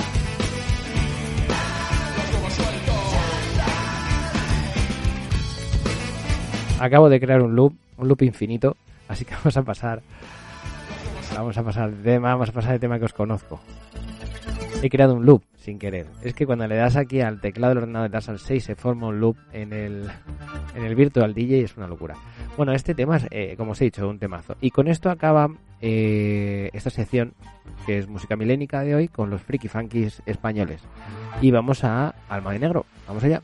Acabo 6.80 7.08
de 7.08 7.20
crear 7.20 7.44
un 7.44 7.56
loop, 7.56 7.76
un 7.98 8.08
loop 8.08 8.24
infinito, 8.24 8.76
así 9.08 9.26
que 9.26 9.36
vamos 9.36 9.56
a 9.56 9.62
pasar. 9.62 10.02
Vamos 11.36 11.56
a 11.56 11.62
pasar 11.62 11.92
de 11.92 12.14
tema, 12.14 12.30
vamos 12.30 12.50
a 12.50 12.52
pasar 12.52 12.72
de 12.72 12.80
tema 12.80 12.98
que 12.98 13.06
os 13.06 13.14
conozco. 13.14 13.60
He 14.82 14.90
creado 14.90 15.14
un 15.14 15.24
loop 15.24 15.44
sin 15.58 15.78
querer. 15.78 16.08
Es 16.24 16.34
que 16.34 16.48
cuando 16.48 16.66
le 16.66 16.78
das 16.78 16.96
aquí 16.96 17.22
al 17.22 17.42
teclado 17.42 17.76
del 17.76 17.84
ordenador, 17.84 18.10
le 18.10 18.14
das 18.14 18.28
al 18.28 18.40
6, 18.40 18.64
se 18.64 18.76
forma 18.76 19.10
un 19.10 19.20
loop 19.20 19.38
en 19.54 19.72
el, 19.72 20.10
en 20.76 20.84
el 20.84 20.96
Virtual 20.96 21.36
DJ 21.36 21.60
y 21.60 21.64
es 21.64 21.78
una 21.78 21.86
locura. 21.86 22.16
Bueno, 22.58 22.72
este 22.72 22.96
tema 22.96 23.18
es, 23.18 23.28
eh, 23.30 23.54
como 23.56 23.74
os 23.74 23.82
he 23.82 23.86
dicho, 23.86 24.10
un 24.10 24.18
temazo. 24.18 24.56
Y 24.62 24.72
con 24.72 24.88
esto 24.88 25.12
acaba 25.12 25.50
eh, 25.82 26.70
esta 26.74 26.90
sección 26.90 27.34
que 27.86 27.98
es 27.98 28.08
música 28.08 28.36
milénica 28.36 28.82
de 28.82 28.96
hoy 28.96 29.08
con 29.08 29.30
los 29.30 29.42
friki 29.42 29.68
funkies 29.68 30.22
españoles. 30.26 30.82
Y 31.42 31.52
vamos 31.52 31.84
a 31.84 32.16
Alma 32.30 32.54
de 32.54 32.60
Negro. 32.60 32.86
Vamos 33.08 33.24
allá. 33.24 33.42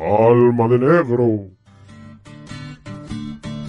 Alma 0.00 0.68
de 0.68 0.78
negro. 0.78 1.48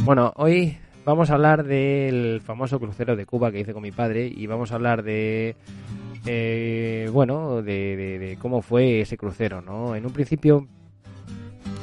Bueno, 0.04 0.34
hoy 0.36 0.78
vamos 1.06 1.30
a 1.30 1.34
hablar 1.36 1.64
del 1.64 2.42
famoso 2.42 2.80
crucero 2.80 3.16
de 3.16 3.26
Cuba 3.26 3.52
que 3.52 3.60
hice 3.60 3.74
con 3.74 3.84
mi 3.84 3.92
padre 3.92 4.28
y 4.34 4.48
vamos 4.48 4.72
a 4.72 4.76
hablar 4.76 5.04
de, 5.04 5.56
eh, 6.26 7.10
bueno, 7.12 7.62
de, 7.62 8.18
de- 8.20 8.38
cómo 8.42 8.62
fue 8.62 9.02
ese 9.02 9.18
crucero, 9.18 9.62
¿no? 9.62 9.96
En 9.96 10.06
un 10.06 10.14
principio 10.14 10.68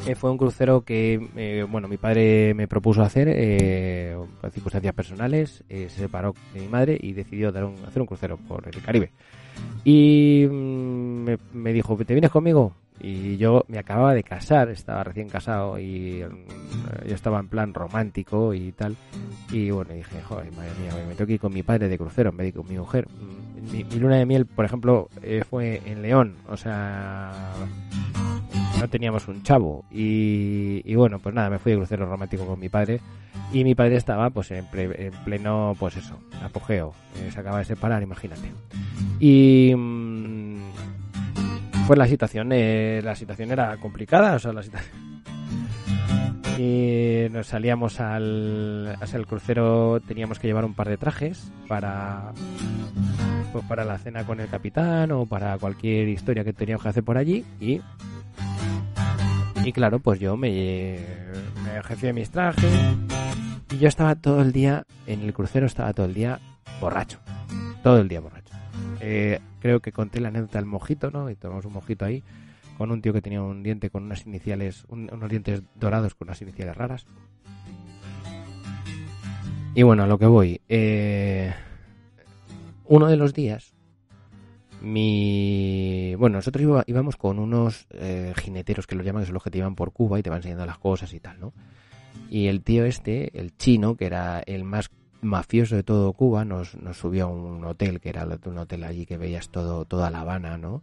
eh, 0.07 0.15
fue 0.15 0.31
un 0.31 0.39
crucero 0.39 0.83
que, 0.83 1.21
eh, 1.37 1.67
bueno, 1.69 1.87
mi 1.89 1.99
padre 1.99 2.55
me 2.55 2.67
propuso 2.67 3.03
hacer 3.03 3.29
eh, 3.31 4.17
por 4.41 4.51
circunstancias 4.51 4.95
personales, 4.95 5.63
eh, 5.69 5.89
se 5.91 6.01
separó 6.01 6.35
de 6.55 6.61
mi 6.61 6.69
madre 6.69 6.99
y 7.01 7.13
decidió 7.13 7.53
dar 7.53 7.65
un- 7.65 7.77
hacer 7.87 8.01
un 8.01 8.07
crucero 8.07 8.37
por 8.39 8.67
el 8.67 8.83
Caribe. 8.83 9.11
Y 9.85 10.47
mm, 10.49 11.25
me, 11.25 11.39
me 11.53 11.73
dijo, 11.73 11.97
¿te 11.97 12.13
vienes 12.15 12.31
conmigo? 12.31 12.73
Y 13.03 13.39
yo 13.39 13.65
me 13.69 13.79
acababa 13.79 14.13
de 14.13 14.23
casar, 14.23 14.69
estaba 14.69 15.03
recién 15.05 15.29
casado 15.31 15.79
y 15.79 16.23
mm, 16.23 17.09
yo 17.09 17.15
estaba 17.15 17.41
en 17.41 17.49
plan 17.49 17.73
romántico 17.73 18.53
y 18.53 18.73
tal. 18.73 18.97
Y 19.51 19.71
bueno, 19.71 19.95
dije, 19.95 20.21
joder, 20.23 20.53
madre 20.53 20.71
mía, 20.81 20.93
me 21.09 21.15
tengo 21.15 21.27
que 21.27 21.35
ir 21.35 21.41
con 21.41 21.53
mi 21.55 21.63
padre 21.63 21.89
de 21.89 21.97
crucero 21.99 22.31
en 22.31 22.37
vez 22.37 22.55
con 22.55 22.69
mi 22.69 22.77
mujer. 22.79 23.09
Mm, 23.09 23.73
Mi, 23.73 23.85
mi 23.85 23.97
luna 23.97 24.17
de 24.17 24.27
miel, 24.27 24.47
por 24.47 24.65
ejemplo, 24.65 25.09
eh, 25.23 25.45
fue 25.49 25.81
en 25.87 26.03
León, 26.03 26.35
o 26.49 26.57
sea, 26.57 27.31
no 28.81 28.89
teníamos 28.89 29.29
un 29.29 29.43
chavo. 29.43 29.85
Y, 29.91 30.95
bueno, 30.95 31.19
pues 31.19 31.35
nada, 31.35 31.51
me 31.51 31.59
fui 31.59 31.73
de 31.73 31.79
crucero 31.79 32.07
romántico 32.07 32.47
con 32.47 32.59
mi 32.59 32.69
padre. 32.69 33.01
Y 33.53 33.65
mi 33.65 33.75
padre 33.75 33.97
estaba 33.97 34.31
pues 34.31 34.51
en, 34.53 34.65
ple- 34.67 34.95
en 34.99 35.13
pleno, 35.25 35.75
pues 35.79 35.97
eso, 35.97 36.19
apogeo. 36.43 36.93
Eh, 37.19 37.31
se 37.33 37.41
acaba 37.41 37.59
de 37.59 37.65
separar, 37.65 38.03
imagínate. 38.03 38.51
Y 39.19 39.75
mm, 39.77 40.57
pues 41.87 41.99
la 41.99 42.07
situación, 42.07 42.51
eh, 42.53 43.01
la 43.05 43.15
situación 43.17 43.51
era 43.51 43.77
complicada, 43.79 44.37
o 44.37 44.39
sea, 44.39 44.53
la 44.53 44.63
situación 44.63 44.93
y 46.59 47.27
nos 47.31 47.47
salíamos 47.47 48.01
al, 48.01 48.95
hacia 49.01 49.19
el 49.19 49.27
crucero 49.27 49.99
teníamos 50.07 50.39
que 50.39 50.47
llevar 50.47 50.65
un 50.67 50.75
par 50.75 50.89
de 50.91 50.99
trajes 50.99 51.51
para 51.69 52.33
pues 53.53 53.65
para 53.65 53.85
la 53.85 53.97
cena 53.99 54.25
con 54.27 54.41
el 54.41 54.49
capitán 54.49 55.11
o 55.13 55.25
para 55.27 55.57
cualquier 55.59 56.09
historia 56.09 56.45
que 56.45 56.53
teníamos 56.53 56.83
que 56.83 56.89
hacer 56.91 57.03
por 57.03 57.17
allí 57.17 57.45
y 57.61 57.81
y 59.65 59.73
claro 59.73 59.99
pues 60.01 60.21
yo 60.21 60.37
me 60.37 60.99
me 61.65 61.79
ejercí 61.79 62.13
mis 62.13 62.31
trajes 62.31 62.73
y 63.71 63.79
yo 63.79 63.89
estaba 63.89 64.15
todo 64.17 64.43
el 64.43 64.53
día 64.53 64.87
en 65.07 65.21
el 65.23 65.33
crucero 65.33 65.67
estaba 65.67 65.93
todo 65.93 66.07
el 66.07 66.15
día 66.15 66.41
borracho 66.81 67.19
todo 67.83 67.99
el 67.99 68.09
día 68.09 68.21
borracho 68.21 68.55
Eh, 69.03 69.41
creo 69.61 69.81
que 69.81 69.93
conté 69.93 70.21
la 70.21 70.29
anécdota 70.29 70.59
del 70.59 70.67
mojito 70.67 71.11
no 71.11 71.31
y 71.31 71.37
tomamos 71.37 71.65
un 71.65 71.73
mojito 71.73 72.05
ahí 72.05 72.23
con 72.77 72.91
un 72.91 73.01
tío 73.03 73.13
que 73.13 73.23
tenía 73.23 73.43
un 73.43 73.63
diente 73.63 73.91
con 73.91 74.05
unas 74.05 74.25
iniciales, 74.27 74.85
un- 74.89 75.11
unos 75.13 75.29
dientes 75.29 75.63
dorados 75.75 76.15
con 76.15 76.29
unas 76.29 76.41
iniciales 76.41 76.75
raras. 76.75 77.05
Y 79.75 79.83
bueno, 79.83 80.05
a 80.05 80.07
lo 80.07 80.19
que 80.19 80.25
voy. 80.25 80.63
eh, 80.71 81.53
uno 82.87 83.07
de 83.09 83.17
los 83.19 83.35
días, 83.35 83.75
mi. 84.81 86.15
Bueno, 86.17 86.39
nosotros 86.39 86.63
iba- 86.63 86.85
íbamos 86.87 87.17
con 87.17 87.39
unos 87.39 87.87
eh, 87.91 88.33
jineteros 88.37 88.87
que 88.87 88.95
los 88.97 89.05
llaman, 89.05 89.23
que 89.23 89.27
son 89.27 89.35
los 89.35 89.43
que 89.43 89.51
te 89.51 89.59
llevan 89.59 89.75
por 89.75 89.93
Cuba 89.93 90.19
y 90.19 90.23
te 90.23 90.31
van 90.31 90.39
enseñando 90.39 90.67
las 90.67 90.79
cosas 90.79 91.13
y 91.13 91.21
tal, 91.21 91.41
¿no? 91.41 91.53
Y 92.29 92.47
el 92.47 92.63
tío 92.63 92.85
este, 92.85 93.39
el 93.39 93.57
chino, 93.57 93.97
que 93.97 94.07
era 94.07 94.41
el 94.41 94.65
más 94.65 94.91
mafioso 95.21 95.77
de 95.77 95.83
todo 95.83 96.13
Cuba, 96.13 96.45
nos, 96.45 96.75
nos 96.77 96.97
subió 96.97 97.25
a 97.25 97.29
un 97.29 97.65
hotel, 97.65 98.01
que 98.01 98.09
era 98.09 98.27
un 98.45 98.59
hotel 98.59 98.85
allí 98.85 99.07
que 99.07 99.19
veías 99.19 99.51
todo, 99.51 99.85
toda 99.85 100.11
La 100.11 100.21
Habana, 100.21 100.57
¿no? 100.57 100.83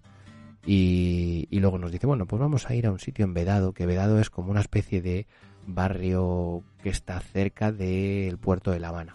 Y, 0.66 1.48
y 1.50 1.60
luego 1.60 1.78
nos 1.78 1.92
dice, 1.92 2.08
bueno, 2.08 2.26
pues 2.26 2.40
vamos 2.40 2.70
a 2.70 2.76
ir 2.76 2.88
a 2.88 2.92
un 2.92 3.00
sitio 3.00 3.24
en 3.26 3.34
Vedado, 3.34 3.74
que 3.74 3.86
Vedado 3.86 4.20
es 4.20 4.30
como 4.30 4.52
una 4.52 4.60
especie 4.60 5.02
de 5.02 5.26
barrio 5.66 6.64
que 6.84 6.90
está 6.90 7.20
cerca 7.20 7.72
del 7.72 8.38
puerto 8.38 8.72
de 8.72 8.80
La 8.80 8.90
Habana. 8.90 9.14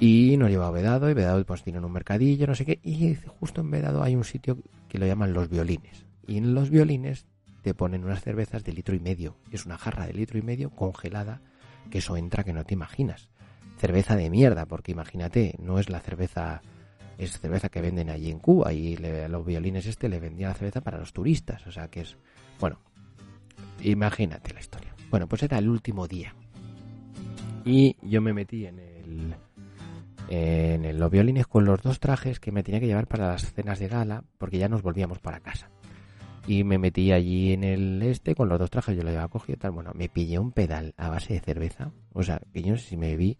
Y 0.00 0.36
nos 0.36 0.50
lleva 0.50 0.68
a 0.68 0.70
Vedado, 0.70 1.08
y 1.08 1.14
Vedado 1.14 1.44
pues 1.44 1.62
tiene 1.62 1.78
un 1.78 1.92
mercadillo, 1.92 2.46
no 2.46 2.54
sé 2.54 2.64
qué, 2.64 2.80
y 2.82 3.16
justo 3.40 3.60
en 3.60 3.70
Vedado 3.70 4.02
hay 4.02 4.16
un 4.16 4.24
sitio 4.24 4.58
que 4.88 4.98
lo 4.98 5.06
llaman 5.06 5.32
Los 5.32 5.48
Violines. 5.48 6.04
Y 6.26 6.36
en 6.36 6.54
Los 6.54 6.70
Violines 6.70 7.26
te 7.62 7.74
ponen 7.74 8.04
unas 8.04 8.22
cervezas 8.22 8.64
de 8.64 8.72
litro 8.72 8.94
y 8.94 9.00
medio. 9.00 9.36
Es 9.50 9.64
una 9.66 9.78
jarra 9.78 10.06
de 10.06 10.12
litro 10.12 10.38
y 10.38 10.42
medio 10.42 10.70
congelada, 10.70 11.40
que 11.90 11.98
eso 11.98 12.16
entra 12.16 12.44
que 12.44 12.52
no 12.52 12.64
te 12.64 12.74
imaginas. 12.74 13.28
Cerveza 13.78 14.16
de 14.16 14.30
mierda, 14.30 14.66
porque 14.66 14.92
imagínate, 14.92 15.54
no 15.58 15.78
es 15.78 15.88
la 15.88 16.00
cerveza 16.00 16.62
es 17.18 17.38
cerveza 17.38 17.68
que 17.68 17.80
venden 17.80 18.10
allí 18.10 18.30
en 18.30 18.38
Cuba 18.38 18.72
y 18.72 18.96
a 18.96 19.28
los 19.28 19.46
violines 19.46 19.86
este 19.86 20.08
le 20.08 20.20
vendían 20.20 20.50
la 20.50 20.56
cerveza 20.56 20.80
para 20.80 20.98
los 20.98 21.12
turistas, 21.12 21.66
o 21.66 21.72
sea 21.72 21.88
que 21.88 22.00
es, 22.00 22.16
bueno, 22.58 22.80
imagínate 23.82 24.52
la 24.52 24.60
historia. 24.60 24.94
Bueno, 25.10 25.28
pues 25.28 25.42
era 25.42 25.58
el 25.58 25.68
último 25.68 26.08
día 26.08 26.34
y 27.64 27.96
yo 28.02 28.20
me 28.20 28.32
metí 28.32 28.66
en 28.66 28.78
el 28.78 29.34
en 30.28 30.84
el- 30.84 30.98
los 30.98 31.10
violines 31.10 31.46
con 31.46 31.64
los 31.64 31.82
dos 31.82 32.00
trajes 32.00 32.40
que 32.40 32.52
me 32.52 32.62
tenía 32.62 32.80
que 32.80 32.86
llevar 32.86 33.06
para 33.06 33.28
las 33.28 33.52
cenas 33.52 33.78
de 33.78 33.88
gala 33.88 34.24
porque 34.38 34.58
ya 34.58 34.68
nos 34.68 34.82
volvíamos 34.82 35.18
para 35.18 35.40
casa. 35.40 35.68
Y 36.46 36.62
me 36.64 36.76
metí 36.78 37.10
allí 37.12 37.52
en 37.52 37.64
el 37.64 38.02
este 38.02 38.34
con 38.34 38.48
los 38.48 38.58
dos 38.58 38.70
trajes, 38.70 38.96
yo 38.96 39.02
lo 39.02 39.08
llevaba 39.10 39.28
cogido 39.28 39.58
tal. 39.58 39.70
Bueno, 39.70 39.92
me 39.94 40.08
pillé 40.08 40.38
un 40.38 40.52
pedal 40.52 40.92
a 40.98 41.08
base 41.08 41.32
de 41.34 41.40
cerveza. 41.40 41.90
O 42.12 42.22
sea, 42.22 42.40
que 42.52 42.62
yo 42.62 42.72
no 42.72 42.76
sé 42.76 42.84
si 42.90 42.96
me 42.98 43.16
vi 43.16 43.38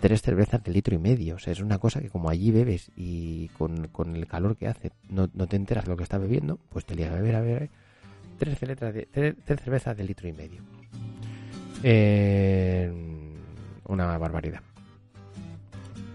tres 0.00 0.22
cervezas 0.22 0.62
de 0.62 0.72
litro 0.72 0.94
y 0.94 0.98
medio. 0.98 1.34
O 1.36 1.38
sea, 1.38 1.52
es 1.52 1.60
una 1.60 1.78
cosa 1.78 2.00
que 2.00 2.10
como 2.10 2.30
allí 2.30 2.52
bebes 2.52 2.90
y 2.96 3.48
con, 3.58 3.88
con 3.88 4.14
el 4.14 4.26
calor 4.28 4.56
que 4.56 4.68
hace 4.68 4.92
no, 5.08 5.28
no 5.34 5.46
te 5.48 5.56
enteras 5.56 5.88
lo 5.88 5.96
que 5.96 6.04
estás 6.04 6.20
bebiendo, 6.20 6.58
pues 6.68 6.84
te 6.84 6.94
lías 6.94 7.10
a 7.10 7.14
beber, 7.16 7.34
a 7.36 7.40
beber. 7.40 7.70
Tres, 8.38 8.60
de, 8.60 8.76
tres, 9.10 9.34
tres 9.44 9.60
cervezas 9.60 9.96
de 9.96 10.04
litro 10.04 10.28
y 10.28 10.32
medio. 10.32 10.62
Eh, 11.82 12.92
una 13.86 14.18
barbaridad. 14.18 14.60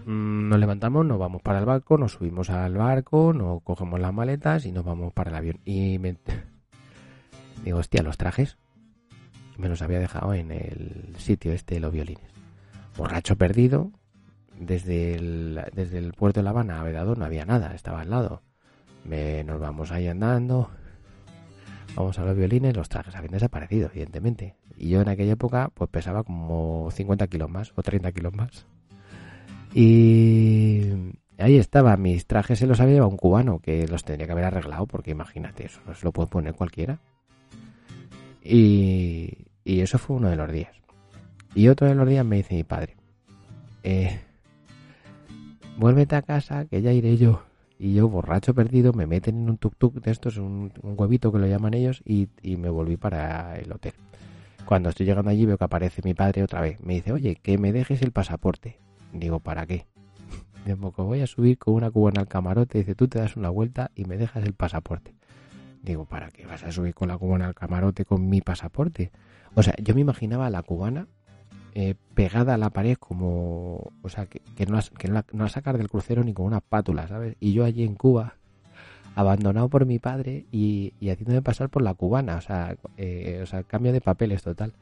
Mm, 0.06 0.48
Nos 0.48 0.58
levantamos, 0.58 1.04
nos 1.06 1.18
vamos 1.18 1.42
para 1.42 1.58
el 1.58 1.64
barco, 1.66 1.98
nos 1.98 2.12
subimos 2.12 2.50
al 2.50 2.74
barco, 2.76 3.32
nos 3.32 3.62
cogemos 3.62 4.00
las 4.00 4.12
maletas 4.12 4.66
y 4.66 4.72
nos 4.72 4.84
vamos 4.84 5.12
para 5.12 5.30
el 5.30 5.36
avión. 5.36 5.60
Y 5.64 5.98
me 5.98 6.16
digo, 7.64 7.78
hostia, 7.78 8.02
los 8.02 8.16
trajes 8.16 8.56
me 9.58 9.68
los 9.68 9.82
había 9.82 9.98
dejado 9.98 10.32
en 10.32 10.50
el 10.52 11.14
sitio 11.18 11.52
este 11.52 11.74
de 11.74 11.80
los 11.80 11.92
violines 11.92 12.24
borracho 12.96 13.36
perdido. 13.36 13.90
Desde 14.58 15.14
el, 15.14 15.58
desde 15.74 15.96
el 15.98 16.12
puerto 16.12 16.40
de 16.40 16.44
La 16.44 16.50
Habana 16.50 16.82
a 16.82 16.84
no 17.04 17.24
había 17.24 17.46
nada, 17.46 17.74
estaba 17.74 18.02
al 18.02 18.10
lado. 18.10 18.42
Me- 19.04 19.42
nos 19.44 19.58
vamos 19.58 19.90
ahí 19.90 20.06
andando. 20.06 20.70
Vamos 21.96 22.18
a 22.20 22.24
los 22.24 22.36
violines, 22.36 22.76
los 22.76 22.88
trajes 22.88 23.16
habían 23.16 23.32
desaparecido, 23.32 23.88
evidentemente. 23.92 24.54
Y 24.76 24.90
yo 24.90 25.00
en 25.00 25.08
aquella 25.08 25.32
época 25.32 25.70
pues 25.74 25.90
pesaba 25.90 26.22
como 26.22 26.88
50 26.92 27.26
kilos 27.26 27.50
más 27.50 27.72
o 27.74 27.82
30 27.82 28.12
kilos 28.12 28.32
más. 28.34 28.66
Y 29.74 30.90
ahí 31.38 31.56
estaba, 31.56 31.96
mis 31.96 32.26
trajes 32.26 32.58
se 32.58 32.66
los 32.66 32.80
había 32.80 32.94
llevado 32.94 33.10
un 33.10 33.16
cubano 33.16 33.60
que 33.60 33.86
los 33.86 34.04
tendría 34.04 34.26
que 34.26 34.32
haber 34.32 34.44
arreglado 34.44 34.86
porque 34.86 35.10
imagínate, 35.10 35.66
eso 35.66 35.80
no 35.86 35.94
se 35.94 36.04
lo 36.04 36.12
puede 36.12 36.28
poner 36.28 36.54
cualquiera. 36.54 36.98
Y, 38.42 39.46
y 39.64 39.80
eso 39.80 39.98
fue 39.98 40.16
uno 40.16 40.28
de 40.28 40.36
los 40.36 40.50
días. 40.50 40.74
Y 41.54 41.68
otro 41.68 41.88
de 41.88 41.94
los 41.94 42.08
días 42.08 42.24
me 42.24 42.36
dice 42.36 42.54
mi 42.54 42.64
padre, 42.64 42.96
eh, 43.82 44.20
vuélvete 45.78 46.16
a 46.16 46.22
casa 46.22 46.64
que 46.66 46.82
ya 46.82 46.92
iré 46.92 47.16
yo. 47.16 47.42
Y 47.78 47.94
yo, 47.94 48.08
borracho 48.08 48.54
perdido, 48.54 48.92
me 48.92 49.06
meten 49.06 49.38
en 49.38 49.50
un 49.50 49.58
tuk-tuk 49.58 50.02
de 50.02 50.10
estos, 50.10 50.36
un, 50.36 50.70
huevito 50.82 51.32
que 51.32 51.38
lo 51.38 51.46
llaman 51.46 51.72
ellos, 51.72 52.02
y, 52.04 52.28
y 52.42 52.56
me 52.56 52.68
volví 52.68 52.98
para 52.98 53.58
el 53.58 53.72
hotel. 53.72 53.94
Cuando 54.66 54.90
estoy 54.90 55.06
llegando 55.06 55.30
allí 55.30 55.46
veo 55.46 55.56
que 55.56 55.64
aparece 55.64 56.02
mi 56.04 56.12
padre 56.12 56.42
otra 56.42 56.60
vez. 56.60 56.78
Me 56.80 56.94
dice, 56.94 57.12
oye, 57.12 57.36
que 57.36 57.56
me 57.56 57.72
dejes 57.72 58.02
el 58.02 58.12
pasaporte. 58.12 58.78
Digo, 59.12 59.40
¿para 59.40 59.66
qué? 59.66 59.86
Digo, 60.66 60.92
que 60.92 61.02
voy 61.02 61.20
a 61.20 61.26
subir 61.26 61.58
con 61.58 61.74
una 61.74 61.90
cubana 61.90 62.20
al 62.20 62.28
camarote. 62.28 62.78
Dice, 62.78 62.94
tú 62.94 63.08
te 63.08 63.18
das 63.18 63.36
una 63.36 63.50
vuelta 63.50 63.90
y 63.94 64.04
me 64.04 64.16
dejas 64.16 64.44
el 64.44 64.54
pasaporte. 64.54 65.14
Digo, 65.82 66.04
¿para 66.04 66.30
qué 66.30 66.46
vas 66.46 66.62
a 66.64 66.72
subir 66.72 66.94
con 66.94 67.08
la 67.08 67.16
cubana 67.16 67.46
al 67.46 67.54
camarote 67.54 68.04
con 68.04 68.28
mi 68.28 68.40
pasaporte? 68.40 69.10
O 69.54 69.62
sea, 69.62 69.74
yo 69.82 69.94
me 69.94 70.02
imaginaba 70.02 70.46
a 70.46 70.50
la 70.50 70.62
cubana 70.62 71.08
eh, 71.74 71.94
pegada 72.14 72.54
a 72.54 72.58
la 72.58 72.70
pared 72.70 72.96
como, 72.96 73.92
o 74.02 74.08
sea, 74.08 74.26
que, 74.26 74.66
no, 74.66 74.74
la, 74.76 74.82
que 74.82 75.08
no, 75.08 75.14
la, 75.14 75.24
no 75.32 75.44
la 75.44 75.50
sacar 75.50 75.78
del 75.78 75.88
crucero 75.88 76.24
ni 76.24 76.34
con 76.34 76.46
una 76.46 76.60
pátula, 76.60 77.06
¿sabes? 77.06 77.36
Y 77.38 77.52
yo 77.52 77.64
allí 77.64 77.84
en 77.84 77.94
Cuba, 77.94 78.34
abandonado 79.14 79.68
por 79.68 79.86
mi 79.86 79.98
padre 79.98 80.46
y, 80.50 80.94
y 81.00 81.10
haciéndome 81.10 81.42
pasar 81.42 81.68
por 81.68 81.82
la 81.82 81.94
cubana, 81.94 82.36
o 82.36 82.40
sea, 82.40 82.76
eh, 82.96 83.40
o 83.42 83.46
sea, 83.46 83.62
cambio 83.62 83.92
de 83.92 84.00
papeles 84.00 84.42
total. 84.42 84.74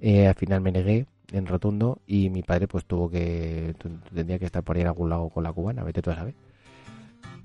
Eh, 0.00 0.28
al 0.28 0.34
final 0.34 0.60
me 0.60 0.70
negué 0.70 1.06
en 1.32 1.46
Rotundo 1.46 2.00
y 2.06 2.30
mi 2.30 2.42
padre 2.42 2.68
pues 2.68 2.84
tuvo 2.84 3.10
que 3.10 3.74
tendría 4.12 4.38
que 4.38 4.46
estar 4.46 4.62
por 4.62 4.76
ahí 4.76 4.82
en 4.82 4.88
algún 4.88 5.10
lado 5.10 5.28
con 5.30 5.44
la 5.44 5.52
cubana, 5.52 5.84
vete 5.84 6.02
tú 6.02 6.10
a 6.10 6.16
saber. 6.16 6.34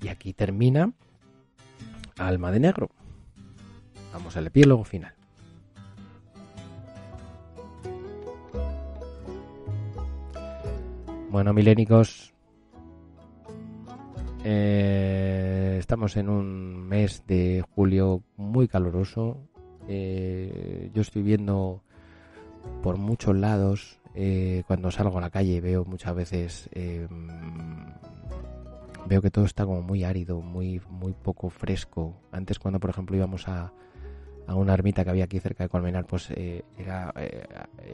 Y 0.02 0.08
aquí 0.08 0.32
termina 0.32 0.92
Alma 2.16 2.50
de 2.50 2.60
Negro. 2.60 2.90
Vamos 4.12 4.36
al 4.36 4.46
epílogo 4.46 4.84
final. 4.84 5.14
Bueno, 11.30 11.52
milénicos, 11.52 12.34
eh, 14.42 15.76
estamos 15.78 16.16
en 16.16 16.28
un 16.28 16.88
mes 16.88 17.24
de 17.26 17.62
julio 17.74 18.24
muy 18.36 18.66
caluroso. 18.66 19.38
Eh, 19.86 20.90
yo 20.92 21.02
estoy 21.02 21.22
viendo 21.22 21.84
por 22.82 22.96
muchos 22.96 23.36
lados, 23.36 24.00
eh, 24.14 24.62
cuando 24.66 24.90
salgo 24.90 25.18
a 25.18 25.20
la 25.20 25.30
calle 25.30 25.60
veo 25.60 25.84
muchas 25.84 26.14
veces, 26.14 26.68
eh, 26.72 27.06
veo 29.06 29.22
que 29.22 29.30
todo 29.30 29.44
está 29.44 29.64
como 29.64 29.82
muy 29.82 30.04
árido, 30.04 30.40
muy, 30.40 30.80
muy 30.88 31.12
poco 31.12 31.50
fresco. 31.50 32.14
Antes 32.32 32.58
cuando 32.58 32.80
por 32.80 32.90
ejemplo 32.90 33.16
íbamos 33.16 33.48
a, 33.48 33.72
a 34.46 34.54
una 34.54 34.74
ermita 34.74 35.04
que 35.04 35.10
había 35.10 35.24
aquí 35.24 35.40
cerca 35.40 35.64
de 35.64 35.68
Colmenar, 35.68 36.06
pues 36.06 36.30
eh, 36.30 36.64
era, 36.78 37.12
eh, 37.16 37.44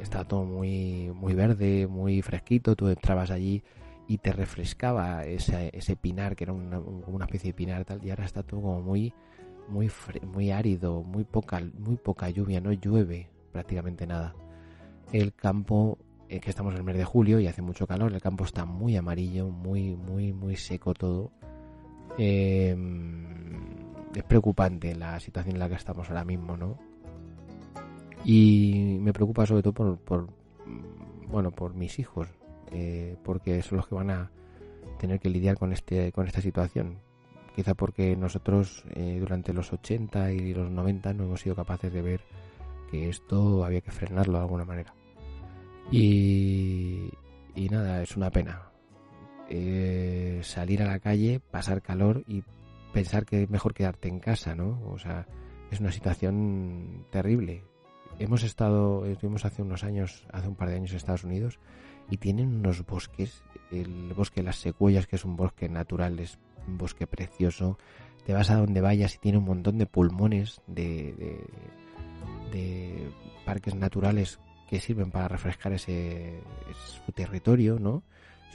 estaba 0.01 0.25
todo 0.25 0.45
muy, 0.45 1.11
muy 1.15 1.35
verde, 1.35 1.87
muy 1.87 2.23
fresquito, 2.23 2.77
tú 2.77 2.89
entrabas 2.89 3.31
allí 3.31 3.63
y 4.09 4.19
te 4.19 4.33
refrescaba 4.33 5.25
ese, 5.25 5.71
ese 5.73 5.97
pinar, 5.97 6.37
que 6.37 6.45
era 6.45 6.53
una, 6.53 6.79
un- 6.79 7.03
una 7.09 7.25
especie 7.25 7.51
de 7.51 7.55
pinar 7.55 7.85
tal, 7.85 8.05
y 8.05 8.11
ahora 8.11 8.25
está 8.25 8.43
todo 8.43 8.61
como 8.63 8.81
muy, 8.81 9.13
muy, 9.69 9.91
muy 10.33 10.51
árido, 10.53 11.03
muy 11.03 11.25
poca, 11.25 11.61
muy 11.79 11.97
poca 11.97 12.31
lluvia, 12.31 12.61
no 12.61 12.73
llueve 12.73 13.29
prácticamente 13.53 14.07
nada. 14.07 14.35
El 15.13 15.35
campo, 15.35 15.99
eh, 16.29 16.41
que 16.41 16.51
estamos 16.51 16.73
en 16.73 16.79
el 16.79 16.85
mes 16.85 16.97
de 16.97 17.05
julio 17.05 17.41
y 17.41 17.47
hace 17.47 17.63
mucho 17.63 17.87
calor, 17.87 18.13
el 18.13 18.21
campo 18.21 18.45
está 18.45 18.65
muy 18.65 18.97
amarillo, 18.97 19.49
muy, 19.49 19.97
muy, 19.97 20.33
muy 20.33 20.57
seco 20.57 20.95
todo. 20.95 21.31
Eh, 22.19 22.77
es 24.15 24.25
preocupante 24.25 24.95
la 24.95 25.21
situación 25.21 25.57
en 25.57 25.61
la 25.61 25.69
que 25.69 25.75
estamos 25.75 26.09
ahora 26.09 26.25
mismo, 26.25 26.57
¿no? 26.57 26.79
Y 28.25 28.99
me 29.01 29.13
preocupa 29.13 29.47
sobre 29.47 29.63
todo 29.63 29.73
por, 29.73 29.99
por 29.99 30.23
mm, 30.25 31.31
bueno, 31.31 31.51
por 31.51 31.75
mis 31.75 31.99
hijos, 31.99 32.29
eh, 32.73 33.17
porque 33.23 33.63
son 33.63 33.79
los 33.79 33.87
que 33.87 33.95
van 33.95 34.11
a 34.11 34.31
tener 34.99 35.21
que 35.21 35.29
lidiar 35.29 35.59
con 35.59 35.73
este, 35.73 36.13
con 36.13 36.27
esta 36.27 36.41
situación. 36.41 36.99
Quizá 37.55 37.75
porque 37.75 38.17
nosotros 38.17 38.85
eh, 38.95 39.19
durante 39.21 39.53
los 39.53 39.73
80 39.73 40.33
y 40.33 40.55
los 40.55 40.71
90 40.71 41.15
no 41.15 41.25
hemos 41.25 41.41
sido 41.41 41.55
capaces 41.55 41.93
de 41.93 42.03
ver 42.03 42.21
que 42.91 43.09
esto 43.09 43.65
había 43.65 43.81
que 43.81 43.91
frenarlo 43.91 44.35
de 44.35 44.45
alguna 44.45 44.65
manera. 44.65 44.95
Y, 45.91 47.11
y 47.55 47.69
nada, 47.69 48.03
es 48.03 48.17
una 48.17 48.31
pena. 48.31 48.71
Eh, 49.49 50.41
salir 50.43 50.83
a 50.83 50.87
la 50.87 50.99
calle, 50.99 51.41
pasar 51.51 51.81
calor 51.81 52.25
y 52.27 52.43
pensar 52.93 53.25
que 53.25 53.45
es 53.45 53.51
mejor 53.51 53.75
quedarte 53.75 54.09
en 54.09 54.19
casa, 54.19 54.55
¿no? 54.55 54.81
O 54.87 54.99
sea, 54.99 55.27
es 55.71 55.81
una 55.81 55.93
situación 55.93 57.07
terrible. 57.11 57.63
Hemos 58.19 58.43
estado, 58.43 59.05
estuvimos 59.05 59.45
hace 59.45 59.63
unos 59.63 59.85
años, 59.85 60.27
hace 60.33 60.49
un 60.49 60.57
par 60.57 60.71
de 60.71 60.77
años 60.77 60.91
en 60.91 60.97
Estados 60.97 61.25
Unidos 61.25 61.59
y 62.11 62.17
tienen 62.17 62.49
unos 62.49 62.85
bosques, 62.87 63.43
el 63.71 64.13
bosque 64.15 64.41
de 64.41 64.47
las 64.47 64.57
secuoyas, 64.57 65.07
que 65.07 65.17
es 65.17 65.25
un 65.25 65.37
bosque 65.37 65.69
natural, 65.69 66.19
es 66.19 66.39
un 66.67 66.79
bosque 66.79 67.07
precioso. 67.07 67.79
Te 68.25 68.33
vas 68.33 68.51
a 68.51 68.57
donde 68.57 68.81
vayas 68.81 69.15
y 69.15 69.19
tiene 69.19 69.39
un 69.39 69.45
montón 69.45 69.79
de 69.79 69.87
pulmones 69.87 70.61
de, 70.67 71.15
de 72.51 73.11
parques 73.45 73.75
naturales 73.75 74.41
que 74.69 74.81
sirven 74.81 75.11
para 75.11 75.29
refrescar 75.29 75.73
ese, 75.73 76.41
su 77.05 77.13
territorio, 77.13 77.79
¿no? 77.79 78.03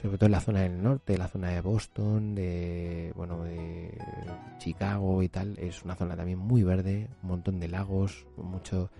Sobre 0.00 0.18
todo 0.18 0.26
en 0.26 0.32
la 0.32 0.40
zona 0.40 0.60
del 0.62 0.82
norte, 0.82 1.16
la 1.16 1.28
zona 1.28 1.50
de 1.50 1.60
Boston, 1.60 2.34
de 2.34 3.12
bueno, 3.14 3.44
de 3.44 3.96
Chicago 4.58 5.22
y 5.22 5.28
tal, 5.28 5.56
es 5.58 5.84
una 5.84 5.94
zona 5.94 6.16
también 6.16 6.38
muy 6.38 6.62
verde, 6.64 7.08
un 7.22 7.28
montón 7.28 7.60
de 7.60 7.68
lagos, 7.68 8.26
mucho 8.36 8.90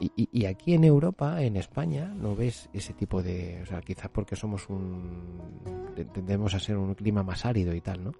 y, 0.00 0.10
y- 0.32 0.46
aquí 0.46 0.74
en 0.74 0.82
Europa, 0.82 1.42
en 1.42 1.56
España, 1.56 2.12
no 2.16 2.34
ves 2.34 2.68
ese 2.72 2.92
tipo 2.92 3.22
de, 3.22 3.60
o 3.62 3.66
sea, 3.66 3.80
quizás 3.82 4.08
porque 4.10 4.34
somos 4.34 4.68
un 4.68 5.38
tendemos 6.12 6.54
a 6.54 6.58
ser 6.58 6.76
un 6.76 6.94
clima 6.94 7.22
más 7.22 7.44
árido 7.44 7.72
y 7.74 7.80
tal, 7.80 8.02
¿no? 8.02 8.12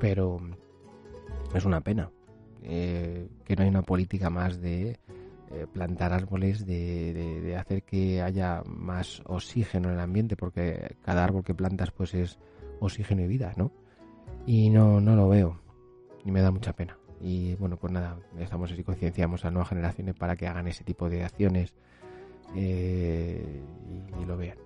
Pero 0.00 0.40
es 1.54 1.64
una 1.64 1.80
pena 1.82 2.10
eh, 2.62 3.28
que 3.44 3.54
no 3.54 3.62
hay 3.62 3.68
una 3.68 3.82
política 3.82 4.28
más 4.28 4.60
de 4.60 4.98
eh, 5.52 5.66
plantar 5.72 6.12
árboles, 6.12 6.66
de, 6.66 7.12
de- 7.14 7.56
hacer 7.56 7.82
que 7.82 8.20
haya 8.20 8.62
más 8.66 9.22
oxígeno 9.26 9.88
en 9.88 9.94
el 9.94 10.00
ambiente, 10.00 10.36
porque 10.36 10.96
cada 11.02 11.24
árbol 11.24 11.44
que 11.44 11.54
plantas 11.54 11.90
pues 11.90 12.14
es 12.14 12.38
oxígeno 12.80 13.22
y 13.22 13.26
vida, 13.28 13.52
¿no? 13.56 13.70
Y 14.46 14.70
no, 14.70 15.00
no 15.00 15.16
lo 15.16 15.28
veo 15.28 15.60
y 16.24 16.30
me 16.30 16.42
da 16.42 16.50
mucha 16.50 16.72
pena. 16.72 16.98
Y 17.20 17.54
bueno, 17.54 17.76
pues 17.76 17.92
nada, 17.92 18.18
estamos 18.38 18.70
así, 18.70 18.82
concienciamos 18.82 19.44
a 19.44 19.50
nuevas 19.50 19.68
generaciones 19.68 20.14
para 20.16 20.36
que 20.36 20.46
hagan 20.46 20.66
ese 20.68 20.84
tipo 20.84 21.08
de 21.08 21.24
acciones 21.24 21.74
eh, 22.54 23.62
y, 24.20 24.24
lo 24.24 24.36
vean. 24.36 24.58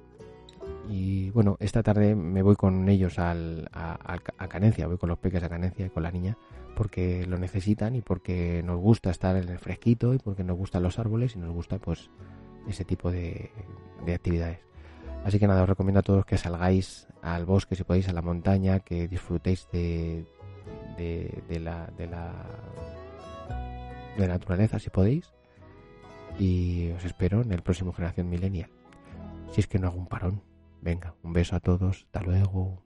Y 0.88 1.30
bueno, 1.30 1.56
esta 1.60 1.82
tarde 1.82 2.14
me 2.14 2.42
voy 2.42 2.56
con 2.56 2.88
ellos 2.88 3.18
al, 3.18 3.68
a 3.72 4.48
Canencia, 4.48 4.86
voy 4.86 4.98
con 4.98 5.10
los 5.10 5.18
peques 5.18 5.42
a 5.42 5.48
Canencia 5.48 5.86
y 5.86 5.90
con 5.90 6.02
la 6.02 6.10
niña, 6.10 6.36
porque 6.80 7.26
lo 7.26 7.36
necesitan 7.36 7.94
y 7.94 8.00
porque 8.00 8.62
nos 8.64 8.80
gusta 8.80 9.10
estar 9.10 9.36
en 9.36 9.50
el 9.50 9.58
fresquito 9.58 10.14
y 10.14 10.18
porque 10.18 10.44
nos 10.44 10.56
gustan 10.56 10.82
los 10.82 10.98
árboles 10.98 11.36
y 11.36 11.38
nos 11.38 11.52
gusta 11.52 11.78
pues 11.78 12.08
ese 12.66 12.86
tipo 12.86 13.10
de, 13.10 13.50
de 14.06 14.14
actividades. 14.14 14.60
Así 15.22 15.38
que 15.38 15.46
nada, 15.46 15.64
os 15.64 15.68
recomiendo 15.68 16.00
a 16.00 16.02
todos 16.02 16.24
que 16.24 16.38
salgáis 16.38 17.06
al 17.20 17.44
bosque 17.44 17.74
si 17.76 17.84
podéis, 17.84 18.08
a 18.08 18.14
la 18.14 18.22
montaña, 18.22 18.80
que 18.80 19.08
disfrutéis 19.08 19.68
de 19.72 20.24
la, 20.96 21.86
de 21.98 22.06
la 22.06 22.32
de 24.16 24.26
la 24.26 24.32
naturaleza 24.32 24.78
si 24.78 24.88
podéis. 24.88 25.34
Y 26.38 26.92
os 26.92 27.04
espero 27.04 27.42
en 27.42 27.52
el 27.52 27.60
próximo 27.60 27.92
Generación 27.92 28.30
Millennial. 28.30 28.70
Si 29.52 29.60
es 29.60 29.66
que 29.66 29.78
no 29.78 29.88
hago 29.88 29.98
un 29.98 30.06
parón. 30.06 30.42
Venga, 30.80 31.14
un 31.22 31.34
beso 31.34 31.56
a 31.56 31.60
todos. 31.60 32.06
Hasta 32.06 32.22
luego. 32.22 32.82